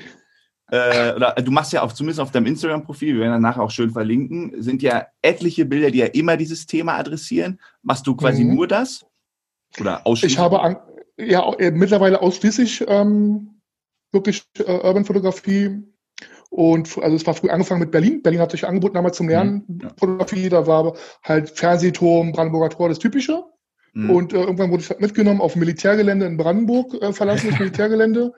äh, 0.71 1.13
oder 1.15 1.33
du 1.35 1.51
machst 1.53 1.73
ja 1.73 1.83
auch 1.83 1.93
zumindest 1.93 2.19
auf 2.21 2.33
deinem 2.33 2.47
Instagram-Profil, 2.47 3.15
wir 3.15 3.21
werden 3.21 3.33
dann 3.35 3.43
nachher 3.43 3.63
auch 3.63 3.71
schön 3.71 3.91
verlinken, 3.91 4.61
sind 4.61 4.83
ja 4.83 5.07
etliche 5.23 5.65
Bilder, 5.65 5.91
die 5.93 5.99
ja 5.99 6.07
immer 6.07 6.37
dieses 6.37 6.67
Thema 6.67 6.95
adressieren. 6.97 7.61
Machst 7.83 8.07
du 8.07 8.17
quasi 8.17 8.43
Mhm. 8.45 8.55
nur 8.57 8.67
das? 8.67 9.05
Oder 9.81 10.05
ausschließlich? 10.07 10.33
Ich 10.33 10.39
habe 10.39 10.61
an, 10.61 10.77
ja 11.19 11.53
äh, 11.55 11.71
mittlerweile 11.71 12.21
ausschließlich 12.21 12.85
ähm, 12.89 13.61
wirklich 14.13 14.43
äh, 14.59 14.63
Urban 14.65 15.05
Fotografie 15.05 15.83
und 16.57 16.97
also 17.03 17.15
es 17.15 17.27
war 17.27 17.35
früh 17.35 17.51
angefangen 17.51 17.81
mit 17.81 17.91
Berlin. 17.91 18.23
Berlin 18.23 18.41
hat 18.41 18.51
sich 18.51 18.67
angeboten 18.67 18.95
damals 18.95 19.19
zum 19.19 19.29
Lernen 19.29 19.65
Mhm, 19.69 19.81
ja. 19.83 19.89
Fotografie. 19.99 20.49
Da 20.49 20.67
war 20.67 20.95
halt 21.23 21.51
Fernsehturm, 21.51 22.33
Brandenburger 22.33 22.71
Tor, 22.71 22.89
das 22.89 22.99
Typische. 22.99 23.45
Mhm. 23.93 24.11
Und 24.11 24.33
äh, 24.33 24.39
irgendwann 24.41 24.71
wurde 24.71 24.83
ich 24.83 24.89
halt 24.89 25.03
mitgenommen 25.03 25.43
auf 25.43 25.55
Militärgelände 25.55 26.25
in 26.25 26.39
Brandenburg, 26.39 26.95
äh, 27.03 27.13
verlassenes 27.13 27.59
Militärgelände. 27.59 28.33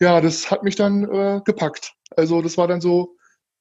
Ja, 0.00 0.20
das 0.20 0.52
hat 0.52 0.62
mich 0.62 0.76
dann 0.76 1.02
äh, 1.02 1.40
gepackt. 1.44 1.94
Also 2.16 2.42
das 2.42 2.56
war 2.56 2.68
dann 2.68 2.80
so 2.80 3.16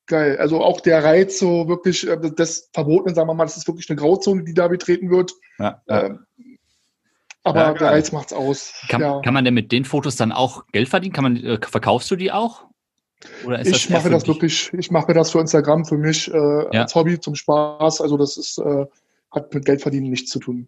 geil. 0.06 0.38
Also 0.38 0.62
auch 0.63 0.80
der 0.80 1.04
Reiz, 1.04 1.39
so 1.39 1.67
wirklich 1.67 2.08
äh, 2.08 2.19
das 2.36 2.69
Verbotene, 2.71 3.15
sagen 3.15 3.28
wir 3.28 3.34
mal, 3.34 3.45
das 3.45 3.58
ist 3.58 3.67
wirklich 3.67 3.89
eine 3.89 3.97
Grauzone, 3.97 4.43
die 4.43 4.54
da 4.54 4.67
betreten 4.67 5.10
wird. 5.10 5.34
ja, 5.58 5.82
ja. 5.88 6.04
Ähm, 6.04 6.26
aber 7.43 7.60
Ja, 7.60 7.73
der. 7.73 7.88
Reiz 7.89 8.12
macht's 8.12 8.32
aus. 8.32 8.73
Kann, 8.89 9.23
kann 9.23 9.34
man 9.34 9.43
denn 9.43 9.56
mit 9.56 9.71
den 9.71 9.86
Fotos 9.86 10.15
dann 10.17 10.32
auch 10.32 10.67
Geld 10.71 10.88
verdienen? 10.88 11.13
Kann 11.13 11.23
man, 11.23 11.36
äh, 11.38 11.58
verkaufst 11.60 12.12
du 12.12 12.15
die 12.15 12.32
auch? 12.32 12.67
Oder 13.45 13.59
ist 13.59 13.67
ich 13.75 13.89
eher 13.89 13.97
mache 13.97 14.09
das 14.09 14.27
wirklich, 14.27 14.71
ich 14.73 14.91
mache 14.91 15.13
das 15.13 15.31
für 15.31 15.39
Instagram, 15.39 15.86
für 15.86 15.97
mich 15.97 16.31
äh, 16.33 16.38
Ja. 16.71 16.81
als 16.83 16.95
Hobby, 16.95 17.19
zum 17.19 17.36
Spaß. 17.36 18.01
Also 18.01 18.17
das 18.17 18.38
ist, 18.38 18.57
äh, 18.59 18.86
hat 19.31 19.53
mit 19.53 19.65
Geldverdienen 19.65 20.09
nichts 20.09 20.29
zu 20.31 20.39
tun. 20.39 20.67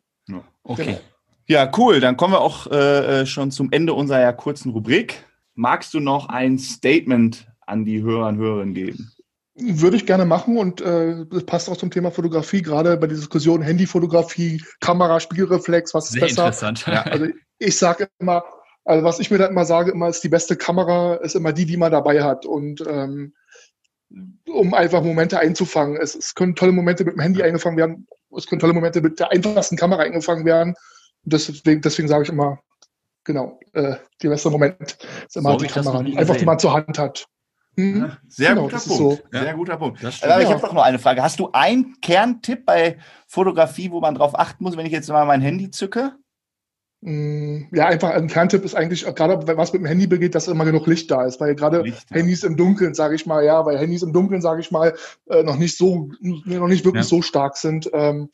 Okay. 0.63 0.85
Genau. 0.85 0.99
Ja, 1.47 1.71
cool. 1.77 1.99
Dann 1.99 2.17
kommen 2.17 2.33
wir 2.33 2.41
auch 2.41 2.67
äh, 2.71 3.21
äh, 3.21 3.25
schon 3.25 3.51
zum 3.51 3.71
Ende 3.71 3.93
unserer 3.93 4.21
ja 4.21 4.33
kurzen 4.33 4.71
Rubrik. 4.71 5.23
Magst 5.53 5.93
du 5.93 5.99
noch 5.99 6.27
ein 6.29 6.57
Statement 6.57 7.47
an 7.67 7.85
die 7.85 8.01
Hörer 8.01 8.27
und 8.27 8.37
Hörerinnen 8.37 8.73
geben? 8.73 9.11
Würde 9.57 9.95
ich 9.95 10.05
gerne 10.05 10.25
machen 10.25 10.57
und 10.57 10.81
äh, 10.81 11.25
das 11.31 11.45
passt 11.45 11.69
auch 11.69 11.77
zum 11.77 11.89
Thema 11.89 12.11
Fotografie, 12.11 12.61
gerade 12.61 12.97
bei 12.97 13.07
der 13.07 13.15
Diskussion 13.15 13.61
Handyfotografie, 13.61 14.61
Kamera, 14.81 15.19
Spiegelreflex, 15.19 15.93
was 15.93 16.05
ist 16.07 16.11
Sehr 16.13 16.21
besser? 16.23 16.47
interessant. 16.47 16.87
Also 16.87 17.27
ich 17.59 17.77
sage 17.77 18.09
immer, 18.19 18.43
also 18.85 19.03
was 19.03 19.19
ich 19.19 19.29
mir 19.31 19.37
dann 19.37 19.51
immer 19.51 19.65
sage, 19.65 19.91
immer 19.91 20.07
ist 20.07 20.23
die 20.23 20.29
beste 20.29 20.55
Kamera, 20.55 21.15
ist 21.15 21.35
immer 21.35 21.51
die, 21.53 21.65
die 21.65 21.77
man 21.77 21.91
dabei 21.91 22.23
hat. 22.23 22.45
Und 22.45 22.81
ähm, 22.87 23.33
um 24.47 24.73
einfach 24.73 25.01
Momente 25.03 25.39
einzufangen. 25.39 25.97
Es, 25.97 26.15
es 26.15 26.35
können 26.35 26.55
tolle 26.55 26.71
Momente 26.71 27.03
mit 27.03 27.15
dem 27.15 27.19
Handy 27.19 27.41
eingefangen 27.43 27.77
werden, 27.77 28.07
es 28.37 28.45
können 28.47 28.59
tolle 28.59 28.73
Momente 28.73 29.01
mit 29.01 29.19
der 29.19 29.31
einfachsten 29.31 29.75
Kamera 29.77 30.03
eingefangen 30.03 30.45
werden. 30.45 30.75
Deswegen, 31.23 31.81
deswegen 31.81 32.07
sage 32.07 32.23
ich 32.23 32.29
immer, 32.29 32.59
genau, 33.23 33.59
äh, 33.73 33.95
der 34.21 34.29
beste 34.29 34.49
Moment 34.49 34.97
ist 35.27 35.35
immer 35.35 35.51
So 35.53 35.57
die 35.57 35.67
Kamera, 35.67 35.99
einfach 35.99 36.35
die 36.35 36.45
man 36.45 36.59
zur 36.59 36.73
Hand 36.73 36.97
hat. 36.99 37.25
Hm? 37.77 38.11
Sehr 38.27 38.49
Genau, 38.49 38.63
guter 38.63 38.77
Punkt. 38.77 38.87
so. 38.87 39.19
Sehr 39.31 39.53
guter 39.53 39.77
Punkt. 39.77 40.03
Das 40.03 40.15
stimmt. 40.15 40.31
Aber 40.31 40.41
ich 40.41 40.47
Ja. 40.47 40.55
habe 40.55 40.65
doch 40.65 40.73
noch 40.73 40.83
eine 40.83 40.99
Frage. 40.99 41.21
Hast 41.23 41.39
du 41.39 41.49
einen 41.51 41.99
Kerntipp 42.01 42.65
bei 42.65 42.97
Fotografie, 43.27 43.91
wo 43.91 43.99
man 43.99 44.15
drauf 44.15 44.37
achten 44.37 44.63
muss, 44.63 44.77
wenn 44.77 44.85
ich 44.85 44.93
jetzt 44.93 45.09
mal 45.09 45.25
mein 45.25 45.41
Handy 45.41 45.71
zücke? 45.71 46.13
Mm, 47.07 47.67
Ja, 47.71 47.85
einfach 47.85 48.09
ein 48.09 48.27
Kerntipp 48.27 48.63
ist 48.65 48.73
eigentlich, 48.73 49.05
gerade 49.05 49.45
was 49.57 49.71
mit 49.73 49.81
dem 49.83 49.85
Handy 49.85 50.07
begeht, 50.07 50.33
dass 50.33 50.47
immer 50.47 50.65
genug 50.65 50.87
Licht 50.87 51.09
da 51.11 51.23
ist, 51.25 51.39
weil 51.39 51.53
gerade 51.53 51.81
Licht, 51.83 52.09
ja. 52.09 52.17
Handys 52.17 52.43
im 52.43 52.57
Dunkeln, 52.57 52.95
sage 52.95 53.13
ich 53.13 53.27
mal, 53.27 53.45
ja, 53.45 53.63
weil 53.65 53.77
Handys 53.77 54.01
im 54.01 54.11
Dunkeln, 54.11 54.41
sage 54.41 54.61
ich 54.61 54.71
mal, 54.71 54.95
äh, 55.29 55.43
noch 55.43 55.57
nicht 55.57 55.77
so, 55.77 56.09
noch 56.19 56.67
nicht 56.67 56.83
wirklich 56.83 57.03
Ja. 57.03 57.09
so 57.09 57.21
stark 57.21 57.57
sind. 57.57 57.87
Ähm, 57.93 58.29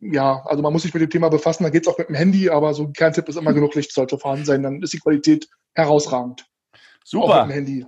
ja, 0.00 0.42
also 0.44 0.62
man 0.62 0.72
muss 0.72 0.82
sich 0.82 0.92
mit 0.92 1.02
dem 1.02 1.08
Thema 1.10 1.30
befassen, 1.30 1.64
da 1.64 1.70
geht's 1.70 1.88
auch 1.88 1.96
mit 1.96 2.08
dem 2.10 2.14
Handy, 2.14 2.50
aber 2.50 2.74
so 2.74 2.82
ein 2.84 2.92
Kerntipp 2.92 3.26
ist 3.28 3.36
immer 3.36 3.54
genug 3.54 3.74
Licht 3.74 3.92
sollte 3.92 4.18
vorhanden 4.18 4.44
sein, 4.44 4.62
dann 4.62 4.82
ist 4.82 4.92
die 4.92 4.98
Qualität 5.00 5.48
herausragend. 5.74 6.44
Auch 6.72 6.78
Super. 7.04 7.46
mit 7.46 7.52
dem 7.52 7.54
Handy. 7.54 7.86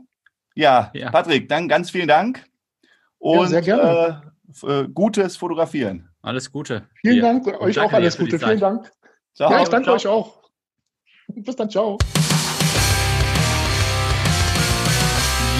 Ja, 0.54 0.90
Ja. 0.94 1.10
Patrick, 1.10 1.48
dann 1.48 1.68
ganz 1.68 1.90
vielen 1.90 2.08
Dank. 2.08 2.42
Und 3.18 3.48
sehr 3.48 3.60
gerne. 3.60 4.22
Äh, 4.62 4.80
äh, 4.80 4.88
gutes 4.88 5.36
Fotografieren. 5.36 6.08
Alles 6.22 6.50
Gute. 6.50 6.86
Vielen. 7.02 7.20
Dank, 7.20 7.46
Und 7.46 7.54
euch 7.60 7.78
auch 7.78 7.92
alles 7.92 8.16
Gute. 8.18 8.38
Vielen. 8.38 8.58
Dank. 8.60 8.90
Ciao. 9.34 9.50
Ja, 9.50 9.62
ich 9.62 9.68
danke 9.68 9.84
Ciao. 9.86 9.96
euch 9.96 10.06
auch. 10.06 10.34
Bis 11.28 11.56
dann, 11.56 11.70
ciao. 11.70 11.98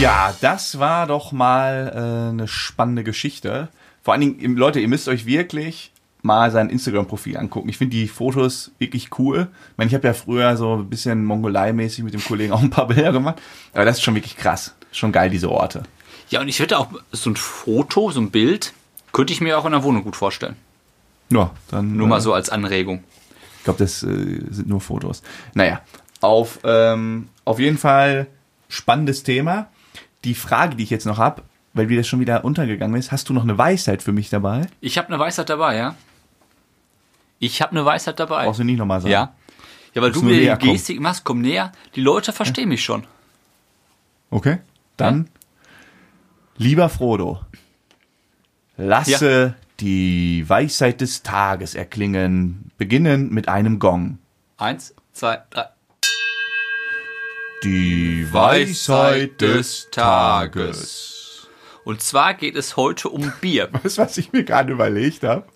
Ja, 0.00 0.34
das 0.40 0.78
war 0.78 1.06
doch 1.06 1.32
mal 1.32 1.92
äh, 1.94 2.30
eine 2.30 2.48
spannende 2.48 3.04
Geschichte. 3.04 3.68
Vor 4.02 4.14
allen 4.14 4.22
Dingen, 4.22 4.56
Leute, 4.56 4.80
ihr 4.80 4.88
müsst 4.88 5.08
euch 5.08 5.26
wirklich 5.26 5.92
mal 6.22 6.50
sein 6.50 6.70
Instagram-Profil 6.70 7.36
angucken. 7.36 7.68
Ich 7.68 7.78
finde 7.78 7.96
die 7.96 8.08
Fotos 8.08 8.70
wirklich 8.78 9.18
cool. 9.18 9.48
Ich 9.72 9.78
meine, 9.78 9.88
ich 9.88 9.94
habe 9.94 10.06
ja 10.06 10.14
früher 10.14 10.56
so 10.56 10.76
ein 10.76 10.90
bisschen 10.90 11.24
Mongolei-mäßig 11.24 12.02
mit 12.02 12.14
dem 12.14 12.24
Kollegen 12.24 12.52
auch 12.52 12.62
ein 12.62 12.70
paar 12.70 12.88
Bilder 12.88 13.12
gemacht. 13.12 13.40
Aber 13.72 13.84
das 13.84 13.98
ist 13.98 14.02
schon 14.02 14.14
wirklich 14.14 14.36
krass. 14.36 14.74
Schon 14.92 15.12
geil, 15.12 15.30
diese 15.30 15.50
Orte. 15.50 15.82
Ja, 16.30 16.40
und 16.40 16.48
ich 16.48 16.60
hätte 16.60 16.78
auch 16.78 16.88
so 17.12 17.30
ein 17.30 17.36
Foto, 17.36 18.10
so 18.10 18.20
ein 18.20 18.30
Bild, 18.30 18.72
könnte 19.12 19.32
ich 19.32 19.40
mir 19.40 19.58
auch 19.58 19.64
in 19.66 19.72
der 19.72 19.82
Wohnung 19.82 20.02
gut 20.04 20.16
vorstellen. 20.16 20.56
Ja, 21.30 21.50
dann 21.70 21.96
Nur 21.96 22.06
äh, 22.06 22.10
mal 22.10 22.20
so 22.20 22.32
als 22.32 22.50
Anregung. 22.50 23.04
Ich 23.60 23.64
glaube, 23.64 23.78
das 23.78 24.02
äh, 24.02 24.40
sind 24.50 24.68
nur 24.68 24.80
Fotos. 24.80 25.22
Naja, 25.52 25.82
auf, 26.22 26.60
ähm, 26.64 27.28
auf 27.44 27.58
jeden 27.58 27.76
Fall 27.76 28.26
spannendes 28.68 29.22
Thema. 29.22 29.68
Die 30.24 30.34
Frage, 30.34 30.76
die 30.76 30.82
ich 30.82 30.88
jetzt 30.88 31.04
noch 31.04 31.18
habe, 31.18 31.42
weil 31.74 31.86
mir 31.86 31.98
das 31.98 32.08
schon 32.08 32.20
wieder 32.20 32.42
untergegangen 32.42 32.96
ist, 32.98 33.12
hast 33.12 33.28
du 33.28 33.34
noch 33.34 33.42
eine 33.42 33.58
Weisheit 33.58 34.02
für 34.02 34.12
mich 34.12 34.30
dabei? 34.30 34.66
Ich 34.80 34.96
habe 34.96 35.08
eine 35.08 35.18
Weisheit 35.18 35.50
dabei, 35.50 35.76
ja? 35.76 35.94
Ich 37.38 37.60
habe 37.60 37.72
eine 37.72 37.84
Weisheit 37.84 38.18
dabei. 38.18 38.44
Brauchst 38.44 38.60
du 38.60 38.64
nicht 38.64 38.78
nochmal 38.78 39.02
sagen? 39.02 39.12
Ja. 39.12 39.34
Ja, 39.92 40.00
weil 40.00 40.08
Musst 40.08 40.22
du 40.22 40.26
mir 40.26 40.40
die 40.40 40.46
kommen. 40.46 40.72
Gestik 40.72 41.00
machst, 41.00 41.24
komm 41.24 41.42
näher. 41.42 41.72
Die 41.96 42.00
Leute 42.00 42.32
verstehen 42.32 42.70
mich 42.70 42.82
schon. 42.82 43.06
Okay. 44.30 44.58
Dann, 44.96 45.28
lieber 46.56 46.88
Frodo, 46.88 47.40
lasse 48.78 49.54
die 49.80 50.44
Weisheit 50.46 51.00
des 51.00 51.22
Tages 51.22 51.74
erklingen, 51.74 52.70
beginnen 52.76 53.30
mit 53.30 53.48
einem 53.48 53.78
Gong. 53.78 54.18
Eins, 54.56 54.94
zwei, 55.12 55.42
drei. 55.50 55.66
Die 57.64 58.26
Weisheit 58.32 59.40
des 59.40 59.88
Tages. 59.90 61.48
Und 61.84 62.02
zwar 62.02 62.34
geht 62.34 62.56
es 62.56 62.76
heute 62.76 63.08
um 63.08 63.32
Bier. 63.40 63.68
Weißt 63.72 63.98
du, 63.98 64.02
was 64.02 64.18
ich 64.18 64.32
mir 64.32 64.44
gerade 64.44 64.72
überlegt 64.72 65.22
habe? 65.24 65.46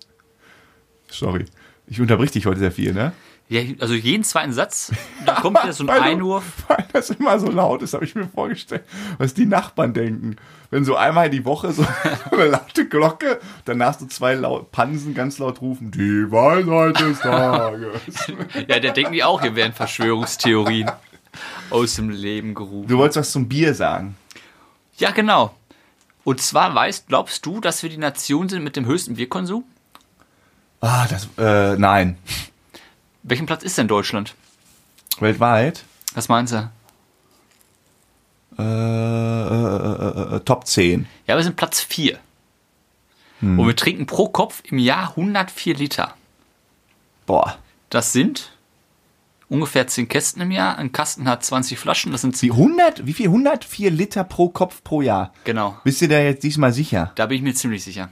Sorry. 1.09 1.45
Ich 1.87 2.01
unterbrich 2.01 2.31
dich 2.31 2.45
heute 2.45 2.59
sehr 2.59 2.71
viel, 2.71 2.93
ne? 2.93 3.13
Ja, 3.47 3.61
also 3.79 3.93
jeden 3.93 4.23
zweiten 4.23 4.53
Satz, 4.53 4.91
da 5.23 5.35
kommt 5.35 5.61
wieder 5.61 5.71
so 5.73 5.83
ein 5.83 5.87
Weil 5.89 5.97
du- 5.99 6.03
Einwurf. 6.03 6.43
Weil 6.67 6.83
das 6.93 7.11
immer 7.11 7.37
so 7.39 7.51
laut 7.51 7.83
ist, 7.83 7.93
habe 7.93 8.03
ich 8.03 8.15
mir 8.15 8.27
vorgestellt, 8.27 8.83
was 9.19 9.35
die 9.35 9.45
Nachbarn 9.45 9.93
denken. 9.93 10.37
Wenn 10.71 10.83
so 10.83 10.95
einmal 10.95 11.29
die 11.29 11.45
Woche 11.45 11.71
so 11.71 11.85
eine 12.31 12.45
laute 12.47 12.87
Glocke, 12.87 13.39
danach 13.65 13.99
so 13.99 14.07
zwei 14.07 14.33
laut, 14.33 14.71
Pansen 14.71 15.13
ganz 15.13 15.37
laut 15.37 15.61
rufen, 15.61 15.91
die 15.91 16.31
Weisheit 16.31 16.99
des 16.99 17.19
Tages. 17.19 18.01
Ja, 18.67 18.79
da 18.79 18.91
denken 18.91 19.13
die 19.13 19.23
auch, 19.23 19.41
hier 19.41 19.55
wären 19.55 19.73
Verschwörungstheorien 19.73 20.89
aus 21.69 21.95
dem 21.97 22.09
Leben 22.09 22.55
gerufen. 22.55 22.87
Du 22.87 22.97
wolltest 22.97 23.17
was 23.19 23.31
zum 23.31 23.47
Bier 23.47 23.75
sagen. 23.75 24.15
Ja, 24.97 25.11
genau. 25.11 25.55
Und 26.23 26.41
zwar 26.41 26.73
weißt, 26.73 27.07
glaubst 27.09 27.45
du, 27.45 27.59
dass 27.61 27.83
wir 27.83 27.91
die 27.91 27.97
Nation 27.97 28.49
sind 28.49 28.63
mit 28.63 28.75
dem 28.75 28.87
höchsten 28.87 29.15
Bierkonsum? 29.15 29.63
Ah, 30.81 31.05
das, 31.07 31.27
äh, 31.37 31.77
nein. 31.77 32.17
Welchen 33.27 33.47
Platz 33.47 33.63
ist 33.63 33.75
denn 33.79 33.87
Deutschland? 33.87 34.35
Weltweit? 35.19 35.83
Was 36.13 36.29
meinst 36.29 36.53
du? 36.53 36.69
Äh, 38.57 38.61
äh, 38.61 40.33
äh, 40.33 40.35
äh, 40.35 40.39
Top 40.41 40.67
10. 40.67 41.07
Ja, 41.25 41.35
wir 41.35 41.43
sind 41.43 41.55
Platz 41.55 41.81
4. 41.81 42.19
Und 43.41 43.67
wir 43.67 43.75
trinken 43.75 44.05
pro 44.05 44.29
Kopf 44.29 44.61
im 44.65 44.77
Jahr 44.77 45.09
104 45.09 45.75
Liter. 45.75 46.15
Boah. 47.25 47.57
Das 47.89 48.13
sind 48.13 48.53
ungefähr 49.49 49.87
10 49.87 50.07
Kästen 50.07 50.41
im 50.41 50.51
Jahr. 50.51 50.77
Ein 50.77 50.91
Kasten 50.91 51.27
hat 51.27 51.43
20 51.43 51.77
Flaschen. 51.79 52.11
Das 52.11 52.21
sind 52.21 52.39
Wie 52.41 52.51
100, 52.51 53.05
wie 53.05 53.13
viel? 53.13 53.27
104 53.27 53.89
Liter 53.89 54.23
pro 54.23 54.49
Kopf 54.49 54.83
pro 54.83 55.01
Jahr. 55.01 55.33
Genau. 55.43 55.77
Bist 55.83 56.01
du 56.01 56.07
da 56.07 56.19
jetzt 56.19 56.43
diesmal 56.43 56.73
sicher? 56.73 57.11
Da 57.15 57.25
bin 57.25 57.37
ich 57.37 57.43
mir 57.43 57.53
ziemlich 57.55 57.83
sicher. 57.83 58.09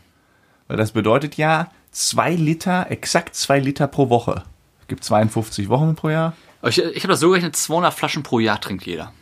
Weil 0.67 0.78
das 0.78 0.91
bedeutet 0.91 1.38
ja 1.38 1.71
zwei 1.91 2.34
Liter, 2.34 2.89
exakt 2.89 3.36
zwei 3.36 3.60
Liter 3.60 3.88
pro 3.88 4.10
Woche. 4.10 4.43
Es 4.84 4.88
gibt 4.88 5.06
52 5.06 5.69
Wochen 5.69 5.96
pro 5.96 6.10
Jahr. 6.10 6.34
Ich, 6.63 6.78
ich 6.78 7.04
habe 7.04 7.13
das 7.13 7.22
so 7.22 7.30
gerechnet, 7.30 7.56
200 7.56 7.93
Flaschen 7.93 8.22
pro 8.22 8.39
Jahr 8.39 8.60
trinkt 8.60 8.86
jeder. 8.86 9.13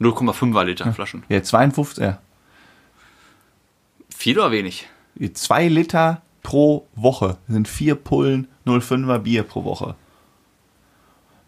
0,5er 0.00 0.64
Liter 0.64 0.92
Flaschen. 0.92 1.24
Ja, 1.28 1.42
52, 1.42 2.04
ja. 2.04 2.18
Viel 4.14 4.38
oder 4.38 4.52
wenig? 4.52 4.86
Zwei 5.34 5.66
Liter 5.66 6.22
pro 6.44 6.86
Woche 6.94 7.36
sind 7.48 7.66
vier 7.66 7.96
Pullen 7.96 8.46
05er 8.64 9.18
Bier 9.18 9.42
pro 9.42 9.64
Woche. 9.64 9.96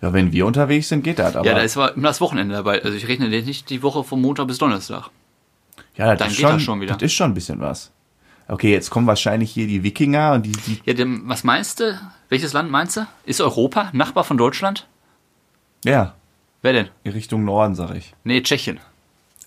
Ja, 0.03 0.13
wenn 0.13 0.33
wir 0.33 0.47
unterwegs 0.47 0.89
sind, 0.89 1.05
geht 1.05 1.21
das. 1.21 1.37
Aber 1.37 1.47
ja, 1.47 1.55
da 1.55 1.61
ist 1.61 1.77
aber 1.77 1.95
immer 1.95 2.09
das 2.09 2.21
Wochenende 2.21 2.55
dabei. 2.57 2.83
Also 2.83 2.97
ich 2.97 3.07
rechne 3.07 3.29
nicht 3.29 3.71
die 3.71 3.83
Woche 3.85 4.03
von 4.03 4.21
Montag 4.21 4.49
bis 4.49 4.59
Donnerstag. 4.59 5.11
ja, 5.95 6.17
das 6.17 6.19
dann 6.19 6.29
ist 6.31 6.37
geht 6.39 6.43
schon, 6.43 6.53
das 6.55 6.63
schon 6.63 6.81
wieder. 6.81 6.95
Das 6.95 7.03
ist 7.03 7.13
schon 7.13 7.31
ein 7.31 7.35
bisschen 7.35 7.61
was. 7.61 7.93
Okay, 8.51 8.73
jetzt 8.73 8.91
kommen 8.91 9.07
wahrscheinlich 9.07 9.53
hier 9.53 9.67
die 9.69 9.83
Wikinger 9.85 10.33
und 10.33 10.43
die, 10.45 10.53
die 10.53 10.81
Ja, 10.85 10.93
dem, 10.95 11.29
was 11.29 11.45
meinst 11.45 11.79
du? 11.81 11.99
Welches 12.29 12.53
Land 12.53 12.71
meinst 12.71 12.97
du? 12.97 13.07
Ist 13.25 13.41
Europa 13.41 13.91
Nachbar 13.93 14.25
von 14.25 14.37
Deutschland? 14.37 14.87
ja, 15.85 16.15
Wer 16.63 16.73
denn? 16.75 16.89
in 17.05 17.13
Richtung 17.13 17.45
Norden, 17.45 17.75
sag 17.75 17.95
ich. 17.95 18.13
Nee, 18.25 18.43
Tschechien. 18.43 18.81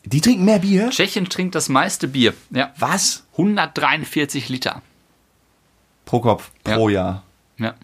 Die 0.06 0.20
trinken 0.22 0.46
mehr 0.46 0.60
Bier? 0.60 0.89
Tschechien 0.89 1.26
trinkt 1.30 1.54
das 1.54 1.70
meiste 1.70 2.08
Bier. 2.08 2.34
Ja. 2.50 2.72
Was? 2.80 3.24
143 3.34 4.50
Liter. 4.50 4.82
Pro 6.06 6.20
Kopf, 6.22 6.50
pro 6.63 6.89
Jahr. 6.89 7.24
Ja. 7.58 7.76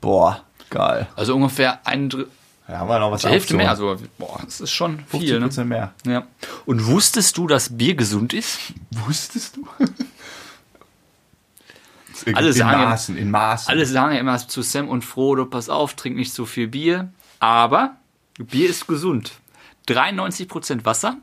Boah, 0.00 0.42
geil. 0.70 1.06
Also 1.16 1.34
ungefähr 1.36 1.86
ein 1.86 2.08
Drittel, 2.08 2.30
Ja, 2.68 2.78
haben 2.78 2.88
wir 2.88 2.98
noch 2.98 3.12
was 3.12 3.22
die 3.22 3.28
Hälfte 3.28 3.54
mehr. 3.54 3.70
Also, 3.70 3.96
boah, 4.18 4.40
das 4.44 4.60
ist 4.60 4.72
schon 4.72 4.98
50 4.98 5.20
viel. 5.20 5.34
Ne? 5.40 5.46
Prozent 5.46 5.68
mehr. 5.68 5.94
Ja. 6.04 6.26
Und 6.66 6.86
wusstest 6.86 7.36
du, 7.38 7.46
dass 7.46 7.74
Bier 7.76 7.94
gesund 7.94 8.32
ist? 8.34 8.58
Wusstest 8.90 9.56
du? 9.56 9.66
Alle 12.32 12.48
in 12.48 12.52
sagen 12.54 12.80
ja- 12.80 12.88
Maßen, 12.88 13.16
in 13.16 13.30
Maßen. 13.30 13.68
Alle 13.70 13.86
sagen 13.86 14.14
ja 14.14 14.20
immer 14.20 14.38
zu 14.38 14.62
Sam 14.62 14.88
und 14.88 15.04
Frodo, 15.04 15.46
pass 15.46 15.68
auf, 15.68 15.94
trink 15.94 16.16
nicht 16.16 16.32
so 16.32 16.46
viel 16.46 16.68
Bier. 16.68 17.12
Aber 17.40 17.96
Bier 18.38 18.68
ist 18.70 18.86
gesund. 18.86 19.32
93% 19.88 20.84
Wasser. 20.84 21.18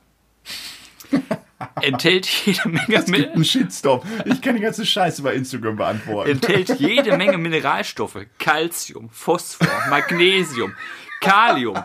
enthält 1.81 2.25
jede 2.45 2.67
Menge, 2.69 2.95
Es 2.95 3.05
gibt 3.05 3.35
einen 3.35 3.45
Shitstorm. 3.45 4.01
Ich 4.25 4.41
kann 4.41 4.55
die 4.55 4.61
ganze 4.61 4.85
Scheiße 4.85 5.21
bei 5.23 5.33
Instagram 5.35 5.75
beantworten. 5.75 6.29
enthält 6.31 6.79
jede 6.79 7.17
Menge 7.17 7.37
Mineralstoffe. 7.37 8.17
Calcium, 8.39 9.09
Phosphor, 9.11 9.67
Magnesium, 9.89 10.73
Kalium 11.21 11.81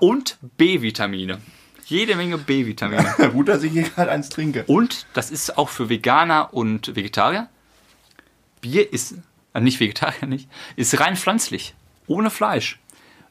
und 0.00 0.38
B-Vitamine. 0.56 1.40
Jede 1.86 2.16
Menge 2.16 2.38
B-Vitamine. 2.38 3.14
Gut, 3.32 3.48
dass 3.48 3.62
ich 3.62 3.72
hier 3.72 3.82
gerade 3.82 4.10
eins 4.10 4.28
trinke. 4.28 4.64
Und 4.66 5.06
das 5.14 5.30
ist 5.30 5.58
auch 5.58 5.68
für 5.68 5.88
Veganer 5.88 6.54
und 6.54 6.94
Vegetarier. 6.96 7.48
Bier 8.62 8.90
ist, 8.90 9.14
äh, 9.52 9.60
nicht 9.60 9.78
Vegetarier 9.80 10.26
nicht, 10.26 10.48
ist 10.76 10.98
rein 10.98 11.16
pflanzlich. 11.16 11.74
Ohne 12.06 12.30
Fleisch. 12.30 12.78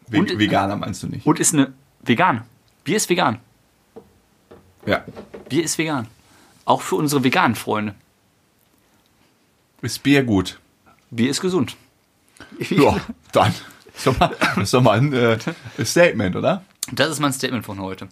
Ve 0.07 0.19
Und- 0.19 0.37
Veganer 0.37 0.75
meinst 0.75 1.01
du 1.01 1.07
nicht? 1.07 1.25
Und 1.25 1.39
ist 1.39 1.53
eine 1.55 1.73
vegan. 2.03 2.43
Bier 2.83 2.97
ist 2.97 3.09
vegan. 3.09 3.39
Ja. 4.85 5.03
Bier 5.49 5.63
ist 5.63 5.77
vegan. 5.79 6.07
Auch 6.65 6.81
für 6.83 6.95
unsere 6.95 7.23
veganen 7.23 7.55
Freunde. 7.55 7.95
Ist 9.81 10.03
Bier 10.03 10.23
gut? 10.23 10.59
Bier 11.09 11.29
ist 11.31 11.41
gesund. 11.41 11.75
Ja, 12.69 12.97
dann. 13.31 13.53
Ist 13.95 14.07
doch 14.07 14.17
mal, 14.19 14.35
ist 14.61 14.73
doch 14.73 14.81
mal 14.81 14.97
ein 14.97 15.13
äh, 15.13 15.37
Statement, 15.83 16.35
oder? 16.35 16.63
Das 16.91 17.09
ist 17.09 17.19
mein 17.19 17.33
Statement 17.33 17.65
von 17.65 17.79
heute. 17.79 18.07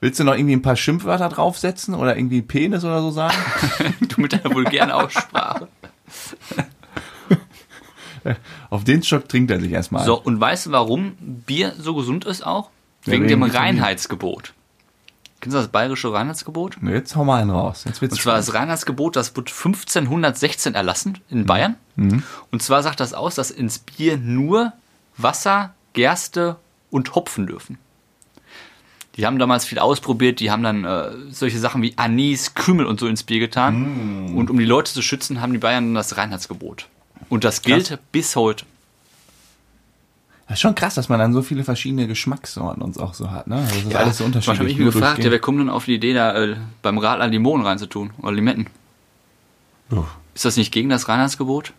Willst 0.00 0.18
du 0.20 0.24
noch 0.24 0.34
irgendwie 0.34 0.54
ein 0.54 0.62
paar 0.62 0.76
Schimpfwörter 0.76 1.28
draufsetzen 1.28 1.94
oder 1.94 2.16
irgendwie 2.16 2.42
Penis 2.42 2.84
oder 2.84 3.00
so 3.00 3.10
sagen? 3.10 3.36
Du 4.08 4.20
mit 4.20 4.32
deiner 4.32 4.52
vulgären 4.54 4.90
Aussprache. 4.90 5.68
Auf 8.70 8.84
den 8.84 9.02
Schock 9.02 9.28
trinkt 9.28 9.50
er 9.50 9.60
sich 9.60 9.72
erstmal. 9.72 10.04
So, 10.04 10.20
und 10.20 10.40
weißt 10.40 10.66
du, 10.66 10.72
warum 10.72 11.16
Bier 11.18 11.74
so 11.78 11.94
gesund 11.94 12.24
ist 12.24 12.46
auch? 12.46 12.70
Ja, 13.04 13.12
Wegen 13.12 13.24
wegen 13.24 13.40
dem. 13.40 13.42
Reinheitsgebot. 13.42 14.54
Kennst 15.40 15.56
du 15.56 15.58
das 15.58 15.68
bayerische 15.68 16.12
Reinheitsgebot? 16.12 16.76
Jetzt 16.82 17.16
hau 17.16 17.24
mal 17.24 17.42
einen 17.42 17.50
raus. 17.50 17.82
Jetzt 17.84 18.00
wird's 18.00 18.14
Und 18.14 18.20
zwar 18.20 18.36
das 18.36 18.54
Reinheitsgebot, 18.54 19.16
das 19.16 19.34
wurde 19.34 19.50
1516 19.50 20.74
erlassen 20.74 21.18
in 21.28 21.46
Bayern. 21.46 21.74
Und 21.96 22.62
zwar 22.62 22.84
sagt 22.84 23.00
das 23.00 23.12
aus, 23.12 23.34
dass 23.34 23.50
ins 23.50 23.80
Bier 23.80 24.18
nur 24.18 24.72
Wasser, 25.16 25.74
Gerste 25.94 26.56
und 26.90 27.16
Hopfen 27.16 27.48
dürfen. 27.48 27.78
Die 29.16 29.26
haben 29.26 29.38
damals 29.38 29.64
viel 29.66 29.78
ausprobiert, 29.78 30.40
die 30.40 30.50
haben 30.50 30.62
dann 30.62 30.84
äh, 30.84 31.10
solche 31.30 31.58
Sachen 31.58 31.82
wie 31.82 31.92
Anis, 31.96 32.54
Kümmel 32.54 32.86
und 32.86 32.98
so 32.98 33.06
ins 33.06 33.22
Bier 33.24 33.40
getan. 33.40 34.32
Und 34.34 34.48
um 34.50 34.58
die 34.58 34.64
Leute 34.64 34.90
zu 34.92 35.02
schützen, 35.02 35.40
haben 35.42 35.52
die 35.52 35.58
Bayern 35.58 35.84
dann 35.86 35.94
das 35.94 36.16
Reinheitsgebot. 36.16 36.88
Und 37.28 37.44
das 37.44 37.60
gilt 37.62 37.98
bis 38.10 38.36
heute. 38.36 38.64
Das 40.48 40.54
ist 40.58 40.60
schon 40.62 40.74
krass, 40.74 40.94
dass 40.94 41.08
man 41.08 41.18
dann 41.18 41.32
so 41.32 41.42
viele 41.42 41.62
verschiedene 41.64 42.06
Geschmackssorten 42.06 42.82
uns 42.82 42.98
auch 42.98 43.14
so 43.14 43.30
hat, 43.30 43.46
ne? 43.46 43.56
Also 43.56 43.74
das 43.74 43.84
ist 43.84 43.94
alles 43.96 44.18
so 44.18 44.24
Manchmal 44.24 44.26
unterschiedlich. 44.26 44.58
habe 44.58 44.70
ich 44.70 44.76
mich 44.78 44.92
gefragt, 44.94 45.24
ja, 45.24 45.30
wer 45.30 45.38
kommt 45.38 45.60
denn 45.60 45.70
auf 45.70 45.84
die 45.84 45.94
Idee, 45.94 46.14
da 46.14 46.34
äh, 46.42 46.56
beim 46.82 46.98
Radler 46.98 47.26
Limonen 47.28 47.66
reinzutun 47.66 48.10
oder 48.20 48.32
Limetten? 48.32 48.66
den- 49.90 50.04
Ist 50.34 50.44
das 50.44 50.56
nicht 50.56 50.72
gegen 50.72 50.88
das 50.88 51.08
Reinheitsgebot? 51.08 51.72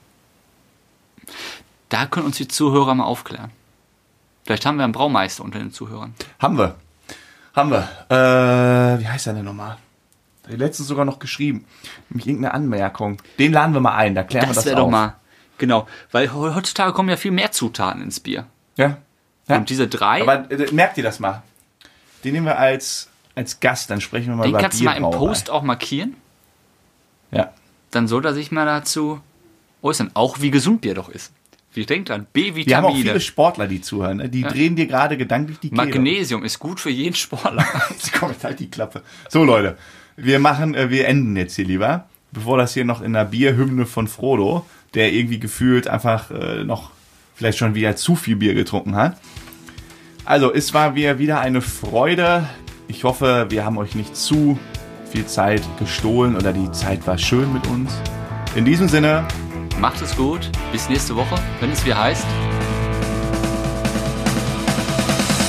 Da 1.90 2.06
können 2.06 2.26
uns 2.28 2.38
die 2.38 2.48
Zuhörer 2.48 2.94
mal 2.96 3.04
aufklären. 3.06 3.52
Vielleicht 4.46 4.66
haben 4.66 4.78
wir 4.78 4.84
einen 4.84 4.94
Braumeister 4.94 5.44
unter 5.44 5.60
den 5.60 5.72
Zuhörern. 5.72 6.14
Haben 6.40 6.58
wir. 6.58 6.76
Haben 7.54 7.72
wir. 7.72 7.88
Äh, 8.10 9.00
wie 9.00 9.08
heißt 9.08 9.28
er 9.28 9.34
denn 9.34 9.46
nochmal? 9.46 9.78
Die 10.50 10.56
letzte 10.56 10.84
sogar 10.84 11.06
noch 11.06 11.20
geschrieben. 11.20 11.66
Nämlich 12.10 12.28
irgendeine 12.28 12.54
Anmerkung. 12.54 13.18
Den 13.40 13.54
laden 13.54 13.74
wir 13.74 13.80
mal 13.80 13.96
ein, 13.96 14.16
da 14.16 14.24
klären 14.24 14.44
wir 14.46 14.48
Das 14.50 14.58
das 14.58 14.66
wäre 14.66 14.76
doch 14.78 14.86
auf. 14.86 14.92
mal. 14.92 15.16
Genau, 15.58 15.88
weil 16.12 16.28
he- 16.30 16.34
heutzutage 16.56 16.92
kommen 16.94 17.10
ja 17.10 17.16
viel 17.16 17.32
mehr 17.32 17.52
Zutaten 17.52 18.02
ins 18.02 18.20
Bier. 18.20 18.48
Ja. 18.76 18.98
ja. 19.48 19.56
Und 19.56 19.70
diese 19.70 19.88
drei, 19.88 20.22
Aber 20.22 20.52
äh, 20.52 20.72
merkt 20.74 20.98
ihr 20.98 21.04
das 21.04 21.20
mal? 21.20 21.44
Den 22.24 22.34
nehmen 22.34 22.48
wir 22.48 22.58
als, 22.58 23.10
als 23.36 23.60
Gast, 23.60 23.90
dann 23.90 24.02
sprechen 24.02 24.30
wir 24.30 24.36
mal 24.36 24.44
den 24.44 24.50
über 24.52 24.60
kannst 24.60 24.80
du 24.80 24.84
mal 24.86 24.96
im. 24.98 25.04
Post 25.04 25.50
auch 25.50 25.62
markieren. 25.62 26.16
Ja. 27.32 27.52
Dann 27.92 28.08
soll 28.08 28.26
er 28.26 28.34
sich 28.34 28.52
mal 28.52 28.66
dazu 28.66 29.22
äußern. 29.82 30.12
Auch 30.16 30.42
wie 30.42 30.50
gesund 30.52 30.82
Bier 30.82 30.96
doch 30.96 31.10
ist. 31.10 31.32
Wie 31.74 31.86
denkt 31.86 32.10
dran? 32.10 32.28
Wir 32.34 32.44
haben 32.46 32.86
auch 32.86 32.90
B-Vitamine. 32.92 32.96
viele 32.96 33.20
Sportler, 33.20 33.68
die 33.68 33.82
zuhören. 33.82 34.18
Ne? 34.18 34.30
Die 34.30 34.44
drehen 34.44 34.76
dir 34.76 34.86
gerade 34.86 35.18
gedanklich 35.18 35.60
die 35.60 35.70
Kehle. 35.70 35.86
Magnesium 35.86 36.44
ist 36.44 36.60
gut 36.60 36.80
für 36.80 36.92
jeden 36.92 37.16
Sportler. 37.16 37.66
Jetzt 37.90 38.14
kommt 38.14 38.44
halt 38.44 38.60
die 38.60 38.70
Klappe. 38.70 39.02
So, 39.30 39.44
Leute. 39.44 39.78
Wir 40.16 40.38
machen, 40.38 40.76
äh, 40.76 40.92
wir 40.92 41.08
enden 41.08 41.36
jetzt 41.36 41.56
hier 41.56 41.66
lieber. 41.66 42.08
Bevor 42.32 42.58
das 42.58 42.74
hier 42.74 42.86
noch 42.86 43.02
in 43.02 43.16
einer 43.16 43.26
Bierhymne 43.26 43.88
von 43.88 44.08
Frodo, 44.08 44.66
der 44.94 45.12
irgendwie 45.12 45.40
gefühlt 45.40 45.88
einfach 45.88 46.30
äh, 46.30 46.64
noch 46.64 46.92
vielleicht 47.36 47.58
schon 47.58 47.74
wieder 47.74 47.96
zu 47.96 48.16
viel 48.16 48.36
Bier 48.36 48.54
getrunken 48.54 48.96
hat. 48.96 49.18
Also, 50.26 50.54
es 50.54 50.74
war 50.74 50.92
mir 50.92 51.18
wieder 51.18 51.40
eine 51.40 51.62
Freude. 51.62 52.48
Ich 52.88 53.04
hoffe, 53.04 53.48
wir 53.50 53.66
haben 53.66 53.78
euch 53.78 53.96
nicht 53.96 54.16
zu 54.16 54.60
viel 55.12 55.26
Zeit 55.26 55.62
gestohlen 55.80 56.36
oder 56.36 56.54
die 56.54 56.72
Zeit 56.72 57.06
war 57.08 57.18
schön 57.18 57.52
mit 57.52 57.66
uns. 57.68 57.92
In 58.56 58.66
diesem 58.66 58.88
Sinne, 58.88 59.28
Macht 59.80 60.02
es 60.02 60.16
gut. 60.16 60.50
Bis 60.72 60.90
nächste 60.90 61.16
Woche, 61.16 61.36
wenn 61.60 61.72
es 61.72 61.86
wieder 61.86 61.98
heißt. 62.02 62.26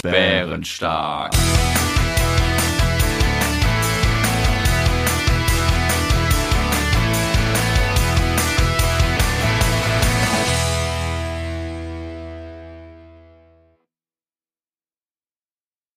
Bärenstark. 0.02 1.32